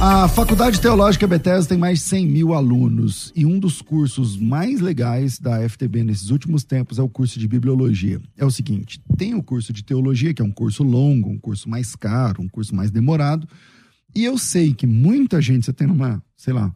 A 0.00 0.28
Faculdade 0.28 0.80
Teológica 0.80 1.26
Bethesda 1.26 1.70
tem 1.70 1.78
mais 1.78 1.98
de 1.98 2.04
100 2.04 2.26
mil 2.28 2.54
alunos 2.54 3.32
e 3.34 3.44
um 3.44 3.58
dos 3.58 3.82
cursos 3.82 4.36
mais 4.36 4.80
legais 4.80 5.40
da 5.40 5.68
FTB 5.68 6.04
nesses 6.04 6.30
últimos 6.30 6.62
tempos 6.62 7.00
é 7.00 7.02
o 7.02 7.08
curso 7.08 7.36
de 7.36 7.48
Bibliologia. 7.48 8.20
É 8.36 8.44
o 8.44 8.50
seguinte, 8.50 9.02
tem 9.16 9.34
o 9.34 9.42
curso 9.42 9.72
de 9.72 9.82
Teologia, 9.82 10.32
que 10.32 10.40
é 10.40 10.44
um 10.44 10.52
curso 10.52 10.84
longo, 10.84 11.28
um 11.28 11.38
curso 11.38 11.68
mais 11.68 11.96
caro, 11.96 12.40
um 12.40 12.48
curso 12.48 12.76
mais 12.76 12.92
demorado, 12.92 13.48
e 14.14 14.24
eu 14.24 14.38
sei 14.38 14.72
que 14.72 14.86
muita 14.86 15.42
gente, 15.42 15.66
você 15.66 15.72
tem 15.72 15.88
uma, 15.88 16.22
sei 16.36 16.54
lá, 16.54 16.72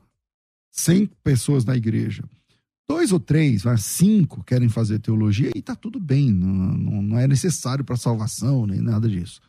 100 0.73 1.09
pessoas 1.23 1.65
na 1.65 1.77
igreja, 1.77 2.25
dois 2.89 3.13
ou 3.13 3.21
três, 3.21 3.63
cinco 3.79 4.43
querem 4.43 4.69
fazer 4.69 4.99
teologia 4.99 5.53
e 5.55 5.63
tá 5.63 5.77
tudo 5.77 6.01
bem, 6.01 6.33
não, 6.33 6.49
não, 6.49 7.03
não 7.03 7.19
é 7.19 7.29
necessário 7.29 7.85
para 7.85 7.97
salvação 7.97 8.67
nem 8.67 8.81
nada 8.81 9.09
disso. 9.09 9.41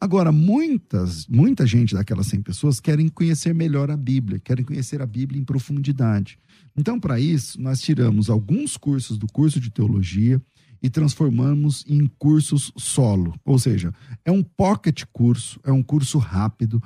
Agora, 0.00 0.30
muitas, 0.30 1.26
muita 1.26 1.66
gente 1.66 1.94
daquelas 1.94 2.28
100 2.28 2.42
pessoas 2.42 2.78
querem 2.78 3.08
conhecer 3.08 3.52
melhor 3.52 3.90
a 3.90 3.96
Bíblia, 3.96 4.38
querem 4.38 4.64
conhecer 4.64 5.02
a 5.02 5.06
Bíblia 5.06 5.40
em 5.40 5.44
profundidade. 5.44 6.38
Então, 6.76 7.00
para 7.00 7.18
isso, 7.18 7.60
nós 7.60 7.80
tiramos 7.80 8.30
alguns 8.30 8.76
cursos 8.76 9.18
do 9.18 9.26
curso 9.26 9.58
de 9.58 9.70
teologia 9.70 10.40
e 10.80 10.88
transformamos 10.88 11.84
em 11.88 12.06
cursos 12.16 12.72
solo. 12.76 13.34
Ou 13.44 13.58
seja, 13.58 13.92
é 14.24 14.30
um 14.30 14.42
pocket 14.42 15.02
curso, 15.12 15.58
é 15.64 15.72
um 15.72 15.82
curso 15.82 16.18
rápido, 16.18 16.80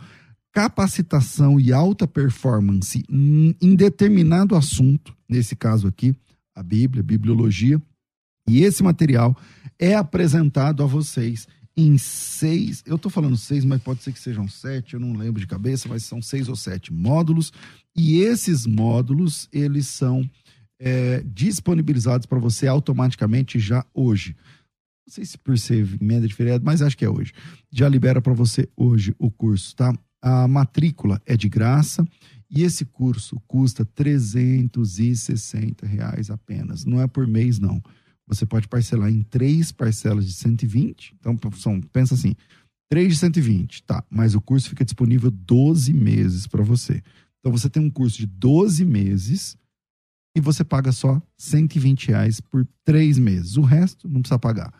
capacitação 0.50 1.60
e 1.60 1.70
alta 1.70 2.06
performance 2.06 3.04
em 3.10 3.76
determinado 3.76 4.56
assunto, 4.56 5.14
nesse 5.28 5.54
caso 5.54 5.86
aqui, 5.86 6.14
a 6.54 6.62
Bíblia, 6.62 7.02
bibliologia. 7.02 7.80
E 8.48 8.62
esse 8.62 8.82
material 8.82 9.36
é 9.78 9.94
apresentado 9.94 10.82
a 10.82 10.86
vocês 10.86 11.46
em 11.76 11.96
seis, 11.96 12.82
eu 12.86 12.96
estou 12.96 13.10
falando 13.10 13.36
seis, 13.36 13.64
mas 13.64 13.82
pode 13.82 14.02
ser 14.02 14.12
que 14.12 14.18
sejam 14.18 14.46
sete, 14.46 14.94
eu 14.94 15.00
não 15.00 15.14
lembro 15.14 15.40
de 15.40 15.46
cabeça, 15.46 15.88
mas 15.88 16.04
são 16.04 16.20
seis 16.20 16.48
ou 16.48 16.56
sete 16.56 16.92
módulos. 16.92 17.52
E 17.96 18.18
esses 18.18 18.66
módulos, 18.66 19.48
eles 19.52 19.86
são 19.86 20.28
é, 20.78 21.22
disponibilizados 21.24 22.26
para 22.26 22.38
você 22.38 22.66
automaticamente 22.66 23.58
já 23.58 23.84
hoje. 23.94 24.36
Não 25.06 25.14
sei 25.14 25.24
se 25.24 25.38
ser 25.56 25.88
emenda 26.00 26.28
de 26.28 26.34
feriado, 26.34 26.64
mas 26.64 26.82
acho 26.82 26.96
que 26.96 27.04
é 27.04 27.10
hoje. 27.10 27.32
Já 27.70 27.88
libera 27.88 28.20
para 28.20 28.34
você 28.34 28.68
hoje 28.76 29.14
o 29.18 29.30
curso, 29.30 29.74
tá? 29.74 29.92
A 30.20 30.46
matrícula 30.46 31.20
é 31.26 31.36
de 31.36 31.48
graça 31.48 32.06
e 32.50 32.62
esse 32.62 32.84
curso 32.84 33.40
custa 33.46 33.84
360 33.84 35.86
reais 35.86 36.30
apenas. 36.30 36.84
Não 36.84 37.00
é 37.00 37.06
por 37.06 37.26
mês, 37.26 37.58
não 37.58 37.82
você 38.34 38.46
pode 38.46 38.68
parcelar 38.68 39.10
em 39.10 39.22
três 39.22 39.72
parcelas 39.72 40.26
de 40.26 40.32
120. 40.32 41.14
Então, 41.18 41.38
são, 41.56 41.80
pensa 41.80 42.14
assim, 42.14 42.34
3 42.92 43.08
de 43.08 43.18
120, 43.18 43.82
tá. 43.84 44.04
Mas 44.10 44.34
o 44.34 44.40
curso 44.40 44.68
fica 44.68 44.84
disponível 44.84 45.30
12 45.30 45.94
meses 45.94 46.46
para 46.46 46.62
você. 46.62 47.02
Então 47.40 47.50
você 47.50 47.70
tem 47.70 47.82
um 47.82 47.90
curso 47.90 48.18
de 48.18 48.26
12 48.26 48.84
meses 48.84 49.56
e 50.36 50.40
você 50.40 50.62
paga 50.62 50.92
só 50.92 51.20
120 51.38 52.08
reais 52.08 52.38
por 52.38 52.66
três 52.84 53.18
meses. 53.18 53.56
O 53.56 53.62
resto 53.62 54.08
não 54.08 54.20
precisa 54.20 54.38
pagar. 54.38 54.72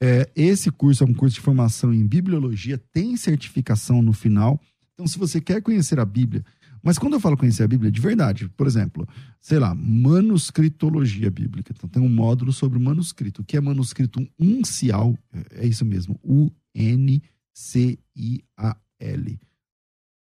É, 0.00 0.28
esse 0.34 0.72
curso 0.72 1.04
é 1.04 1.06
um 1.06 1.14
curso 1.14 1.36
de 1.36 1.40
formação 1.40 1.94
em 1.94 2.04
bibliologia, 2.04 2.76
tem 2.92 3.16
certificação 3.16 4.02
no 4.02 4.12
final. 4.12 4.60
Então, 4.92 5.06
se 5.06 5.16
você 5.16 5.40
quer 5.40 5.62
conhecer 5.62 6.00
a 6.00 6.04
Bíblia, 6.04 6.44
mas 6.82 6.98
quando 6.98 7.12
eu 7.14 7.20
falo 7.20 7.36
conhecer 7.36 7.62
a 7.62 7.68
Bíblia, 7.68 7.90
de 7.90 8.00
verdade, 8.00 8.48
por 8.48 8.66
exemplo, 8.66 9.06
sei 9.40 9.58
lá, 9.58 9.74
manuscritologia 9.74 11.30
bíblica. 11.30 11.72
Então, 11.74 11.88
tem 11.88 12.02
um 12.02 12.08
módulo 12.08 12.52
sobre 12.52 12.78
manuscrito. 12.78 13.42
O 13.42 13.44
que 13.44 13.56
é 13.56 13.60
manuscrito 13.60 14.26
uncial? 14.38 15.16
É 15.52 15.66
isso 15.66 15.84
mesmo, 15.84 16.18
U-N-C-I-A-L. 16.22 17.20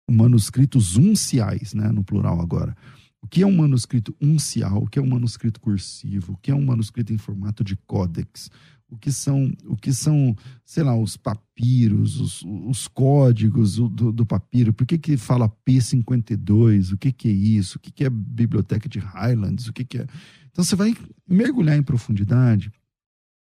Manuscritos 0.09 0.97
unciais, 0.97 1.73
né, 1.73 1.89
no 1.91 2.03
plural 2.03 2.39
agora. 2.41 2.75
O 3.21 3.27
que 3.27 3.43
é 3.43 3.47
um 3.47 3.55
manuscrito 3.55 4.15
uncial? 4.19 4.83
O 4.83 4.87
que 4.87 4.97
é 4.99 5.01
um 5.01 5.07
manuscrito 5.07 5.59
cursivo? 5.59 6.33
O 6.33 6.37
que 6.37 6.51
é 6.51 6.55
um 6.55 6.65
manuscrito 6.65 7.13
em 7.13 7.17
formato 7.17 7.63
de 7.63 7.75
códex? 7.75 8.49
O 8.91 8.97
que 8.97 9.11
são, 9.11 9.51
o 9.65 9.77
que 9.77 9.93
são 9.93 10.35
sei 10.65 10.83
lá, 10.83 10.95
os 10.95 11.15
papiros, 11.15 12.19
os, 12.19 12.43
os 12.43 12.87
códigos 12.87 13.77
do, 13.77 14.11
do, 14.11 14.25
papiro? 14.25 14.73
Por 14.73 14.85
que, 14.85 14.97
que 14.97 15.17
fala 15.17 15.49
P52? 15.67 16.93
O 16.93 16.97
que, 16.97 17.11
que 17.11 17.29
é 17.29 17.31
isso? 17.31 17.77
O 17.77 17.79
que, 17.79 17.89
que 17.89 18.03
é 18.03 18.09
biblioteca 18.09 18.89
de 18.89 18.99
Highlands? 18.99 19.67
O 19.67 19.73
que, 19.73 19.85
que 19.85 19.99
é. 19.99 20.07
Então 20.51 20.63
você 20.63 20.75
vai 20.75 20.95
mergulhar 21.27 21.77
em 21.77 21.83
profundidade 21.83 22.71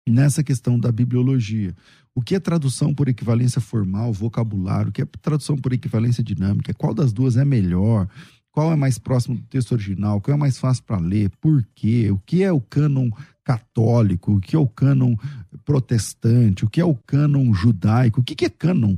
nessa 0.08 0.43
questão 0.43 0.80
da 0.80 0.91
bibliologia. 0.91 1.76
O 2.14 2.22
que 2.22 2.36
é 2.36 2.39
tradução 2.39 2.93
por 2.93 3.08
equivalência 3.08 3.60
formal, 3.60 4.14
vocabulário? 4.14 4.89
O 4.89 4.91
que 4.91 5.02
é 5.02 5.06
tradução 5.06 5.58
por 5.58 5.74
equivalência 5.74 6.24
dinâmica? 6.24 6.74
Qual 6.74 6.93
das 6.93 7.12
duas 7.12 7.38
é 7.38 7.45
melhor? 7.45 8.08
qual 8.52 8.72
é 8.74 8.76
mais 8.76 8.97
próximo 8.97 9.36
do 9.36 9.43
texto 9.43 9.72
original, 9.72 10.20
qual 10.20 10.36
é 10.36 10.38
mais 10.38 10.58
fácil 10.58 10.84
para 10.84 10.97
ler, 10.97 11.30
por 11.39 11.66
quê, 11.76 12.12
o 12.12 12.18
que 12.18 12.43
é 12.43 12.52
o 12.52 12.60
cânon 12.60 13.10
católico, 13.50 14.36
o 14.36 14.39
que 14.39 14.56
é 14.56 14.60
o 14.60 14.68
cânon 14.68 15.16
protestante, 15.66 16.64
o 16.64 16.70
que 16.70 16.80
é 16.80 16.86
o 16.86 16.93
cânon 16.93 17.52
judaico, 17.52 18.22
o 18.22 18.24
que 18.24 18.45
é 18.45 18.50
cânon, 18.50 18.95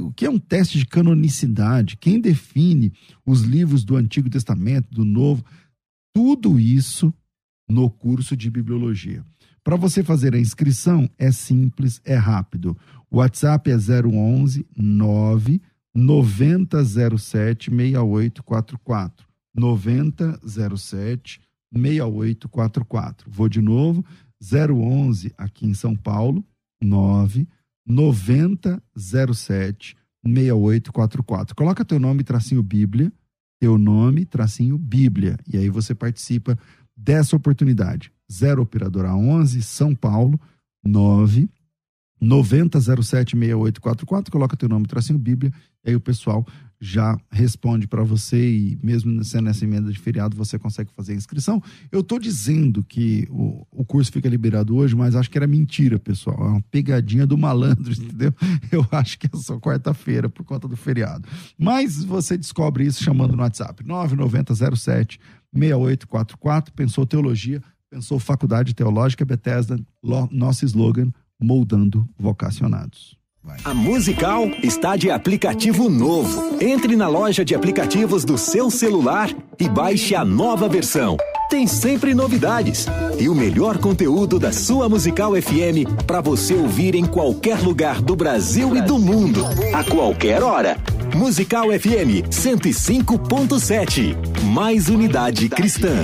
o 0.00 0.10
que 0.10 0.26
é 0.26 0.30
um 0.30 0.40
teste 0.40 0.76
de 0.76 0.86
canonicidade, 0.86 1.96
quem 1.96 2.20
define 2.20 2.92
os 3.24 3.42
livros 3.42 3.84
do 3.84 3.94
Antigo 3.94 4.28
Testamento, 4.28 4.92
do 4.92 5.04
Novo, 5.04 5.44
tudo 6.12 6.58
isso 6.58 7.14
no 7.68 7.88
curso 7.88 8.36
de 8.36 8.50
bibliologia. 8.50 9.24
Para 9.62 9.76
você 9.76 10.02
fazer 10.02 10.34
a 10.34 10.40
inscrição 10.40 11.08
é 11.16 11.30
simples, 11.30 12.00
é 12.04 12.16
rápido. 12.16 12.76
O 13.08 13.18
WhatsApp 13.18 13.70
é 13.70 13.76
011 13.76 14.66
9 14.76 15.62
9007 15.94 17.70
6844. 17.70 19.28
9007 19.54 21.40
6844. 21.72 23.30
Vou 23.30 23.48
de 23.48 23.60
novo, 23.60 24.04
011 24.40 25.32
aqui 25.36 25.66
em 25.66 25.74
São 25.74 25.96
Paulo, 25.96 26.44
9 26.82 27.46
9007 27.86 29.96
6844. 30.24 31.54
Coloca 31.54 31.84
teu 31.84 32.00
nome, 32.00 32.24
tracinho 32.24 32.62
Bíblia, 32.62 33.12
teu 33.60 33.76
nome, 33.78 34.24
tracinho 34.24 34.76
Bíblia, 34.76 35.38
e 35.46 35.56
aí 35.56 35.70
você 35.70 35.94
participa 35.94 36.58
dessa 36.96 37.36
oportunidade. 37.36 38.10
0 38.30 38.62
operadora 38.62 39.14
11 39.14 39.62
São 39.62 39.94
Paulo, 39.94 40.40
9 40.84 41.48
90076844, 42.22 44.30
coloca 44.30 44.56
teu 44.56 44.68
nome, 44.68 44.86
tracinho 44.86 45.18
Bíblia, 45.18 45.52
e 45.84 45.90
aí 45.90 45.96
o 45.96 46.00
pessoal 46.00 46.46
já 46.80 47.18
responde 47.30 47.86
para 47.86 48.02
você 48.02 48.50
e 48.50 48.78
mesmo 48.82 49.24
sendo 49.24 49.44
nessa 49.44 49.64
emenda 49.64 49.90
de 49.90 49.98
feriado 49.98 50.36
você 50.36 50.58
consegue 50.58 50.90
fazer 50.92 51.12
a 51.12 51.16
inscrição. 51.16 51.62
Eu 51.90 52.00
estou 52.00 52.18
dizendo 52.18 52.84
que 52.84 53.26
o, 53.30 53.66
o 53.70 53.84
curso 53.84 54.12
fica 54.12 54.28
liberado 54.28 54.76
hoje, 54.76 54.94
mas 54.94 55.14
acho 55.14 55.30
que 55.30 55.38
era 55.38 55.46
mentira, 55.46 55.98
pessoal. 55.98 56.36
É 56.38 56.48
uma 56.50 56.62
pegadinha 56.70 57.26
do 57.26 57.38
malandro, 57.38 57.92
entendeu? 57.94 58.34
Eu 58.70 58.86
acho 58.92 59.18
que 59.18 59.26
é 59.26 59.36
só 59.38 59.58
quarta-feira 59.58 60.28
por 60.28 60.44
conta 60.44 60.68
do 60.68 60.76
feriado. 60.76 61.26
Mas 61.58 62.04
você 62.04 62.36
descobre 62.36 62.84
isso 62.84 63.02
chamando 63.02 63.36
no 63.36 63.42
WhatsApp 63.42 63.84
9907 63.84 65.18
6844. 65.52 66.74
Pensou 66.74 67.06
teologia, 67.06 67.62
pensou 67.88 68.18
faculdade 68.18 68.74
teológica 68.74 69.24
Bethesda, 69.24 69.78
nosso 70.30 70.64
slogan 70.64 71.10
moldando 71.40 72.08
vocacionados. 72.18 73.16
A 73.64 73.72
Musical 73.72 74.48
está 74.62 74.96
de 74.96 75.08
aplicativo 75.08 75.88
novo. 75.88 76.56
Entre 76.60 76.96
na 76.96 77.06
loja 77.06 77.44
de 77.44 77.54
aplicativos 77.54 78.24
do 78.24 78.36
seu 78.36 78.70
celular 78.70 79.30
e 79.58 79.68
baixe 79.68 80.16
a 80.16 80.24
nova 80.24 80.68
versão. 80.68 81.16
Tem 81.48 81.64
sempre 81.68 82.12
novidades 82.12 82.86
e 83.20 83.28
o 83.28 83.34
melhor 83.34 83.78
conteúdo 83.78 84.36
da 84.36 84.50
sua 84.50 84.88
Musical 84.88 85.30
FM 85.40 86.02
para 86.04 86.20
você 86.20 86.54
ouvir 86.54 86.96
em 86.96 87.06
qualquer 87.06 87.60
lugar 87.60 88.02
do 88.02 88.16
Brasil 88.16 88.76
e 88.76 88.80
do 88.82 88.98
mundo, 88.98 89.44
a 89.72 89.84
qualquer 89.84 90.42
hora. 90.42 90.76
Musical 91.14 91.68
FM 91.68 92.26
105.7. 92.28 94.16
Mais 94.52 94.88
unidade 94.88 95.48
cristã. 95.48 95.94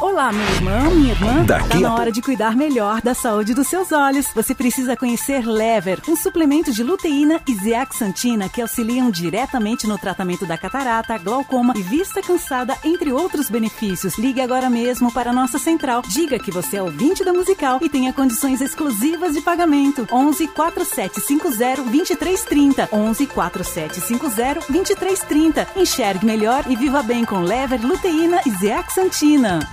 Olá, 0.00 0.32
meu 0.32 0.46
irmão, 0.46 0.94
minha 0.94 1.12
irmã. 1.12 1.44
Daqui 1.44 1.68
tá 1.68 1.80
na 1.80 1.94
hora 1.94 2.10
de 2.10 2.22
cuidar 2.22 2.56
melhor 2.56 3.02
da 3.02 3.14
saúde 3.14 3.54
dos 3.54 3.68
seus 3.68 3.92
olhos. 3.92 4.26
Você 4.34 4.54
precisa 4.54 4.96
conhecer 4.96 5.46
Lever, 5.46 6.00
um 6.08 6.16
suplemento 6.16 6.72
de 6.72 6.82
luteína 6.82 7.40
e 7.46 7.54
zeaxantina 7.54 8.48
que 8.48 8.62
auxiliam 8.62 9.10
diretamente 9.10 9.86
no 9.86 9.98
tratamento 9.98 10.46
da 10.46 10.58
catarata, 10.58 11.18
glaucoma 11.18 11.74
e 11.76 11.82
vista 11.82 12.20
cansada, 12.20 12.74
entre 12.82 13.12
outros 13.12 13.48
benefícios. 13.50 14.16
Ligue 14.18 14.40
agora 14.40 14.68
mesmo 14.68 14.77
para 15.12 15.30
a 15.30 15.32
nossa 15.32 15.58
central. 15.58 16.02
Diga 16.08 16.38
que 16.38 16.50
você 16.50 16.76
é 16.76 16.82
ouvinte 16.82 17.24
da 17.24 17.32
Musical 17.32 17.78
e 17.82 17.88
tenha 17.88 18.12
condições 18.12 18.60
exclusivas 18.60 19.34
de 19.34 19.40
pagamento. 19.40 20.06
11 20.10 20.48
4750 20.48 21.82
2330. 21.82 22.88
11 22.92 23.26
4750 23.26 24.60
2330. 24.70 25.68
Enxergue 25.76 26.26
melhor 26.26 26.64
e 26.68 26.76
viva 26.76 27.02
bem 27.02 27.24
com 27.24 27.40
lever, 27.40 27.84
luteína 27.84 28.40
e 28.46 28.50
zeaxantina. 28.50 29.68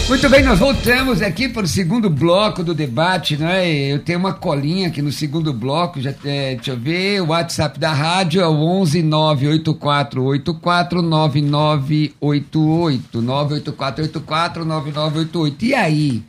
Muito 0.09 0.31
bem, 0.31 0.45
nós 0.45 0.61
voltamos 0.61 1.21
aqui 1.21 1.49
para 1.49 1.65
o 1.65 1.67
segundo 1.67 2.09
bloco 2.09 2.63
do 2.63 2.73
debate, 2.73 3.37
né? 3.37 3.69
Eu 3.69 3.99
tenho 3.99 4.21
uma 4.21 4.33
colinha 4.33 4.87
aqui 4.87 5.03
no 5.03 5.11
segundo 5.11 5.53
bloco, 5.53 6.01
já, 6.01 6.15
é, 6.25 6.55
deixa 6.55 6.71
eu 6.71 6.79
ver, 6.79 7.21
o 7.21 7.31
WhatsApp 7.31 7.77
da 7.81 7.93
rádio 7.93 8.41
é 8.41 8.47
o 8.47 8.53
11 8.53 9.03
98484 9.03 11.03
9988, 11.03 13.21
98484 13.21 14.65
9988. 14.65 15.65
E 15.65 15.75
aí, 15.75 16.23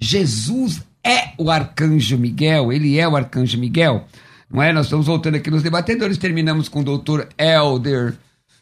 Jesus 0.00 0.82
é 1.04 1.28
o 1.38 1.52
arcanjo 1.52 2.18
Miguel? 2.18 2.72
Ele 2.72 2.98
é 2.98 3.06
o 3.06 3.16
arcanjo 3.16 3.56
Miguel? 3.58 4.08
Não 4.50 4.60
é? 4.60 4.72
Nós 4.72 4.86
estamos 4.86 5.06
voltando 5.06 5.36
aqui 5.36 5.52
nos 5.52 5.62
debatedores, 5.62 6.18
terminamos 6.18 6.68
com 6.68 6.80
o 6.80 6.84
doutor 6.84 7.28
Elder 7.38 8.16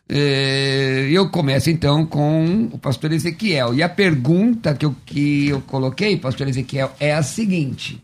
eu 0.08 1.28
começo 1.30 1.68
então 1.70 2.06
com 2.06 2.68
o 2.72 2.78
pastor 2.78 3.12
Ezequiel. 3.12 3.74
E 3.74 3.82
a 3.82 3.88
pergunta 3.88 4.74
que 4.74 4.86
eu, 4.86 4.96
que 5.04 5.48
eu 5.48 5.60
coloquei, 5.60 6.16
pastor 6.16 6.48
Ezequiel, 6.48 6.94
é 6.98 7.12
a 7.14 7.22
seguinte: 7.22 8.02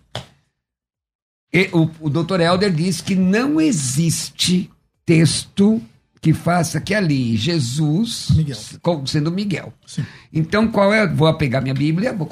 o, 1.72 1.88
o 2.00 2.10
doutor 2.10 2.40
Helder 2.40 2.72
diz 2.72 3.00
que 3.00 3.14
não 3.14 3.60
existe 3.60 4.70
texto 5.06 5.80
que 6.20 6.32
faça 6.32 6.80
que 6.80 6.94
ali 6.94 7.36
Jesus 7.36 8.28
Miguel. 8.34 8.56
sendo 9.06 9.30
Miguel. 9.30 9.72
Sim. 9.86 10.06
Então, 10.32 10.68
qual 10.68 10.92
é? 10.92 11.06
Vou 11.06 11.32
pegar 11.34 11.60
minha 11.60 11.74
Bíblia, 11.74 12.14
vou 12.14 12.26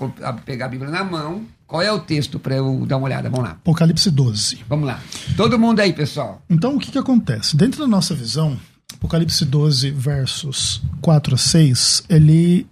pegar 0.46 0.64
a 0.64 0.68
Bíblia 0.68 0.90
na 0.90 1.04
mão. 1.04 1.44
Qual 1.66 1.80
é 1.82 1.92
o 1.92 2.00
texto 2.00 2.38
para 2.38 2.56
eu 2.56 2.84
dar 2.86 2.96
uma 2.96 3.06
olhada? 3.06 3.28
Vamos 3.30 3.46
lá. 3.46 3.52
Apocalipse 3.52 4.10
12. 4.10 4.60
Vamos 4.68 4.86
lá. 4.86 5.00
Todo 5.36 5.58
mundo 5.58 5.80
aí, 5.80 5.92
pessoal. 5.92 6.42
Então, 6.48 6.76
o 6.76 6.78
que, 6.78 6.90
que 6.90 6.98
acontece? 6.98 7.56
Dentro 7.56 7.80
da 7.80 7.86
nossa 7.86 8.14
visão, 8.14 8.58
Apocalipse 8.94 9.44
12, 9.44 9.90
versos 9.90 10.80
4 11.00 11.34
a 11.34 11.38
6, 11.38 12.04
ele 12.08 12.66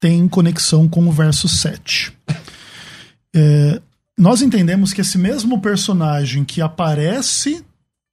tem 0.00 0.28
conexão 0.28 0.88
com 0.88 1.06
o 1.06 1.12
verso 1.12 1.48
7. 1.48 2.12
É, 3.34 3.80
nós 4.18 4.42
entendemos 4.42 4.92
que 4.92 5.00
esse 5.00 5.18
mesmo 5.18 5.60
personagem 5.60 6.44
que 6.44 6.60
aparece 6.60 7.64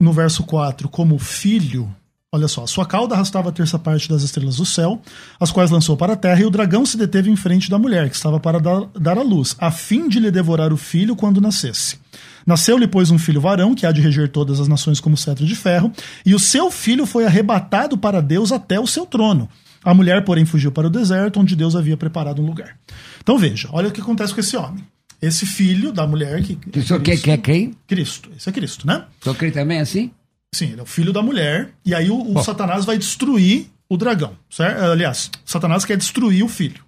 no 0.02 0.12
verso 0.12 0.44
4 0.44 0.90
como 0.90 1.20
filho, 1.20 1.94
olha 2.32 2.48
só, 2.48 2.66
sua 2.66 2.86
cauda 2.86 3.14
arrastava 3.14 3.50
a 3.50 3.52
terça 3.52 3.78
parte 3.78 4.10
das 4.10 4.24
estrelas 4.24 4.58
do 4.58 4.66
céu, 4.66 5.00
as 5.40 5.52
quais 5.52 5.70
lançou 5.70 5.96
para 5.96 6.14
a 6.14 6.16
terra, 6.16 6.42
e 6.42 6.46
o 6.46 6.50
dragão 6.50 6.86
se 6.86 6.98
deteve 6.98 7.30
em 7.30 7.36
frente 7.36 7.70
da 7.70 7.78
mulher, 7.78 8.10
que 8.10 8.16
estava 8.16 8.40
para 8.40 8.60
dar, 8.60 8.86
dar 9.00 9.18
à 9.18 9.22
luz, 9.22 9.56
a 9.60 9.70
fim 9.70 10.10
de 10.10 10.20
lhe 10.20 10.32
devorar 10.32 10.74
o 10.74 10.78
filho 10.78 11.16
quando 11.16 11.40
nascesse. 11.40 12.00
Nasceu-lhe, 12.46 12.88
pois, 12.88 13.12
um 13.12 13.20
filho 13.20 13.42
varão, 13.42 13.76
que 13.76 13.86
há 13.86 13.92
de 13.92 14.02
reger 14.02 14.30
todas 14.30 14.60
as 14.60 14.68
nações 14.68 15.00
como 15.00 15.18
cetro 15.18 15.46
de 15.46 15.56
ferro, 15.56 15.92
e 16.26 16.34
o 16.34 16.40
seu 16.40 16.72
filho 16.72 17.06
foi 17.06 17.26
arrebatado 17.26 17.98
para 17.98 18.22
Deus 18.22 18.52
até 18.52 18.80
o 18.80 18.88
seu 18.88 19.06
trono. 19.06 19.50
A 19.84 19.94
mulher, 19.94 20.24
porém, 20.24 20.46
fugiu 20.46 20.72
para 20.72 20.88
o 20.88 20.90
deserto, 20.90 21.40
onde 21.40 21.56
Deus 21.56 21.76
havia 21.76 21.98
preparado 21.98 22.42
um 22.42 22.46
lugar. 22.46 22.78
Então 23.22 23.38
veja, 23.38 23.70
olha 23.72 23.90
o 23.90 23.92
que 23.92 24.02
acontece 24.02 24.34
com 24.34 24.40
esse 24.40 24.56
homem. 24.56 24.84
Esse 25.22 25.46
filho 25.46 25.92
da 25.92 26.08
mulher 26.08 26.42
que. 26.42 26.58
O 26.78 26.84
senhor 26.84 27.02
quer, 27.02 27.18
quer 27.20 27.38
quem? 27.38 27.76
Cristo. 27.88 28.30
Esse 28.36 28.50
é 28.50 28.52
Cristo, 28.52 28.88
né? 28.88 29.06
O 29.20 29.24
senhor 29.24 29.36
crê 29.36 29.52
também 29.52 29.80
assim? 29.80 30.12
Sim, 30.54 30.72
ele 30.72 30.80
é 30.80 30.84
o 30.84 30.86
filho 30.86 31.14
da 31.14 31.22
mulher. 31.22 31.70
E 31.86 31.94
aí 31.94 32.10
o, 32.10 32.38
o 32.38 32.44
Satanás 32.44 32.86
vai 32.86 32.98
destruir 32.98 33.68
o 33.88 33.98
dragão. 33.98 34.36
Certo? 34.50 34.84
Aliás, 34.84 35.30
Satanás 35.46 35.86
quer 35.86 35.96
destruir 35.96 36.44
o 36.44 36.48
filho. 36.48 36.84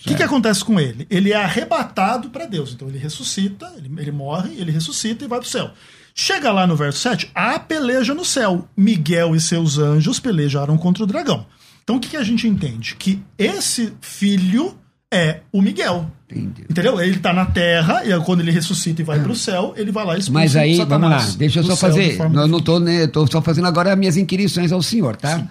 O 0.00 0.08
que, 0.08 0.14
que 0.14 0.22
acontece 0.22 0.64
com 0.64 0.80
ele? 0.80 1.06
Ele 1.10 1.32
é 1.32 1.36
arrebatado 1.36 2.30
para 2.30 2.46
Deus. 2.46 2.72
Então 2.72 2.88
ele 2.88 2.98
ressuscita, 2.98 3.70
ele, 3.76 3.90
ele 3.98 4.10
morre, 4.10 4.54
ele 4.58 4.72
ressuscita 4.72 5.24
e 5.24 5.28
vai 5.28 5.38
para 5.38 5.46
o 5.46 5.50
céu. 5.50 5.70
Chega 6.14 6.50
lá 6.50 6.66
no 6.66 6.74
verso 6.74 6.98
7, 7.00 7.30
há 7.34 7.58
peleja 7.58 8.14
no 8.14 8.24
céu. 8.24 8.68
Miguel 8.76 9.36
e 9.36 9.40
seus 9.40 9.78
anjos 9.78 10.18
pelejaram 10.18 10.76
contra 10.78 11.04
o 11.04 11.06
dragão. 11.06 11.46
Então 11.82 11.96
o 11.96 12.00
que, 12.00 12.08
que 12.08 12.16
a 12.16 12.22
gente 12.22 12.48
entende? 12.48 12.96
Que 12.96 13.22
esse 13.38 13.92
filho 14.00 14.74
é 15.12 15.40
o 15.52 15.60
Miguel. 15.60 16.10
Entendi. 16.30 16.64
Entendeu? 16.70 17.00
Ele 17.00 17.16
está 17.16 17.32
na 17.32 17.46
terra, 17.46 18.04
e 18.04 18.20
quando 18.20 18.40
ele 18.40 18.52
ressuscita 18.52 19.02
e 19.02 19.04
vai 19.04 19.20
para 19.20 19.32
o 19.32 19.36
céu, 19.36 19.74
ele 19.76 19.90
vai 19.90 20.04
lá 20.04 20.16
e 20.16 20.30
Mas 20.30 20.54
aí, 20.54 20.76
vamos 20.84 21.10
lá, 21.10 21.18
deixa 21.36 21.58
eu 21.60 21.64
só 21.64 21.76
fazer. 21.76 22.16
De 22.16 22.28
não, 22.28 22.60
tô, 22.60 22.78
né, 22.78 23.06
tô 23.08 23.26
só 23.26 23.42
fazendo 23.42 23.66
agora 23.66 23.96
minhas 23.96 24.16
inquirições 24.16 24.70
ao 24.70 24.80
senhor, 24.80 25.16
tá? 25.16 25.38
Sim. 25.38 25.48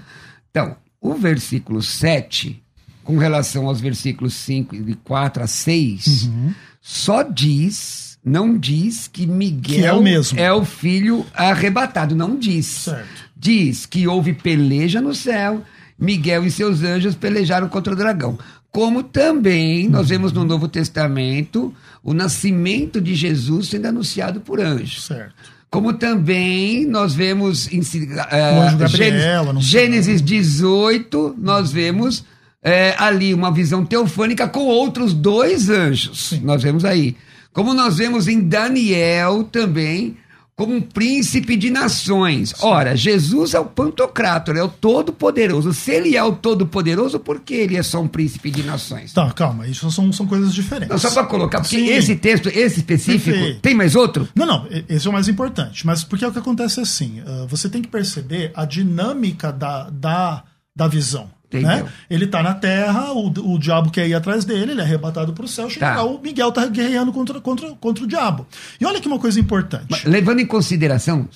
Então, 0.49 0.77
o 1.01 1.13
versículo 1.15 1.81
7, 1.81 2.61
com 3.09 3.17
relação 3.17 3.65
aos 3.65 3.81
versículos 3.81 4.35
5 4.35 4.83
de 4.83 4.93
4 4.93 5.41
a 5.41 5.47
6, 5.47 6.25
uhum. 6.25 6.53
só 6.79 7.23
diz, 7.23 8.19
não 8.23 8.55
diz 8.55 9.07
que 9.07 9.25
Miguel 9.25 9.79
que 9.79 9.83
é, 9.83 9.91
o 9.91 10.03
mesmo. 10.03 10.39
é 10.39 10.53
o 10.53 10.63
filho 10.63 11.25
arrebatado. 11.33 12.15
Não 12.15 12.37
diz. 12.37 12.67
Certo. 12.67 13.07
Diz 13.35 13.87
que 13.87 14.07
houve 14.07 14.33
peleja 14.33 15.01
no 15.01 15.15
céu, 15.15 15.63
Miguel 15.97 16.45
e 16.45 16.51
seus 16.51 16.83
anjos 16.83 17.15
pelejaram 17.15 17.67
contra 17.67 17.93
o 17.93 17.95
dragão 17.95 18.37
como 18.71 19.01
também 19.01 19.89
nós 19.89 20.09
vemos 20.09 20.31
no 20.31 20.45
Novo 20.45 20.67
Testamento 20.67 21.73
o 22.03 22.13
nascimento 22.13 23.01
de 23.01 23.15
Jesus 23.15 23.69
sendo 23.69 23.87
anunciado 23.87 24.39
por 24.39 24.59
anjos. 24.59 25.07
Certo. 25.07 25.33
Como 25.71 25.93
também 25.93 26.85
nós 26.85 27.15
vemos 27.15 27.71
em 27.73 27.79
uh, 27.79 28.77
Gabriel, 28.77 29.59
Gênesis 29.59 30.21
18, 30.21 31.35
nós 31.39 31.71
vemos 31.71 32.23
é, 32.63 32.95
ali 32.97 33.33
uma 33.33 33.51
visão 33.51 33.85
teofânica 33.85 34.47
com 34.47 34.65
outros 34.65 35.13
dois 35.13 35.69
anjos. 35.69 36.29
Sim. 36.29 36.41
Nós 36.41 36.61
vemos 36.61 36.85
aí. 36.85 37.15
Como 37.53 37.73
nós 37.73 37.97
vemos 37.97 38.27
em 38.27 38.41
Daniel 38.41 39.43
também 39.43 40.17
como 40.59 40.75
um 40.75 40.81
príncipe 40.81 41.55
de 41.55 41.69
nações. 41.69 42.53
Ora, 42.59 42.93
Jesus 42.93 43.53
é 43.53 43.59
o 43.61 43.63
pantocrator, 43.63 44.57
é 44.57 44.61
o 44.61 44.67
todo-poderoso. 44.67 45.71
Se 45.71 45.91
ele 45.91 46.17
é 46.17 46.23
o 46.23 46.33
todo-poderoso, 46.33 47.17
por 47.17 47.39
que 47.39 47.53
ele 47.53 47.77
é 47.77 47.81
só 47.81 48.01
um 48.01 48.09
príncipe 48.09 48.51
de 48.51 48.63
nações? 48.63 49.13
Tá, 49.13 49.31
calma, 49.31 49.65
isso 49.69 49.89
são, 49.89 50.11
são 50.11 50.27
coisas 50.27 50.53
diferentes. 50.53 50.89
Não, 50.89 50.97
só 50.97 51.11
para 51.11 51.23
colocar, 51.27 51.61
porque 51.61 51.77
Sim. 51.77 51.87
esse 51.87 52.13
texto, 52.17 52.49
esse 52.49 52.79
específico, 52.79 53.31
Perfeito. 53.31 53.61
tem 53.61 53.73
mais 53.73 53.95
outro? 53.95 54.27
Não, 54.35 54.45
não, 54.45 54.67
esse 54.89 55.07
é 55.07 55.09
o 55.09 55.13
mais 55.13 55.29
importante. 55.29 55.85
Mas 55.85 56.03
porque 56.03 56.25
é 56.25 56.27
o 56.27 56.31
que 56.33 56.39
acontece 56.39 56.81
assim, 56.81 57.21
uh, 57.21 57.47
você 57.47 57.69
tem 57.69 57.81
que 57.81 57.87
perceber 57.87 58.51
a 58.53 58.65
dinâmica 58.65 59.53
da, 59.53 59.89
da, 59.89 60.43
da 60.75 60.89
visão. 60.89 61.29
Né? 61.51 61.85
Ele 62.09 62.27
tá 62.27 62.43
na 62.43 62.53
terra, 62.53 63.11
o, 63.11 63.27
o 63.27 63.57
diabo 63.57 63.89
quer 63.89 64.07
ir 64.07 64.13
atrás 64.13 64.45
dele, 64.45 64.73
ele 64.73 64.81
é 64.81 64.83
arrebatado 64.83 65.33
pro 65.33 65.47
céu, 65.47 65.69
chega 65.69 65.87
tá. 65.87 65.95
lá, 65.95 66.03
o 66.03 66.21
Miguel 66.21 66.51
tá 66.51 66.65
guerreando 66.67 67.11
contra, 67.11 67.41
contra, 67.41 67.69
contra 67.71 68.03
o 68.03 68.07
diabo. 68.07 68.45
E 68.79 68.85
olha 68.85 69.01
que 69.01 69.07
uma 69.07 69.19
coisa 69.19 69.39
importante. 69.39 69.87
Mas, 69.89 70.03
levando 70.03 70.39
em 70.39 70.45
consideração, 70.45 71.27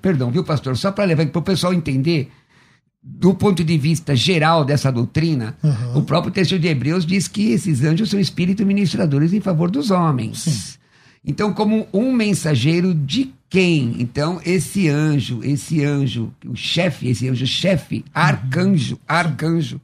perdão, 0.00 0.30
viu, 0.30 0.42
pastor? 0.42 0.76
Só 0.76 0.90
para 0.90 1.04
levar 1.04 1.26
para 1.26 1.38
o 1.38 1.42
pessoal 1.42 1.74
entender, 1.74 2.30
do 3.02 3.34
ponto 3.34 3.62
de 3.62 3.76
vista 3.76 4.16
geral 4.16 4.64
dessa 4.64 4.90
doutrina, 4.90 5.56
uhum. 5.62 5.98
o 5.98 6.02
próprio 6.02 6.32
texto 6.32 6.58
de 6.58 6.68
Hebreus 6.68 7.04
diz 7.04 7.28
que 7.28 7.52
esses 7.52 7.84
anjos 7.84 8.08
são 8.08 8.18
espíritos 8.18 8.64
ministradores 8.64 9.32
em 9.32 9.40
favor 9.40 9.70
dos 9.70 9.90
homens. 9.90 10.40
Sim. 10.40 10.77
Então, 11.24 11.52
como 11.52 11.86
um 11.92 12.12
mensageiro 12.12 12.94
de 12.94 13.32
quem? 13.48 13.96
Então, 13.98 14.40
esse 14.44 14.88
anjo, 14.88 15.40
esse 15.42 15.84
anjo, 15.84 16.32
o 16.46 16.54
chefe, 16.54 17.08
esse 17.08 17.28
anjo 17.28 17.46
chefe, 17.46 18.04
arcanjo, 18.14 18.98
arcanjo, 19.06 19.80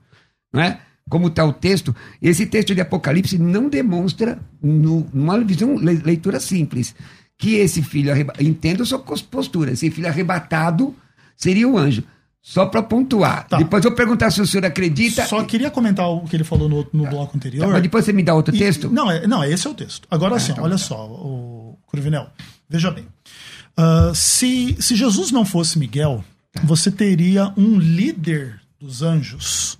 não 0.53 0.61
é? 0.63 0.81
Como 1.09 1.29
está 1.29 1.45
o 1.45 1.53
texto, 1.53 1.95
esse 2.21 2.47
texto 2.47 2.75
de 2.75 2.81
Apocalipse 2.81 3.39
não 3.39 3.69
demonstra, 3.69 4.39
no, 4.63 5.07
numa 5.13 5.39
visão, 5.41 5.77
leitura 5.77 6.41
simples, 6.41 6.95
que 7.37 7.57
esse 7.57 7.83
filho, 7.83 8.11
entenda 8.41 8.83
a 8.83 8.87
sua 8.87 8.99
postura, 8.99 9.73
esse 9.73 9.91
filho 9.91 10.09
arrebatado 10.09 10.95
seria 11.37 11.69
o 11.69 11.77
anjo. 11.77 12.05
Só 12.47 12.67
para 12.67 12.83
pontuar. 12.83 13.49
Tá. 13.49 13.57
Depois 13.57 13.83
eu 13.83 13.91
vou 13.91 13.97
perguntar 13.97 14.31
se 14.31 14.39
o 14.39 14.47
senhor 14.47 14.67
acredita. 14.67 15.25
Só 15.25 15.43
queria 15.45 15.71
comentar 15.71 16.07
o 16.11 16.27
que 16.27 16.37
ele 16.37 16.45
falou 16.45 16.69
no, 16.69 16.87
no 16.93 17.05
tá. 17.05 17.11
bloco 17.11 17.35
anterior. 17.35 17.65
Tá, 17.65 17.73
mas 17.73 17.83
depois 17.83 18.05
você 18.05 18.13
me 18.13 18.23
dá 18.23 18.35
outro 18.35 18.55
e, 18.55 18.59
texto? 18.59 18.91
Não, 18.91 19.11
é, 19.11 19.27
não, 19.27 19.43
esse 19.43 19.67
é 19.67 19.71
o 19.71 19.75
texto. 19.75 20.07
Agora 20.11 20.37
ah, 20.37 20.39
sim, 20.39 20.53
então 20.53 20.63
olha 20.63 20.73
tá. 20.73 20.79
só, 20.79 21.07
o 21.07 21.79
Cruvinel, 21.91 22.31
veja 22.69 22.91
bem. 22.91 23.07
Uh, 23.79 24.15
se, 24.15 24.77
se 24.79 24.95
Jesus 24.95 25.31
não 25.31 25.47
fosse 25.47 25.79
Miguel, 25.79 26.23
tá. 26.53 26.61
você 26.65 26.91
teria 26.91 27.51
um 27.57 27.79
líder 27.79 28.61
dos 28.79 29.01
anjos 29.01 29.79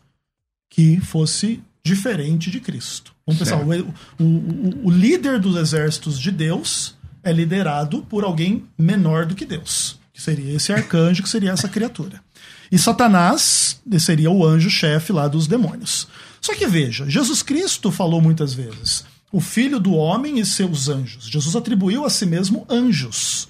que 0.71 0.99
fosse 1.03 1.63
diferente 1.85 2.51
de 2.51 2.61
Cristo. 2.61 3.13
Vamos 3.27 3.41
pensar, 3.41 3.59
o, 3.59 3.71
o, 3.71 4.25
o, 4.25 4.87
o 4.87 4.91
líder 4.91 5.39
dos 5.39 5.57
exércitos 5.57 6.19
de 6.19 6.31
Deus 6.31 6.97
é 7.23 7.31
liderado 7.31 8.01
por 8.09 8.25
alguém 8.25 8.65
menor 8.79 9.27
do 9.27 9.35
que 9.35 9.45
Deus, 9.45 9.99
que 10.15 10.23
seria 10.23 10.57
esse 10.57 10.73
arcanjo, 10.73 11.23
que 11.23 11.29
seria 11.29 11.51
essa 11.51 11.69
criatura. 11.69 12.25
E 12.71 12.79
Satanás 12.79 13.81
seria 13.99 14.31
o 14.31 14.45
anjo-chefe 14.45 15.13
lá 15.13 15.29
dos 15.29 15.47
demônios. 15.47 16.09
Só 16.41 16.55
que 16.55 16.67
veja, 16.67 17.09
Jesus 17.09 17.43
Cristo 17.43 17.91
falou 17.91 18.21
muitas 18.21 18.53
vezes: 18.53 19.05
o 19.33 19.41
filho 19.41 19.81
do 19.81 19.95
homem 19.95 20.39
e 20.39 20.45
seus 20.45 20.89
anjos. 20.89 21.27
Jesus 21.27 21.57
atribuiu 21.57 22.05
a 22.05 22.11
si 22.11 22.27
mesmo 22.27 22.67
anjos. 22.69 23.49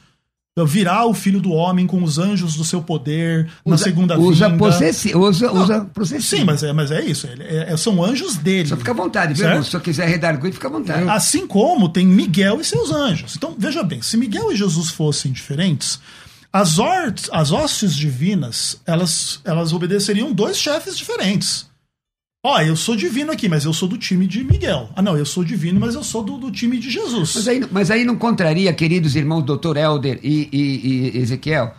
Virá 0.66 1.04
o 1.04 1.12
filho 1.12 1.40
do 1.40 1.50
homem 1.50 1.84
com 1.84 2.00
os 2.00 2.16
anjos 2.16 2.54
do 2.54 2.64
seu 2.64 2.80
poder 2.80 3.46
usa, 3.46 3.60
na 3.66 3.76
segunda 3.76 4.16
usa 4.16 4.48
vinda. 4.48 4.58
Possessi, 4.58 5.16
usa, 5.16 5.46
Não, 5.48 5.62
usa 5.62 6.20
Sim, 6.20 6.44
mas 6.44 6.62
é, 6.62 6.72
mas 6.72 6.92
é 6.92 7.04
isso. 7.04 7.26
É, 7.26 7.72
é, 7.72 7.76
são 7.76 8.04
anjos 8.04 8.36
dele. 8.36 8.68
Só 8.68 8.76
fica 8.76 8.92
à 8.92 8.94
vontade, 8.94 9.34
viu? 9.34 9.64
Se 9.64 9.72
você 9.72 9.80
quiser 9.80 10.08
redarguir, 10.08 10.52
fica 10.52 10.68
à 10.68 10.70
vontade. 10.70 11.08
Assim 11.08 11.44
como 11.44 11.88
tem 11.88 12.06
Miguel 12.06 12.60
e 12.60 12.64
seus 12.64 12.92
anjos. 12.92 13.34
Então, 13.34 13.56
veja 13.58 13.82
bem, 13.82 14.00
se 14.00 14.16
Miguel 14.16 14.52
e 14.52 14.56
Jesus 14.56 14.90
fossem 14.90 15.32
diferentes, 15.32 15.98
as, 16.54 16.78
orts, 16.78 17.28
as 17.32 17.50
hostes 17.50 17.96
divinas, 17.96 18.80
elas, 18.86 19.40
elas 19.44 19.72
obedeceriam 19.72 20.32
dois 20.32 20.56
chefes 20.56 20.96
diferentes. 20.96 21.66
Ó, 22.46 22.54
oh, 22.54 22.60
eu 22.60 22.76
sou 22.76 22.94
divino 22.94 23.32
aqui, 23.32 23.48
mas 23.48 23.64
eu 23.64 23.72
sou 23.72 23.88
do 23.88 23.98
time 23.98 24.24
de 24.24 24.44
Miguel. 24.44 24.88
Ah, 24.94 25.02
não, 25.02 25.16
eu 25.16 25.26
sou 25.26 25.42
divino, 25.42 25.80
mas 25.80 25.96
eu 25.96 26.04
sou 26.04 26.22
do, 26.22 26.38
do 26.38 26.52
time 26.52 26.78
de 26.78 26.90
Jesus. 26.90 27.34
Mas 27.34 27.48
aí, 27.48 27.68
mas 27.72 27.90
aí 27.90 28.04
não 28.04 28.14
contraria, 28.14 28.72
queridos 28.72 29.16
irmãos, 29.16 29.42
doutor 29.42 29.76
Helder 29.76 30.20
e, 30.22 30.48
e, 30.52 31.16
e 31.16 31.18
Ezequiel, 31.18 31.74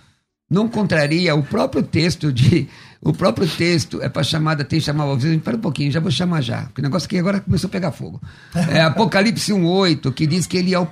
não 0.51 0.67
contraria 0.67 1.33
o 1.33 1.43
próprio 1.43 1.81
texto 1.81 2.33
de 2.33 2.67
o 3.01 3.13
próprio 3.13 3.47
texto 3.47 4.01
é 4.01 4.09
para 4.09 4.23
chamada, 4.23 4.63
tem 4.63 4.79
chamar 4.79 5.03
ao 5.03 5.17
para 5.43 5.55
um 5.55 5.59
pouquinho, 5.59 5.91
já 5.91 5.99
vou 5.99 6.11
chamar 6.11 6.41
já, 6.41 6.63
porque 6.63 6.81
o 6.81 6.83
negócio 6.83 7.05
aqui 7.05 7.17
agora 7.17 7.39
começou 7.39 7.67
a 7.67 7.71
pegar 7.71 7.91
fogo. 7.91 8.21
É 8.69 8.81
Apocalipse 8.81 9.51
1,8, 9.51 10.13
que 10.13 10.25
diz 10.25 10.47
que 10.47 10.57
ele 10.57 10.73
é 10.73 10.79
o 10.79 10.87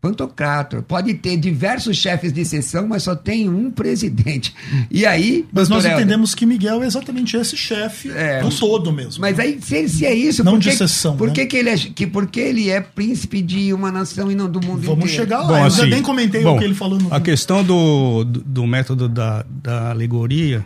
pantocrator. 0.00 0.82
Pode 0.82 1.14
ter 1.14 1.36
diversos 1.36 1.96
chefes 1.96 2.32
de 2.32 2.44
sessão, 2.44 2.86
mas 2.88 3.02
só 3.02 3.14
tem 3.14 3.48
um 3.48 3.70
presidente. 3.70 4.54
E 4.90 5.04
aí. 5.04 5.46
Mas 5.52 5.68
nós 5.68 5.84
Helder, 5.84 6.00
entendemos 6.00 6.34
que 6.34 6.46
Miguel 6.46 6.82
é 6.82 6.86
exatamente 6.86 7.36
esse 7.36 7.56
chefe 7.56 8.10
é, 8.10 8.40
do 8.40 8.50
todo 8.50 8.92
mesmo. 8.92 9.20
Mas 9.20 9.38
aí, 9.38 9.58
se, 9.60 9.88
se 9.88 10.06
é 10.06 10.14
isso, 10.14 10.42
não 10.42 10.52
por 10.52 10.60
de 10.60 10.72
sessão. 10.72 11.16
Por 11.16 11.30
que, 11.30 11.42
né? 11.42 11.46
que, 11.46 11.56
ele 11.56 11.70
é, 11.70 11.76
que, 11.76 12.06
por 12.06 12.26
que 12.26 12.40
ele 12.40 12.70
é 12.70 12.80
príncipe 12.80 13.42
de 13.42 13.72
uma 13.72 13.92
nação 13.92 14.30
e 14.30 14.34
não 14.34 14.50
do 14.50 14.60
mundo 14.60 14.80
Vamos 14.80 15.04
inteiro? 15.04 15.08
chegar 15.08 15.40
lá. 15.42 15.48
Bom, 15.48 15.58
Eu 15.58 15.64
assim, 15.64 15.82
já 15.82 15.86
nem 15.86 16.02
comentei 16.02 16.42
bom, 16.42 16.56
o 16.56 16.58
que 16.58 16.64
ele 16.64 16.74
falou 16.74 16.98
no. 16.98 17.12
A 17.12 17.20
questão 17.20 17.62
do, 17.62 18.24
do, 18.24 18.40
do 18.40 18.66
método 18.66 19.08
da, 19.08 19.44
da 19.48 19.90
alegoria 19.90 20.64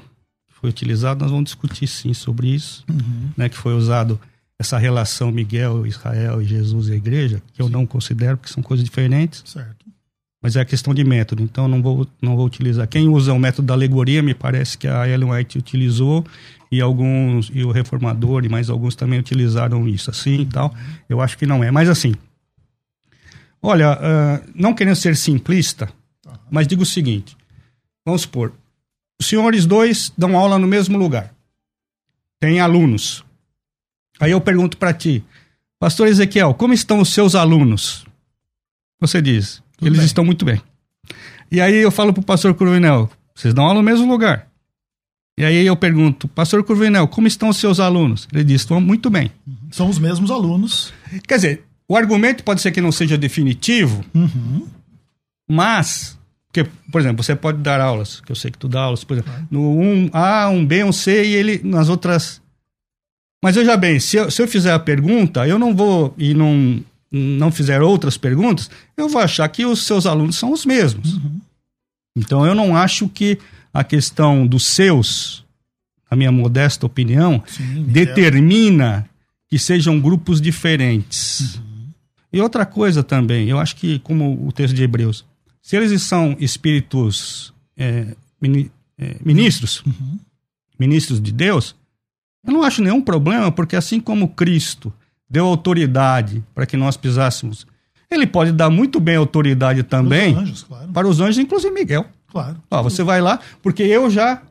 foi 0.65 0.71
utilizado, 0.71 1.21
nós 1.21 1.31
vamos 1.31 1.45
discutir 1.45 1.87
sim 1.87 2.15
sobre 2.15 2.49
isso, 2.49 2.85
uhum. 2.89 3.29
né, 3.37 3.51
que 3.51 3.57
foi 3.57 3.75
usado 3.75 4.19
essa 4.59 4.79
relação 4.79 5.31
Miguel, 5.31 5.87
Israel 5.87 6.41
e 6.41 6.47
Jesus 6.47 6.89
e 6.89 6.93
a 6.93 6.97
igreja, 6.97 7.43
que 7.53 7.61
eu 7.61 7.67
sim. 7.67 7.73
não 7.73 7.85
considero, 7.85 8.39
porque 8.39 8.51
são 8.51 8.63
coisas 8.63 8.83
diferentes. 8.83 9.43
Certo. 9.45 9.85
Mas 10.43 10.57
é 10.57 10.63
a 10.63 10.65
questão 10.65 10.95
de 10.95 11.05
método, 11.05 11.43
então 11.43 11.69
não 11.69 11.83
vou, 11.83 12.07
não 12.21 12.35
vou 12.35 12.47
utilizar. 12.47 12.89
Quem 12.89 13.09
usa 13.09 13.35
o 13.35 13.39
método 13.39 13.67
da 13.69 13.75
alegoria, 13.75 14.23
me 14.23 14.33
parece 14.33 14.79
que 14.79 14.89
a 14.89 15.07
Ellen 15.07 15.33
White 15.33 15.59
utilizou, 15.59 16.25
e 16.73 16.81
alguns, 16.81 17.51
e 17.53 17.63
o 17.63 17.71
reformador, 17.71 18.47
e 18.47 18.49
mais 18.49 18.71
alguns 18.71 18.97
também 18.97 19.19
utilizaram 19.19 19.87
isso 19.87 20.11
assim 20.11 20.41
e 20.41 20.47
tal. 20.47 20.75
Eu 21.11 21.21
acho 21.21 21.37
que 21.37 21.45
não 21.45 21.63
é. 21.63 21.71
Mas 21.71 21.91
assim, 21.91 22.15
olha, 23.63 23.93
uh, 23.93 24.51
não 24.55 24.75
querendo 24.75 24.97
ser 24.97 25.15
simplista, 25.15 25.91
mas 26.51 26.67
digo 26.67 26.85
o 26.85 26.87
seguinte: 26.87 27.37
vamos 28.05 28.23
supor, 28.23 28.55
os 29.21 29.27
senhores 29.27 29.67
dois 29.67 30.13
dão 30.17 30.37
aula 30.37 30.59
no 30.59 30.67
mesmo 30.67 30.99
lugar. 30.99 31.35
Tem 32.41 32.61
alunos. 32.61 33.25
Aí 34.21 34.31
eu 34.31 34.41
pergunto 34.41 34.77
para 34.77 34.93
ti, 34.93 35.25
Pastor 35.79 36.09
Ezequiel, 36.09 36.55
como 36.55 36.73
estão 36.73 37.01
os 37.01 37.13
seus 37.13 37.35
alunos? 37.35 38.07
Você 39.01 39.21
diz, 39.21 39.63
Tudo 39.77 39.89
Eles 39.89 39.99
bem. 39.99 40.07
estão 40.07 40.25
muito 40.25 40.45
bem. 40.45 40.61
E 41.51 41.61
aí 41.61 41.75
eu 41.75 41.91
falo 41.91 42.13
pro 42.13 42.23
pastor 42.23 42.55
Cruvinel, 42.55 43.11
vocês 43.35 43.53
dão 43.53 43.65
aula 43.65 43.75
no 43.75 43.83
mesmo 43.83 44.11
lugar. 44.11 44.49
E 45.37 45.45
aí 45.45 45.67
eu 45.67 45.77
pergunto, 45.77 46.29
pastor 46.29 46.65
Cruvinel, 46.65 47.09
como 47.09 47.27
estão 47.27 47.49
os 47.49 47.57
seus 47.57 47.81
alunos? 47.81 48.29
Ele 48.33 48.45
diz, 48.45 48.63
estão 48.63 48.81
muito 48.81 49.11
bem. 49.11 49.31
Uhum. 49.47 49.57
São 49.71 49.89
os 49.89 49.99
mesmos 49.99 50.31
alunos. 50.31 50.93
Quer 51.27 51.37
dizer, 51.37 51.65
o 51.89 51.97
argumento 51.97 52.45
pode 52.45 52.61
ser 52.63 52.71
que 52.73 52.81
não 52.81 52.93
seja 52.93 53.19
definitivo, 53.19 54.05
uhum. 54.15 54.67
mas, 55.49 56.19
porque, 56.55 56.71
por 56.93 57.01
exemplo, 57.01 57.25
você 57.25 57.35
pode 57.35 57.59
dar 57.59 57.81
aulas, 57.81 58.21
que 58.21 58.31
eu 58.31 58.37
sei 58.37 58.49
que 58.49 58.59
tu 58.59 58.69
dá 58.69 58.83
aulas, 58.83 59.03
por 59.03 59.15
exemplo, 59.15 59.33
no 59.51 59.75
1A, 59.75 60.53
1B, 60.53 60.87
1C 60.87 61.25
e 61.25 61.35
ele 61.35 61.61
nas 61.65 61.89
outras. 61.89 62.41
Mas 63.43 63.57
veja 63.57 63.77
bem, 63.77 63.99
se 63.99 64.17
eu, 64.17 64.31
se 64.31 64.41
eu 64.41 64.47
fizer 64.47 64.73
a 64.73 64.79
pergunta, 64.79 65.49
eu 65.49 65.59
não 65.59 65.75
vou 65.75 66.15
e 66.17 66.33
não, 66.33 66.81
não 67.11 67.51
fizer 67.51 67.83
outras 67.83 68.17
perguntas, 68.17 68.71
eu 68.97 69.09
vou 69.09 69.21
achar 69.21 69.49
que 69.49 69.67
os 69.67 69.85
seus 69.85 70.07
alunos 70.07 70.37
são 70.37 70.53
os 70.53 70.65
mesmos. 70.65 71.15
Uhum. 71.15 71.41
Então 72.17 72.47
eu 72.47 72.55
não 72.55 72.77
acho 72.77 73.09
que 73.09 73.37
a 73.73 73.83
questão 73.83 74.47
dos 74.47 74.65
seus, 74.65 75.45
a 76.09 76.15
minha 76.15 76.31
modesta 76.31 76.87
opinião, 76.87 77.43
Sim, 77.49 77.83
determina 77.83 79.11
que 79.51 79.59
sejam 79.59 79.99
grupos 79.99 80.41
diferentes. 80.41 81.57
Uhum. 81.57 81.89
E 82.33 82.41
outra 82.41 82.65
coisa 82.65 83.03
também, 83.03 83.49
eu 83.49 83.59
acho 83.59 83.75
que, 83.75 83.99
como 83.99 84.47
o 84.47 84.53
texto 84.53 84.75
de 84.75 84.85
Hebreus, 84.85 85.25
se 85.65 85.77
eles 85.77 86.03
são 86.03 86.37
espíritos 86.39 87.55
é, 87.75 88.15
mini, 88.39 88.71
é, 88.99 89.17
ministros, 89.25 89.83
uhum. 89.87 90.19
ministros 90.79 91.23
de 91.23 91.33
Deus, 91.33 91.75
eu 92.47 92.53
não 92.53 92.63
acho 92.63 92.83
nenhum 92.83 93.01
problema, 93.01 93.51
porque 93.51 93.75
assim 93.75 93.99
como 93.99 94.29
Cristo 94.29 94.93
deu 95.29 95.47
autoridade 95.47 96.45
para 96.55 96.67
que 96.67 96.77
nós 96.77 96.99
pisássemos, 96.99 97.67
ele 98.11 98.27
pode 98.27 98.53
dar 98.53 98.69
muito 98.69 99.01
bem 99.01 99.17
autoridade 99.17 99.83
também 99.83 100.35
os 100.35 100.43
anjos, 100.43 100.63
claro. 100.65 100.89
para 100.93 101.09
os 101.09 101.21
anjos, 101.21 101.39
inclusive 101.39 101.73
Miguel. 101.73 102.05
Claro. 102.31 102.63
Ó, 102.71 102.83
você 102.83 103.03
vai 103.03 103.23
lá, 103.23 103.41
porque 103.63 103.83
eu 103.83 104.11
já. 104.11 104.43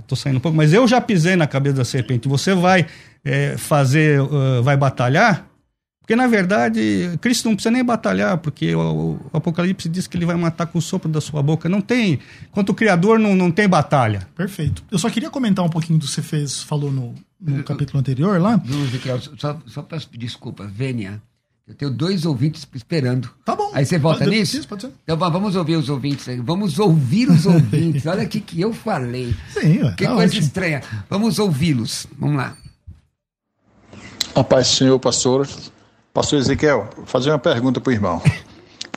Estou 0.00 0.18
saindo 0.18 0.36
um 0.36 0.40
pouco, 0.40 0.56
mas 0.56 0.74
eu 0.74 0.86
já 0.86 1.00
pisei 1.00 1.34
na 1.34 1.46
cabeça 1.46 1.76
da 1.76 1.84
serpente. 1.84 2.28
Você 2.28 2.54
vai 2.54 2.86
é, 3.24 3.56
fazer, 3.56 4.20
uh, 4.20 4.62
vai 4.62 4.76
batalhar? 4.76 5.46
Porque, 6.06 6.14
na 6.14 6.28
verdade, 6.28 7.18
Cristo 7.20 7.48
não 7.48 7.56
precisa 7.56 7.72
nem 7.72 7.84
batalhar, 7.84 8.38
porque 8.38 8.72
o, 8.76 8.80
o, 8.80 9.20
Apocalipse 9.32 9.88
diz 9.88 10.06
que 10.06 10.16
ele 10.16 10.24
vai 10.24 10.36
matar 10.36 10.66
com 10.66 10.78
o 10.78 10.80
sopro 10.80 11.10
da 11.10 11.20
sua 11.20 11.42
boca. 11.42 11.68
Não 11.68 11.80
tem. 11.80 12.20
Quanto 12.52 12.70
o 12.70 12.74
Criador, 12.76 13.18
não, 13.18 13.34
não 13.34 13.50
tem 13.50 13.68
batalha. 13.68 14.28
Perfeito. 14.36 14.84
Eu 14.88 15.00
só 15.00 15.10
queria 15.10 15.28
comentar 15.30 15.64
um 15.64 15.68
pouquinho 15.68 15.98
do 15.98 16.06
que 16.06 16.12
você 16.12 16.22
fez, 16.22 16.62
falou 16.62 16.92
no, 16.92 17.12
no 17.40 17.64
capítulo 17.64 17.98
anterior 17.98 18.40
lá. 18.40 18.62
Só, 19.36 19.60
só 19.66 19.82
peço 19.82 20.08
desculpa, 20.12 20.64
Vênia. 20.64 21.20
Eu 21.66 21.74
tenho 21.74 21.90
dois 21.90 22.24
ouvintes 22.24 22.64
esperando. 22.72 23.28
Tá 23.44 23.56
bom. 23.56 23.72
Aí 23.74 23.84
você 23.84 23.98
volta 23.98 24.20
pode, 24.20 24.30
nisso? 24.30 24.68
Pode 24.68 24.82
ser. 24.82 24.92
Então 25.02 25.16
vamos 25.18 25.56
ouvir 25.56 25.74
os 25.74 25.88
ouvintes 25.88 26.28
aí. 26.28 26.38
Vamos 26.38 26.78
ouvir 26.78 27.28
os 27.28 27.46
ouvintes. 27.50 28.06
Olha 28.06 28.22
o 28.22 28.28
que, 28.28 28.40
que 28.40 28.60
eu 28.60 28.72
falei. 28.72 29.34
Sim, 29.52 29.82
ué, 29.82 29.94
Que 29.96 30.04
tá 30.04 30.14
coisa 30.14 30.32
ótimo. 30.32 30.46
estranha. 30.46 30.82
Vamos 31.10 31.40
ouvi-los. 31.40 32.06
Vamos 32.16 32.36
lá. 32.36 32.56
A 34.36 34.44
paz 34.44 34.68
Senhor, 34.68 35.00
pastor. 35.00 35.48
Pastor 36.16 36.38
Ezequiel, 36.38 36.88
vou 36.96 37.04
fazer 37.04 37.28
uma 37.28 37.38
pergunta 37.38 37.78
para 37.78 37.90
o 37.90 37.92
irmão. 37.92 38.22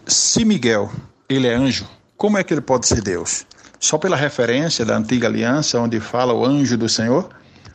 Se 0.07 0.45
Miguel, 0.45 0.89
ele 1.27 1.47
é 1.47 1.53
anjo, 1.53 1.85
como 2.15 2.37
é 2.37 2.45
que 2.45 2.53
ele 2.53 2.61
pode 2.61 2.87
ser 2.87 3.01
Deus? 3.01 3.45
Só 3.77 3.97
pela 3.97 4.15
referência 4.15 4.85
da 4.85 4.95
antiga 4.95 5.27
aliança, 5.27 5.77
onde 5.81 5.99
fala 5.99 6.33
o 6.33 6.45
anjo 6.45 6.77
do 6.77 6.87
Senhor? 6.87 7.27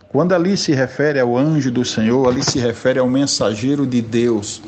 Quando 0.09 0.35
ali 0.35 0.57
se 0.57 0.73
refere 0.73 1.21
ao 1.21 1.37
anjo 1.37 1.71
do 1.71 1.85
Senhor, 1.85 2.27
ali 2.27 2.43
se 2.43 2.59
refere 2.59 2.99
ao 2.99 3.07
mensageiro 3.07 3.87
de 3.87 4.01
Deus 4.01 4.63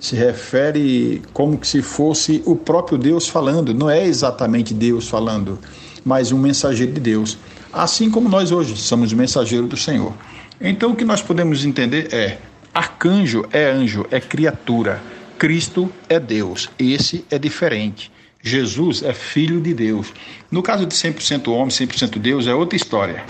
se 0.00 0.16
refere 0.16 1.22
como 1.34 1.58
que 1.58 1.66
se 1.66 1.82
fosse 1.82 2.42
o 2.44 2.56
próprio 2.56 2.98
Deus 2.98 3.28
falando, 3.28 3.72
não 3.72 3.88
é 3.88 4.04
exatamente 4.04 4.74
Deus 4.74 5.08
falando, 5.08 5.60
mas 6.04 6.32
um 6.32 6.38
mensageiro 6.38 6.92
de 6.92 7.00
Deus. 7.00 7.38
Assim 7.72 8.10
como 8.10 8.28
nós 8.28 8.50
hoje 8.50 8.76
somos 8.78 9.12
mensageiros 9.12 9.68
do 9.68 9.76
Senhor. 9.76 10.12
Então 10.60 10.90
o 10.90 10.96
que 10.96 11.04
nós 11.04 11.22
podemos 11.22 11.64
entender 11.64 12.12
é: 12.12 12.38
arcanjo 12.74 13.44
é 13.52 13.70
anjo, 13.70 14.06
é 14.10 14.20
criatura. 14.20 15.00
Cristo 15.38 15.90
é 16.08 16.20
Deus. 16.20 16.70
Esse 16.78 17.24
é 17.30 17.38
diferente. 17.38 18.10
Jesus 18.42 19.02
é 19.02 19.12
filho 19.12 19.60
de 19.60 19.72
Deus. 19.74 20.12
No 20.50 20.62
caso 20.62 20.84
de 20.86 20.94
100% 20.94 21.48
homem, 21.48 21.68
100% 21.68 22.18
Deus, 22.18 22.46
é 22.46 22.54
outra 22.54 22.76
história. 22.76 23.24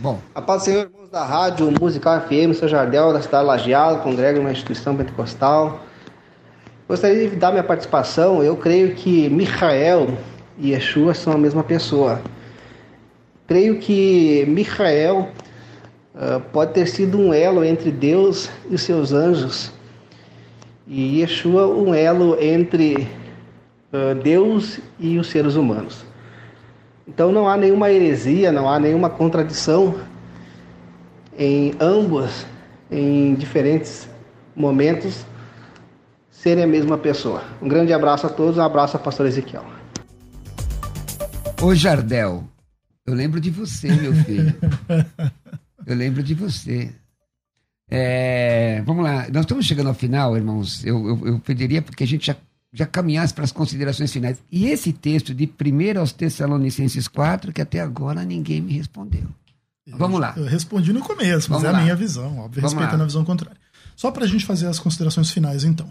Bom. 0.00 0.20
A 0.34 0.42
paz 0.42 0.62
do 0.62 0.64
Senhor, 0.66 0.84
irmãos 0.84 1.10
da 1.10 1.24
Rádio 1.24 1.70
Musical 1.80 2.20
FM, 2.20 2.54
sou 2.54 2.68
Jardel, 2.68 3.12
da 3.12 3.22
cidade 3.22 3.46
Lajeado, 3.46 4.02
congrego 4.02 4.40
uma 4.40 4.52
instituição 4.52 4.96
pentecostal. 4.96 5.84
Gostaria 6.88 7.28
de 7.28 7.36
dar 7.36 7.50
minha 7.50 7.64
participação. 7.64 8.42
Eu 8.42 8.56
creio 8.56 8.94
que 8.94 9.28
Michael 9.28 10.16
e 10.58 10.70
Yeshua 10.70 11.14
são 11.14 11.32
a 11.32 11.38
mesma 11.38 11.62
pessoa. 11.62 12.20
Creio 13.46 13.78
que 13.78 14.44
Michael 14.46 15.30
uh, 16.18 16.40
pode 16.52 16.74
ter 16.74 16.86
sido 16.86 17.18
um 17.18 17.32
elo 17.32 17.64
entre 17.64 17.90
Deus 17.90 18.50
e 18.68 18.74
os 18.74 18.82
seus 18.82 19.12
anjos, 19.12 19.72
e 20.86 21.20
Yeshua 21.20 21.68
um 21.68 21.94
elo 21.94 22.36
entre 22.42 23.08
uh, 23.92 24.14
Deus 24.22 24.80
e 24.98 25.18
os 25.18 25.28
seres 25.28 25.54
humanos. 25.54 26.04
Então 27.06 27.32
não 27.32 27.48
há 27.48 27.56
nenhuma 27.56 27.90
heresia, 27.90 28.52
não 28.52 28.68
há 28.68 28.78
nenhuma 28.78 29.08
contradição 29.08 29.98
em 31.38 31.72
ambos, 31.80 32.44
em 32.90 33.34
diferentes 33.34 34.08
momentos, 34.54 35.24
serem 36.30 36.64
a 36.64 36.66
mesma 36.66 36.98
pessoa. 36.98 37.42
Um 37.62 37.68
grande 37.68 37.92
abraço 37.92 38.26
a 38.26 38.30
todos, 38.30 38.58
um 38.58 38.62
abraço 38.62 38.96
ao 38.96 39.02
pastor 39.02 39.26
Ezequiel. 39.26 39.64
Ô 41.62 41.74
Jardel, 41.74 42.44
eu 43.06 43.14
lembro 43.14 43.40
de 43.40 43.50
você, 43.50 43.88
meu 43.88 44.12
filho. 44.12 44.54
Eu 45.88 45.96
lembro 45.96 46.22
de 46.22 46.34
você. 46.34 46.94
É, 47.90 48.82
vamos 48.82 49.02
lá, 49.02 49.26
nós 49.32 49.44
estamos 49.44 49.64
chegando 49.64 49.88
ao 49.88 49.94
final, 49.94 50.36
irmãos. 50.36 50.84
Eu, 50.84 51.08
eu, 51.08 51.26
eu 51.26 51.38
pediria 51.40 51.80
porque 51.80 52.04
a 52.04 52.06
gente 52.06 52.26
já 52.26 52.36
já 52.70 52.84
caminhasse 52.84 53.32
para 53.32 53.44
as 53.44 53.50
considerações 53.50 54.12
finais. 54.12 54.42
E 54.52 54.66
esse 54.66 54.92
texto 54.92 55.34
de 55.34 55.46
1 55.46 55.98
aos 55.98 56.12
Tessalonicenses 56.12 57.08
4, 57.08 57.50
que 57.50 57.62
até 57.62 57.80
agora 57.80 58.22
ninguém 58.24 58.60
me 58.60 58.74
respondeu. 58.74 59.26
Vamos 59.88 60.20
lá. 60.20 60.34
Eu 60.36 60.44
respondi 60.44 60.92
no 60.92 61.00
começo, 61.00 61.50
mas 61.50 61.62
Vamos 61.62 61.64
é 61.64 61.70
lá. 61.70 61.78
a 61.78 61.82
minha 61.82 61.96
visão, 61.96 62.38
óbvio, 62.38 62.60
Vamos 62.60 62.74
respeitando 62.74 62.98
lá. 62.98 63.04
a 63.04 63.06
visão 63.06 63.24
contrária. 63.24 63.56
Só 63.96 64.10
para 64.10 64.26
a 64.26 64.28
gente 64.28 64.44
fazer 64.44 64.66
as 64.66 64.78
considerações 64.78 65.30
finais, 65.30 65.64
então. 65.64 65.90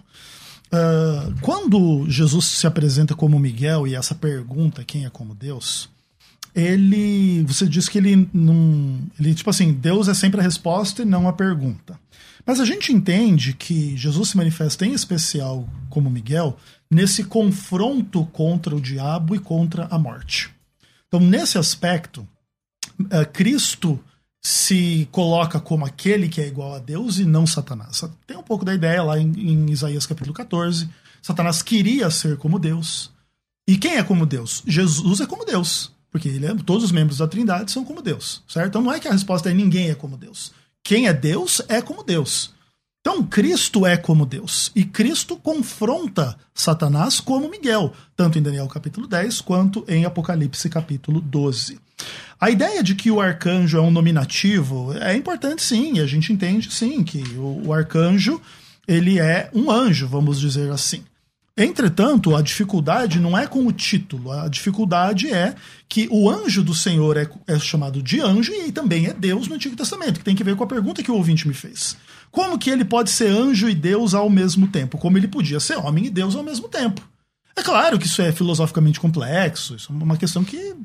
Uh, 0.67 1.33
quando 1.41 2.07
Jesus 2.09 2.45
se 2.45 2.67
apresenta 2.67 3.15
como 3.15 3.39
Miguel 3.39 3.87
e 3.87 3.95
essa 3.95 4.13
pergunta, 4.13 4.83
quem 4.83 5.05
é 5.05 5.09
como 5.09 5.33
Deus, 5.33 5.89
ele. 6.57 7.43
Você 7.43 7.67
diz 7.67 7.87
que 7.87 7.97
ele 7.97 8.27
não. 8.33 8.99
Ele, 9.19 9.33
tipo 9.35 9.49
assim, 9.49 9.71
Deus 9.71 10.07
é 10.07 10.13
sempre 10.13 10.39
a 10.39 10.43
resposta 10.43 11.03
e 11.03 11.05
não 11.05 11.27
a 11.27 11.33
pergunta. 11.33 11.99
Mas 12.45 12.59
a 12.59 12.65
gente 12.65 12.93
entende 12.93 13.53
que 13.53 13.95
Jesus 13.95 14.29
se 14.29 14.37
manifesta 14.37 14.85
em 14.85 14.93
especial 14.93 15.67
como 15.89 16.09
Miguel 16.09 16.57
nesse 16.89 17.23
confronto 17.25 18.25
contra 18.27 18.75
o 18.75 18.81
diabo 18.81 19.35
e 19.35 19.39
contra 19.39 19.85
a 19.91 19.99
morte. 19.99 20.49
Então, 21.07 21.19
nesse 21.19 21.57
aspecto, 21.57 22.27
uh, 23.01 23.29
Cristo 23.33 23.99
se 24.41 25.07
coloca 25.11 25.59
como 25.59 25.85
aquele 25.85 26.29
que 26.29 26.39
é 26.39 26.47
igual 26.47 26.73
a 26.73 26.79
Deus 26.79 27.19
e 27.19 27.25
não 27.25 27.45
Satanás. 27.45 28.01
Tem 28.25 28.37
um 28.37 28.43
pouco 28.43 28.63
da 28.63 28.73
ideia 28.73 29.03
lá 29.03 29.19
em, 29.19 29.29
em 29.37 29.69
Isaías 29.69 30.05
capítulo 30.05 30.33
14. 30.33 30.89
Satanás 31.21 31.61
queria 31.61 32.09
ser 32.09 32.37
como 32.37 32.57
Deus. 32.57 33.11
E 33.67 33.77
quem 33.77 33.97
é 33.97 34.03
como 34.03 34.25
Deus? 34.25 34.63
Jesus 34.65 35.19
é 35.19 35.25
como 35.25 35.43
Deus. 35.43 35.91
Porque 36.17 36.29
ele 36.29 36.47
é, 36.47 36.55
todos 36.55 36.83
os 36.83 36.91
membros 36.91 37.19
da 37.19 37.27
Trindade 37.27 37.71
são 37.71 37.85
como 37.85 38.01
Deus, 38.01 38.41
certo? 38.47 38.69
Então 38.69 38.81
não 38.81 38.91
é 38.91 38.99
que 38.99 39.07
a 39.07 39.11
resposta 39.11 39.51
é 39.51 39.53
ninguém 39.53 39.91
é 39.91 39.95
como 39.95 40.17
Deus. 40.17 40.51
Quem 40.83 41.07
é 41.07 41.13
Deus 41.13 41.61
é 41.69 41.79
como 41.79 42.03
Deus. 42.03 42.51
Então, 43.01 43.23
Cristo 43.23 43.85
é 43.85 43.95
como 43.95 44.25
Deus. 44.25 44.71
E 44.75 44.83
Cristo 44.83 45.37
confronta 45.37 46.35
Satanás 46.55 47.19
como 47.19 47.49
Miguel, 47.49 47.93
tanto 48.15 48.39
em 48.39 48.41
Daniel 48.41 48.67
capítulo 48.67 49.07
10 49.07 49.41
quanto 49.41 49.85
em 49.87 50.05
Apocalipse 50.05 50.67
capítulo 50.69 51.21
12. 51.21 51.79
A 52.41 52.49
ideia 52.49 52.81
de 52.81 52.95
que 52.95 53.11
o 53.11 53.21
arcanjo 53.21 53.77
é 53.77 53.81
um 53.81 53.91
nominativo 53.91 54.91
é 54.97 55.15
importante 55.15 55.61
sim, 55.61 55.97
e 55.97 56.01
a 56.01 56.07
gente 56.07 56.33
entende 56.33 56.73
sim 56.73 57.03
que 57.03 57.21
o, 57.37 57.67
o 57.67 57.73
arcanjo 57.73 58.41
ele 58.87 59.19
é 59.19 59.51
um 59.53 59.69
anjo, 59.69 60.07
vamos 60.07 60.39
dizer 60.39 60.71
assim. 60.71 61.03
Entretanto, 61.57 62.35
a 62.35 62.41
dificuldade 62.43 63.19
não 63.19 63.35
é 63.35 63.47
com 63.47 63.65
o 63.65 63.71
título, 63.71 64.31
a 64.31 64.47
dificuldade 64.47 65.33
é 65.33 65.55
que 65.89 66.07
o 66.11 66.29
anjo 66.29 66.61
do 66.63 66.75
Senhor 66.75 67.17
é, 67.17 67.27
é, 67.47 67.57
chamado 67.57 68.03
de 68.03 68.21
anjo 68.21 68.51
e 68.53 68.71
também 68.71 69.07
é 69.07 69.13
Deus 69.13 69.47
no 69.47 69.55
Antigo 69.55 69.75
Testamento, 69.75 70.19
que 70.19 70.25
tem 70.25 70.35
que 70.35 70.43
ver 70.43 70.55
com 70.55 70.63
a 70.63 70.67
pergunta 70.67 71.01
que 71.01 71.09
o 71.09 71.15
ouvinte 71.15 71.47
me 71.47 71.55
fez. 71.55 71.97
Como 72.29 72.59
que 72.59 72.69
ele 72.69 72.85
pode 72.85 73.09
ser 73.09 73.29
anjo 73.29 73.67
e 73.67 73.73
Deus 73.73 74.13
ao 74.13 74.29
mesmo 74.29 74.67
tempo? 74.67 74.99
Como 74.99 75.17
ele 75.17 75.27
podia 75.27 75.59
ser 75.59 75.77
homem 75.77 76.05
e 76.05 76.09
Deus 76.11 76.35
ao 76.35 76.43
mesmo 76.43 76.69
tempo? 76.69 77.01
É 77.55 77.63
claro 77.63 77.97
que 77.97 78.05
isso 78.05 78.21
é 78.21 78.31
filosoficamente 78.31 78.99
complexo, 78.99 79.75
isso 79.75 79.91
é 79.91 80.03
uma 80.03 80.15
questão 80.15 80.43
que, 80.43 80.75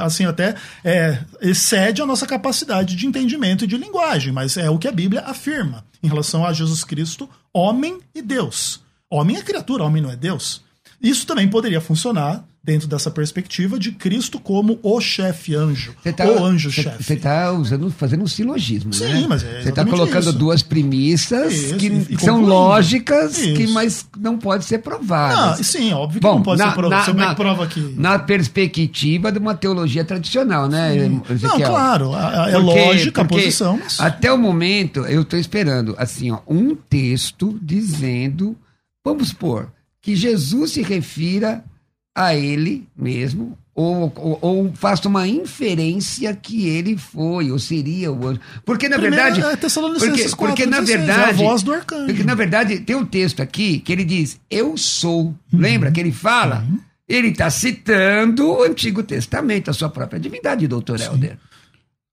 assim, 0.00 0.24
até 0.24 0.54
é, 0.82 1.22
excede 1.42 2.00
a 2.00 2.06
nossa 2.06 2.26
capacidade 2.26 2.96
de 2.96 3.06
entendimento 3.06 3.64
e 3.64 3.66
de 3.66 3.76
linguagem, 3.76 4.32
mas 4.32 4.56
é 4.56 4.70
o 4.70 4.78
que 4.78 4.88
a 4.88 4.92
Bíblia 4.92 5.20
afirma 5.26 5.84
em 6.02 6.08
relação 6.08 6.46
a 6.46 6.52
Jesus 6.54 6.84
Cristo, 6.84 7.28
homem 7.52 8.00
e 8.14 8.22
Deus. 8.22 8.81
Homem 9.14 9.36
é 9.36 9.42
criatura, 9.42 9.84
homem 9.84 10.02
não 10.02 10.10
é 10.10 10.16
Deus. 10.16 10.62
Isso 11.00 11.26
também 11.26 11.46
poderia 11.48 11.80
funcionar 11.80 12.44
dentro 12.64 12.86
dessa 12.86 13.10
perspectiva 13.10 13.76
de 13.76 13.90
Cristo 13.90 14.38
como 14.38 14.78
o 14.84 15.00
chefe 15.00 15.52
anjo, 15.52 15.92
tá, 16.16 16.24
o 16.30 16.44
anjo-chefe. 16.44 17.02
Você 17.02 17.14
está 17.14 17.50
usando, 17.52 17.90
fazendo 17.90 18.22
um 18.22 18.28
silogismo, 18.28 18.92
Sim, 18.94 19.04
né? 19.06 19.26
mas 19.28 19.42
é 19.42 19.62
Você 19.62 19.70
está 19.70 19.84
colocando 19.84 20.28
isso. 20.28 20.32
duas 20.38 20.62
premissas 20.62 21.52
Isso, 21.52 21.76
que 21.76 21.88
e- 21.88 22.06
e 22.14 22.18
são 22.20 22.40
lógicas, 22.40 23.36
que, 23.36 23.66
mas 23.66 24.06
não 24.16 24.38
pode 24.38 24.64
ser 24.64 24.76
Ah, 24.76 24.78
provadas. 24.78 25.66
sim, 25.66 25.92
óbvio 25.92 26.20
que 26.20 26.26
Bom, 26.26 26.36
não 26.36 26.42
pode 26.44 26.60
na- 26.60 26.68
ser 26.68 26.74
prova. 26.76 26.94
na- 26.96 27.02
Você 27.04 27.10
é 27.10 27.14
na- 27.14 27.28
que 27.30 27.34
prova 27.34 27.66
que. 27.66 27.80
Na 27.98 28.18
perspectiva 28.20 29.32
de 29.32 29.38
uma 29.40 29.56
teologia 29.56 30.04
tradicional, 30.04 30.68
né, 30.68 30.94
Não, 31.08 31.60
claro, 31.60 32.12
a- 32.14 32.44
a- 32.44 32.48
é 32.48 32.52
Porque- 32.52 32.64
lógica 32.84 33.22
a 33.22 33.24
porque 33.24 33.42
posição. 33.42 33.76
Mas... 33.82 33.98
Até 33.98 34.32
o 34.32 34.38
momento, 34.38 35.00
eu 35.00 35.22
estou 35.22 35.36
esperando, 35.38 35.96
assim, 35.98 36.30
ó, 36.30 36.38
um 36.46 36.76
texto 36.76 37.58
dizendo, 37.60 38.56
vamos 39.04 39.28
supor, 39.28 39.72
que 40.00 40.14
Jesus 40.16 40.72
se 40.72 40.82
refira 40.82 41.64
a 42.14 42.34
ele 42.34 42.86
mesmo, 42.96 43.56
ou, 43.74 44.12
ou, 44.16 44.38
ou 44.42 44.72
faça 44.74 45.08
uma 45.08 45.26
inferência 45.26 46.34
que 46.36 46.66
ele 46.68 46.96
foi, 46.98 47.50
ou 47.50 47.58
seria 47.58 48.12
o 48.12 48.26
anjo. 48.28 48.40
Porque, 48.66 48.86
na 48.88 48.98
Primeiro, 48.98 49.16
verdade. 49.24 49.40
é 49.40 49.56
porque, 49.98 50.28
porque, 50.36 50.66
4, 50.66 50.70
na 50.70 50.80
16, 50.80 50.86
verdade. 51.06 51.20
é 51.20 51.24
a 51.30 51.48
voz 51.48 51.62
do 51.62 51.72
arcanjo. 51.72 52.06
Porque, 52.06 52.22
na 52.22 52.34
verdade, 52.34 52.80
tem 52.80 52.94
um 52.96 53.06
texto 53.06 53.40
aqui 53.40 53.78
que 53.78 53.90
ele 53.92 54.04
diz, 54.04 54.38
eu 54.50 54.76
sou. 54.76 55.26
Uhum. 55.28 55.34
Lembra 55.54 55.90
que 55.90 56.00
ele 56.00 56.12
fala? 56.12 56.66
Ele 57.08 57.28
está 57.28 57.48
citando 57.48 58.46
o 58.46 58.62
Antigo 58.62 59.02
Testamento, 59.02 59.70
a 59.70 59.74
sua 59.74 59.88
própria 59.88 60.20
divindade, 60.20 60.68
doutor 60.68 61.00
Helder. 61.00 61.38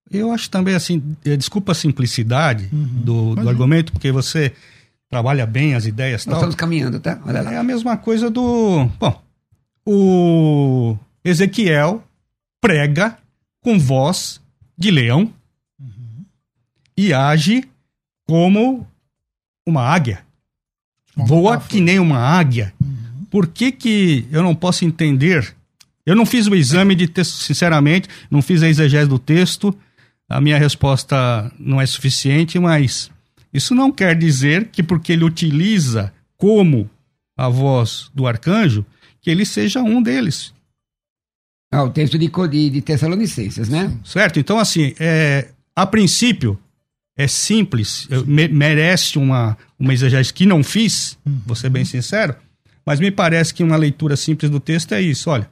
Eu 0.10 0.32
acho 0.32 0.50
também 0.50 0.74
assim, 0.76 1.04
eh, 1.26 1.36
desculpa 1.38 1.74
a 1.74 1.76
simplicidade 1.76 2.70
Uhum. 2.72 2.86
do, 3.04 3.36
do 3.36 3.50
argumento, 3.50 3.92
porque 3.92 4.12
você 4.12 4.54
trabalha 5.10 5.46
bem 5.46 5.74
as 5.76 5.86
ideias 5.86 6.24
e 6.24 6.28
Nós 6.28 6.34
tal. 6.36 6.42
estamos 6.42 6.56
caminhando, 6.56 7.00
tá? 7.00 7.20
Olha 7.26 7.42
lá. 7.42 7.54
É 7.54 7.58
a 7.58 7.64
mesma 7.64 7.98
coisa 7.98 8.30
do. 8.30 8.86
Bom, 9.00 9.22
o 9.86 10.96
Ezequiel 11.24 12.04
prega 12.62 13.18
com 13.62 13.80
voz 13.80 14.40
de 14.78 14.92
leão 14.92 15.34
e 16.98 17.14
age 17.14 17.64
como 18.28 18.86
uma 19.66 19.82
águia. 19.84 20.20
Uma 21.16 21.26
Voa 21.26 21.52
metáfora. 21.52 21.70
que 21.72 21.82
nem 21.82 22.00
uma 22.00 22.18
águia. 22.20 22.74
Por 23.30 23.48
que, 23.48 23.72
que 23.72 24.28
eu 24.32 24.42
não 24.44 24.56
posso 24.56 24.86
entender? 24.86 25.56
Eu 26.06 26.16
não 26.16 26.26
fiz 26.26 26.48
o 26.48 26.56
exame 26.56 26.96
de 26.96 27.08
texto, 27.08 27.34
sinceramente, 27.36 28.08
não 28.32 28.42
fiz 28.42 28.64
a 28.64 28.70
exegese 28.70 29.08
do 29.08 29.20
texto. 29.20 29.76
A 30.28 30.40
minha 30.42 30.58
resposta 30.58 31.52
não 31.60 31.80
é 31.82 31.86
suficiente, 31.86 32.58
mas 32.60 33.12
isso 33.54 33.74
não 33.76 33.92
quer 33.92 34.16
dizer 34.18 34.68
que 34.68 34.84
porque 34.84 35.14
ele 35.14 35.24
utiliza 35.24 36.14
como 36.38 36.90
a 37.38 37.50
voz 37.50 38.10
do 38.14 38.28
arcanjo, 38.28 38.86
que 39.22 39.30
ele 39.30 39.46
seja 39.46 39.82
um 39.82 40.02
deles. 40.02 40.54
Ah, 41.72 41.84
o 41.84 41.90
texto 41.90 42.18
de, 42.18 42.28
de, 42.50 42.70
de 42.70 42.82
Tessalonicenses, 42.82 43.70
né? 43.70 43.96
Certo? 44.04 44.40
Então, 44.40 44.58
assim, 44.58 44.94
é, 45.00 45.50
a 45.76 45.86
princípio, 45.86 46.58
é 47.18 47.28
simples, 47.28 48.08
me- 48.26 48.48
merece 48.48 49.18
uma, 49.20 49.58
uma 49.78 49.94
exegese 49.94 50.34
que 50.34 50.46
não 50.46 50.64
fiz, 50.64 51.18
vou 51.46 51.56
ser 51.56 51.70
bem 51.70 51.86
sincero, 51.86 52.36
mas 52.86 53.00
me 53.00 53.12
parece 53.12 53.54
que 53.54 53.64
uma 53.64 53.76
leitura 53.76 54.16
simples 54.16 54.50
do 54.50 54.60
texto 54.60 54.94
é 54.94 55.02
isso. 55.02 55.30
Olha, 55.30 55.44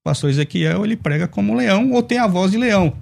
o 0.00 0.04
pastor 0.04 0.30
Ezequiel, 0.30 0.84
ele 0.84 0.96
prega 0.96 1.28
como 1.28 1.54
leão 1.54 1.92
ou 1.92 2.02
tem 2.02 2.18
a 2.18 2.26
voz 2.26 2.52
de 2.52 2.56
leão. 2.56 2.96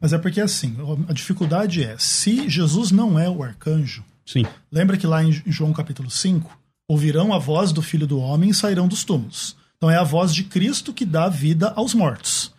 Mas 0.00 0.12
é 0.12 0.18
porque 0.18 0.40
assim, 0.40 0.76
a 1.08 1.12
dificuldade 1.12 1.82
é, 1.82 1.96
se 1.98 2.48
Jesus 2.48 2.90
não 2.90 3.18
é 3.18 3.28
o 3.28 3.42
arcanjo, 3.42 4.04
Sim. 4.24 4.44
lembra 4.70 4.96
que 4.96 5.06
lá 5.06 5.22
em 5.24 5.32
João 5.46 5.72
capítulo 5.72 6.10
5, 6.10 6.58
ouvirão 6.88 7.32
a 7.32 7.38
voz 7.38 7.72
do 7.72 7.82
Filho 7.82 8.06
do 8.06 8.18
Homem 8.18 8.50
e 8.50 8.54
sairão 8.54 8.88
dos 8.88 9.04
túmulos. 9.04 9.56
Então 9.76 9.90
é 9.90 9.96
a 9.96 10.04
voz 10.04 10.34
de 10.34 10.44
Cristo 10.44 10.92
que 10.92 11.04
dá 11.04 11.28
vida 11.28 11.72
aos 11.76 11.94
mortos. 11.94 12.52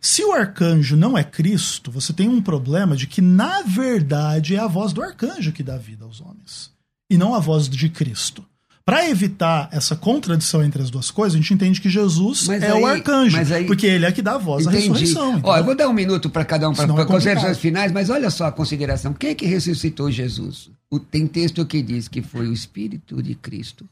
Se 0.00 0.22
o 0.24 0.32
arcanjo 0.32 0.96
não 0.96 1.16
é 1.16 1.24
Cristo, 1.24 1.90
você 1.90 2.12
tem 2.12 2.28
um 2.28 2.42
problema 2.42 2.96
de 2.96 3.06
que, 3.06 3.20
na 3.20 3.62
verdade, 3.62 4.54
é 4.54 4.58
a 4.58 4.66
voz 4.66 4.92
do 4.92 5.02
arcanjo 5.02 5.52
que 5.52 5.62
dá 5.62 5.76
vida 5.76 6.04
aos 6.04 6.20
homens, 6.20 6.70
e 7.10 7.16
não 7.16 7.34
a 7.34 7.38
voz 7.38 7.68
de 7.68 7.88
Cristo. 7.88 8.44
Para 8.86 9.10
evitar 9.10 9.68
essa 9.72 9.96
contradição 9.96 10.62
entre 10.62 10.80
as 10.80 10.90
duas 10.90 11.10
coisas, 11.10 11.34
a 11.34 11.40
gente 11.42 11.52
entende 11.52 11.80
que 11.80 11.88
Jesus 11.90 12.46
Mas 12.46 12.62
é 12.62 12.70
aí- 12.70 12.80
o 12.80 12.86
arcanjo, 12.86 13.36
aí- 13.52 13.66
porque 13.66 13.84
ele 13.84 14.06
é 14.06 14.12
que 14.12 14.22
dá 14.22 14.34
a 14.34 14.38
voz 14.38 14.64
à 14.64 14.70
Entendi. 14.70 14.88
ressurreição. 14.90 15.40
Ó, 15.42 15.56
eu 15.56 15.64
vou 15.64 15.74
dar 15.74 15.88
um 15.88 15.92
minuto 15.92 16.30
para 16.30 16.44
cada 16.44 16.68
um 16.68 16.72
para 16.72 16.84
é 17.02 17.04
considerações 17.04 17.58
finais, 17.58 17.90
mas 17.90 18.10
olha 18.10 18.30
só 18.30 18.44
a 18.46 18.52
consideração. 18.52 19.12
Quem 19.12 19.30
é 19.30 19.34
que 19.34 19.44
ressuscitou 19.44 20.08
Jesus? 20.08 20.70
O- 20.88 21.00
tem 21.00 21.26
texto 21.26 21.66
que 21.66 21.82
diz 21.82 22.06
que 22.06 22.22
foi 22.22 22.46
o 22.46 22.52
Espírito 22.52 23.20
de 23.20 23.34
Cristo, 23.34 23.88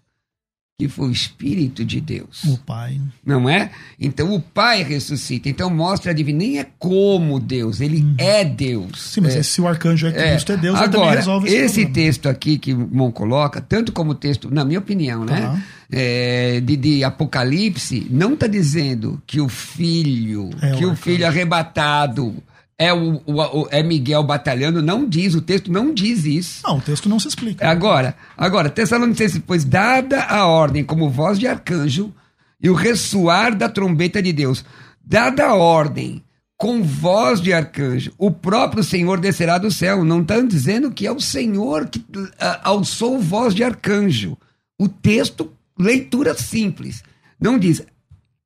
que 0.76 0.88
foi 0.88 1.06
o 1.06 1.12
Espírito 1.12 1.84
de 1.84 2.00
Deus. 2.00 2.42
O 2.44 2.58
Pai. 2.58 3.00
Não 3.24 3.48
é? 3.48 3.70
Então 3.98 4.34
o 4.34 4.40
Pai 4.40 4.82
ressuscita. 4.82 5.48
Então 5.48 5.70
mostra 5.70 6.10
a 6.10 6.14
divindade. 6.14 6.34
Nem 6.34 6.58
é 6.58 6.66
como 6.80 7.38
Deus, 7.38 7.80
ele 7.80 8.04
é 8.18 8.44
Deus. 8.44 8.84
Uhum. 8.84 8.90
Sim, 8.96 9.20
mas 9.20 9.36
é. 9.36 9.42
se 9.44 9.60
o 9.60 9.68
arcanjo 9.68 10.08
é 10.08 10.12
Cristo, 10.12 10.50
é, 10.50 10.56
Deus, 10.56 10.76
ele 10.80 10.88
também 10.88 11.00
Agora, 11.02 11.16
resolve 11.20 11.46
esse, 11.46 11.56
esse 11.56 11.74
problema. 11.82 11.94
texto 11.94 12.28
aqui 12.28 12.58
que 12.58 12.74
o 12.74 12.88
Mon 12.90 13.12
coloca, 13.12 13.60
tanto 13.60 13.92
como 13.92 14.10
o 14.10 14.14
texto, 14.16 14.52
na 14.52 14.64
minha 14.64 14.80
opinião, 14.80 15.24
né? 15.24 15.42
Tá. 15.42 15.62
é, 15.92 16.60
de, 16.60 16.76
de 16.76 17.04
Apocalipse, 17.04 18.08
não 18.10 18.34
está 18.34 18.48
dizendo 18.48 19.22
que 19.28 19.40
o 19.40 19.48
filho, 19.48 20.50
É 20.60 20.74
o 20.74 20.76
que 20.78 20.84
o 20.84 20.90
arcanjo. 20.90 20.96
filho 20.96 21.24
arrebatado 21.26 22.34
é, 22.78 22.92
o, 22.92 23.22
o- 23.26 23.68
é 23.70 23.82
Miguel 23.82 24.22
batalhando, 24.22 24.82
não 24.82 25.08
diz, 25.08 25.34
o 25.34 25.40
texto 25.40 25.70
não 25.70 25.92
diz 25.94 26.24
isso. 26.24 26.60
Não, 26.64 26.78
o 26.78 26.80
texto 26.80 27.08
não 27.08 27.20
se 27.20 27.28
explica. 27.28 27.68
Agora, 27.68 28.16
agora, 28.36 28.68
Tessalonicenses, 28.70 29.40
pois 29.46 29.64
dada 29.64 30.22
a 30.24 30.46
ordem 30.46 30.82
como 30.84 31.08
voz 31.10 31.38
de 31.38 31.46
arcanjo 31.46 32.12
e 32.60 32.68
o 32.70 32.74
ressoar 32.74 33.54
da 33.56 33.68
trombeta 33.68 34.22
de 34.22 34.32
Deus, 34.32 34.64
dada 35.04 35.46
a 35.46 35.54
ordem 35.54 36.22
com 36.56 36.82
voz 36.82 37.40
de 37.40 37.52
arcanjo, 37.52 38.12
o 38.16 38.30
próprio 38.30 38.82
Senhor 38.82 39.18
descerá 39.20 39.58
do 39.58 39.70
céu. 39.70 40.04
Não 40.04 40.22
estão 40.22 40.46
dizendo 40.46 40.90
que 40.90 41.06
é 41.06 41.12
o 41.12 41.20
Senhor 41.20 41.88
que 41.88 42.02
ah, 42.40 42.60
alçou 42.64 43.18
voz 43.20 43.54
de 43.54 43.62
arcanjo. 43.62 44.36
O 44.78 44.88
texto, 44.88 45.52
leitura 45.78 46.32
simples. 46.34 47.02
Não 47.40 47.58
diz. 47.58 47.84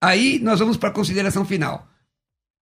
Aí 0.02 0.38
nós 0.42 0.58
vamos 0.58 0.76
para 0.76 0.88
a 0.88 0.92
consideração 0.92 1.44
final. 1.44 1.86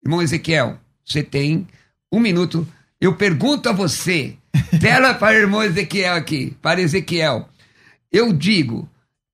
Irmão 0.04 0.22
Ezequiel, 0.22 0.78
você 1.04 1.22
tem 1.22 1.66
um 2.12 2.20
minuto. 2.20 2.66
Eu 3.00 3.16
pergunto 3.16 3.68
a 3.68 3.72
você, 3.72 4.36
tela 4.80 5.14
para 5.14 5.36
o 5.36 5.40
irmão 5.40 5.62
Ezequiel 5.62 6.14
aqui, 6.14 6.56
para 6.62 6.80
Ezequiel. 6.80 7.48
Eu 8.10 8.32
digo, 8.32 8.88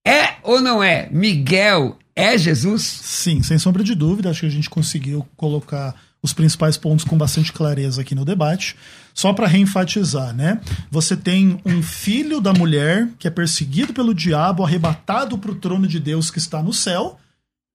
é 0.07 0.37
ou 0.43 0.61
não 0.61 0.83
é? 0.83 1.09
Miguel 1.11 1.99
é 2.17 2.37
Jesus? 2.37 2.83
Sim, 2.83 3.43
sem 3.43 3.59
sombra 3.59 3.85
de 3.85 3.95
dúvida, 3.95 4.31
acho 4.31 4.41
que 4.41 4.47
a 4.47 4.51
gente 4.51 4.71
conseguiu 4.71 5.27
colocar 5.37 5.95
os 6.23 6.33
principais 6.33 6.77
pontos 6.77 7.05
com 7.05 7.17
bastante 7.17 7.53
clareza 7.53 8.03
aqui 8.03 8.15
no 8.15 8.25
debate. 8.25 8.77
Só 9.15 9.33
para 9.33 9.47
reenfatizar, 9.47 10.35
né? 10.35 10.61
Você 10.91 11.17
tem 11.17 11.61
um 11.65 11.83
filho 11.83 12.41
da 12.41 12.53
mulher 12.53 13.09
que 13.19 13.27
é 13.27 13.31
perseguido 13.31 13.93
pelo 13.93 14.15
diabo, 14.15 14.65
arrebatado 14.65 15.39
para 15.39 15.51
o 15.51 15.55
trono 15.55 15.87
de 15.87 15.99
Deus 15.99 16.31
que 16.31 16.39
está 16.39 16.63
no 16.63 16.73
céu. 16.73 17.19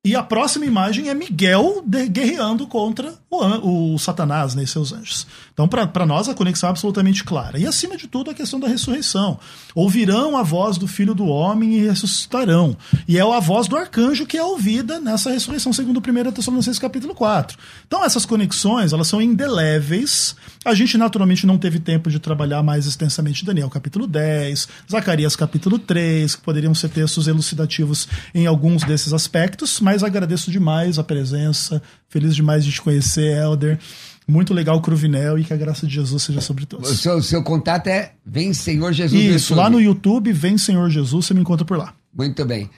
E 0.05 0.15
a 0.15 0.21
próxima 0.21 0.67
imagem 0.67 1.09
é 1.09 1.15
Miguel 1.15 1.83
guerreando 1.83 2.67
contra 2.67 3.15
o, 3.27 3.95
o 3.95 3.97
Satanás 3.97 4.53
né, 4.53 4.61
e 4.61 4.67
seus 4.67 4.93
anjos. 4.93 5.25
Então, 5.51 5.67
para 5.67 6.05
nós, 6.05 6.29
a 6.29 6.35
conexão 6.35 6.67
é 6.67 6.69
absolutamente 6.69 7.23
clara. 7.23 7.57
E, 7.57 7.65
acima 7.65 7.97
de 7.97 8.07
tudo, 8.07 8.29
a 8.29 8.33
questão 8.33 8.59
da 8.59 8.67
ressurreição. 8.67 9.39
Ouvirão 9.73 10.37
a 10.37 10.43
voz 10.43 10.77
do 10.77 10.85
Filho 10.85 11.15
do 11.15 11.25
Homem 11.25 11.73
e 11.73 11.87
ressuscitarão. 11.87 12.77
E 13.07 13.17
é 13.17 13.21
a 13.21 13.39
voz 13.39 13.67
do 13.67 13.75
arcanjo 13.75 14.27
que 14.27 14.37
é 14.37 14.43
ouvida 14.43 14.99
nessa 14.99 15.31
ressurreição, 15.31 15.73
segundo 15.73 15.99
1 15.99 16.31
Tessalonicenses 16.33 16.77
capítulo 16.77 17.15
4. 17.15 17.57
Então, 17.87 18.05
essas 18.05 18.27
conexões, 18.27 18.93
elas 18.93 19.07
são 19.07 19.19
indeléveis. 19.19 20.35
A 20.63 20.75
gente, 20.75 20.99
naturalmente, 20.99 21.47
não 21.47 21.57
teve 21.57 21.79
tempo 21.79 22.11
de 22.11 22.19
trabalhar 22.19 22.61
mais 22.61 22.85
extensamente 22.85 23.43
Daniel 23.43 23.69
capítulo 23.71 24.05
10, 24.05 24.67
Zacarias 24.91 25.35
capítulo 25.35 25.79
3, 25.79 26.35
que 26.35 26.41
poderiam 26.41 26.75
ser 26.75 26.89
textos 26.89 27.27
elucidativos 27.27 28.07
em 28.35 28.45
alguns 28.45 28.83
desses 28.83 29.13
aspectos, 29.13 29.79
mas 29.79 29.94
agradeço 30.03 30.51
demais 30.51 30.97
a 30.99 31.03
presença, 31.03 31.81
feliz 32.09 32.35
demais 32.35 32.65
de 32.65 32.71
te 32.71 32.81
conhecer, 32.81 33.37
Elder. 33.37 33.79
Muito 34.27 34.53
legal, 34.53 34.81
Cruvinel, 34.81 35.37
e 35.37 35.43
que 35.43 35.53
a 35.53 35.57
graça 35.57 35.85
de 35.85 35.93
Jesus 35.93 36.23
seja 36.23 36.41
sobre 36.41 36.63
O 36.63 36.67
todos. 36.67 36.99
seu, 36.99 37.21
seu 37.21 37.43
contato 37.43 37.87
é 37.87 38.13
Vem 38.25 38.53
Senhor 38.53 38.91
Jesus. 38.91 39.21
Isso, 39.23 39.53
lá 39.53 39.69
no 39.69 39.79
YouTube, 39.79 40.33
vem 40.33 40.57
Senhor 40.57 40.89
Jesus, 40.89 41.27
você 41.27 41.33
me 41.33 41.41
encontra 41.41 41.63
por 41.63 41.77
lá. 41.77 41.93
Muito 42.11 42.43
bem. 42.43 42.69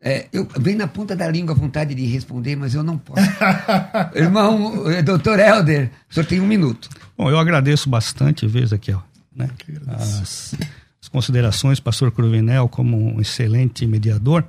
É, 0.00 0.26
eu 0.32 0.46
vem 0.58 0.74
na 0.74 0.86
ponta 0.86 1.14
da 1.16 1.28
língua 1.28 1.54
a 1.54 1.58
vontade 1.58 1.94
de 1.94 2.04
responder, 2.06 2.56
mas 2.56 2.74
eu 2.74 2.82
não 2.82 2.98
posso. 2.98 3.20
Irmão, 4.14 4.90
eh, 4.90 5.02
doutor 5.02 5.38
Helder, 5.38 5.90
o 6.10 6.14
senhor 6.14 6.26
tem 6.26 6.40
um 6.40 6.46
minuto. 6.46 6.88
Bom, 7.16 7.30
eu 7.30 7.38
agradeço 7.38 7.88
bastante, 7.88 8.46
vez 8.46 8.72
aqui, 8.72 8.92
ó, 8.92 9.00
né? 9.34 9.48
As, 9.88 10.54
as 11.02 11.08
considerações, 11.08 11.80
pastor 11.80 12.12
Cruvinel, 12.12 12.68
como 12.68 12.96
um 12.96 13.20
excelente 13.20 13.86
mediador. 13.86 14.44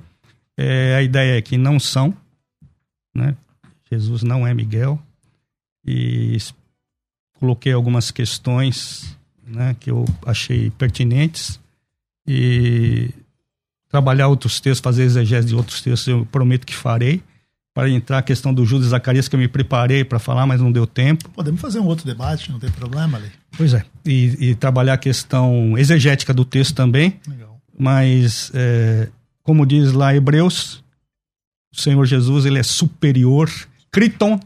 É, 0.60 0.96
a 0.96 1.02
ideia 1.02 1.38
é 1.38 1.40
que 1.40 1.56
não 1.56 1.78
são, 1.78 2.12
né? 3.14 3.36
Jesus 3.88 4.24
não 4.24 4.44
é 4.44 4.52
Miguel. 4.52 5.00
E 5.86 6.36
coloquei 7.38 7.72
algumas 7.72 8.10
questões 8.10 9.16
né, 9.46 9.76
que 9.78 9.88
eu 9.88 10.04
achei 10.26 10.68
pertinentes. 10.70 11.60
E 12.26 13.10
trabalhar 13.88 14.26
outros 14.26 14.58
textos, 14.58 14.80
fazer 14.82 15.04
exegese 15.04 15.46
de 15.46 15.54
outros 15.54 15.80
textos, 15.80 16.08
eu 16.08 16.26
prometo 16.26 16.66
que 16.66 16.74
farei. 16.74 17.22
Para 17.72 17.88
entrar 17.88 18.18
a 18.18 18.22
questão 18.22 18.52
do 18.52 18.66
Judas 18.66 18.88
Zacarias, 18.88 19.28
que 19.28 19.36
eu 19.36 19.40
me 19.40 19.46
preparei 19.46 20.04
para 20.04 20.18
falar, 20.18 20.44
mas 20.44 20.60
não 20.60 20.72
deu 20.72 20.84
tempo. 20.84 21.28
Podemos 21.28 21.60
fazer 21.60 21.78
um 21.78 21.86
outro 21.86 22.04
debate, 22.04 22.50
não 22.50 22.58
tem 22.58 22.70
problema 22.72 23.16
ali. 23.16 23.30
Pois 23.56 23.72
é. 23.72 23.84
E, 24.04 24.50
e 24.50 24.54
trabalhar 24.56 24.94
a 24.94 24.98
questão 24.98 25.78
exegética 25.78 26.34
do 26.34 26.44
texto 26.44 26.74
também. 26.74 27.20
Legal. 27.28 27.60
Mas, 27.78 28.50
é, 28.52 29.08
como 29.48 29.64
diz 29.64 29.94
lá 29.94 30.14
Hebreus, 30.14 30.84
o 31.72 31.80
Senhor 31.80 32.04
Jesus 32.04 32.44
ele 32.44 32.58
é 32.58 32.62
superior, 32.62 33.50
Criton, 33.90 34.38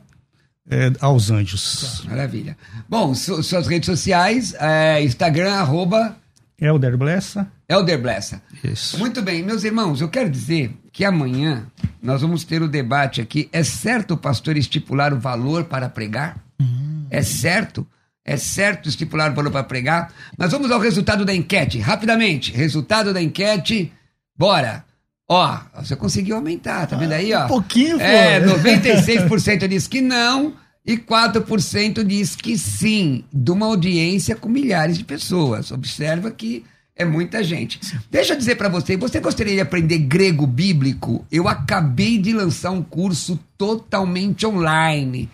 é, 0.70 0.92
aos 1.00 1.28
anjos. 1.28 2.04
Tá, 2.04 2.10
maravilha. 2.10 2.56
Bom, 2.88 3.12
su 3.12 3.42
suas 3.42 3.66
redes 3.66 3.86
sociais, 3.86 4.54
é, 4.60 5.02
Instagram, 5.02 5.54
arroba... 5.54 6.16
Elder 6.56 6.96
Blessa. 6.96 7.50
Elder 7.68 8.00
Blessa. 8.00 8.40
Isso. 8.62 8.96
Muito 8.96 9.20
bem, 9.22 9.42
meus 9.42 9.64
irmãos, 9.64 10.00
eu 10.00 10.08
quero 10.08 10.30
dizer 10.30 10.72
que 10.92 11.04
amanhã 11.04 11.66
nós 12.00 12.22
vamos 12.22 12.44
ter 12.44 12.62
o 12.62 12.68
debate 12.68 13.20
aqui. 13.20 13.48
É 13.52 13.64
certo 13.64 14.14
o 14.14 14.16
pastor 14.16 14.56
estipular 14.56 15.12
o 15.12 15.18
valor 15.18 15.64
para 15.64 15.88
pregar? 15.88 16.38
Uhum. 16.60 17.08
É 17.10 17.22
certo? 17.22 17.84
É 18.24 18.36
certo 18.36 18.88
estipular 18.88 19.32
o 19.32 19.34
valor 19.34 19.50
para 19.50 19.64
pregar? 19.64 20.12
Mas 20.38 20.52
vamos 20.52 20.70
ao 20.70 20.78
resultado 20.78 21.24
da 21.24 21.34
enquete, 21.34 21.80
rapidamente. 21.80 22.52
Resultado 22.52 23.12
da 23.12 23.20
enquete, 23.20 23.92
bora! 24.38 24.84
Ó, 25.32 25.58
você 25.82 25.96
conseguiu 25.96 26.36
aumentar, 26.36 26.86
tá 26.86 26.94
vendo 26.94 27.12
aí, 27.12 27.32
ó? 27.32 27.46
Um 27.46 27.48
pouquinho, 27.48 27.98
pô. 27.98 28.04
É, 28.04 28.38
96% 28.38 29.66
diz 29.66 29.86
que 29.86 30.02
não 30.02 30.52
e 30.84 30.98
4% 30.98 32.04
diz 32.04 32.36
que 32.36 32.58
sim, 32.58 33.24
de 33.32 33.50
uma 33.50 33.66
audiência 33.66 34.36
com 34.36 34.48
milhares 34.48 34.98
de 34.98 35.04
pessoas. 35.04 35.70
Observa 35.70 36.30
que 36.30 36.64
é 36.94 37.04
muita 37.04 37.42
gente. 37.42 37.80
Deixa 38.10 38.34
eu 38.34 38.38
dizer 38.38 38.56
para 38.56 38.68
você, 38.68 38.94
você 38.94 39.20
gostaria 39.20 39.54
de 39.54 39.60
aprender 39.60 39.98
grego 39.98 40.46
bíblico? 40.46 41.24
Eu 41.32 41.48
acabei 41.48 42.18
de 42.18 42.34
lançar 42.34 42.70
um 42.70 42.82
curso 42.82 43.40
totalmente 43.56 44.44
online. 44.44 45.30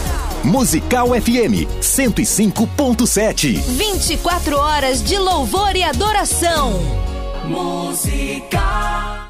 Musical 0.43 1.09
FM 1.09 1.69
105.7. 1.81 3.59
24 3.61 4.57
horas 4.57 5.03
de 5.03 5.17
louvor 5.17 5.75
e 5.75 5.83
adoração. 5.83 6.73
Musical. 7.45 9.21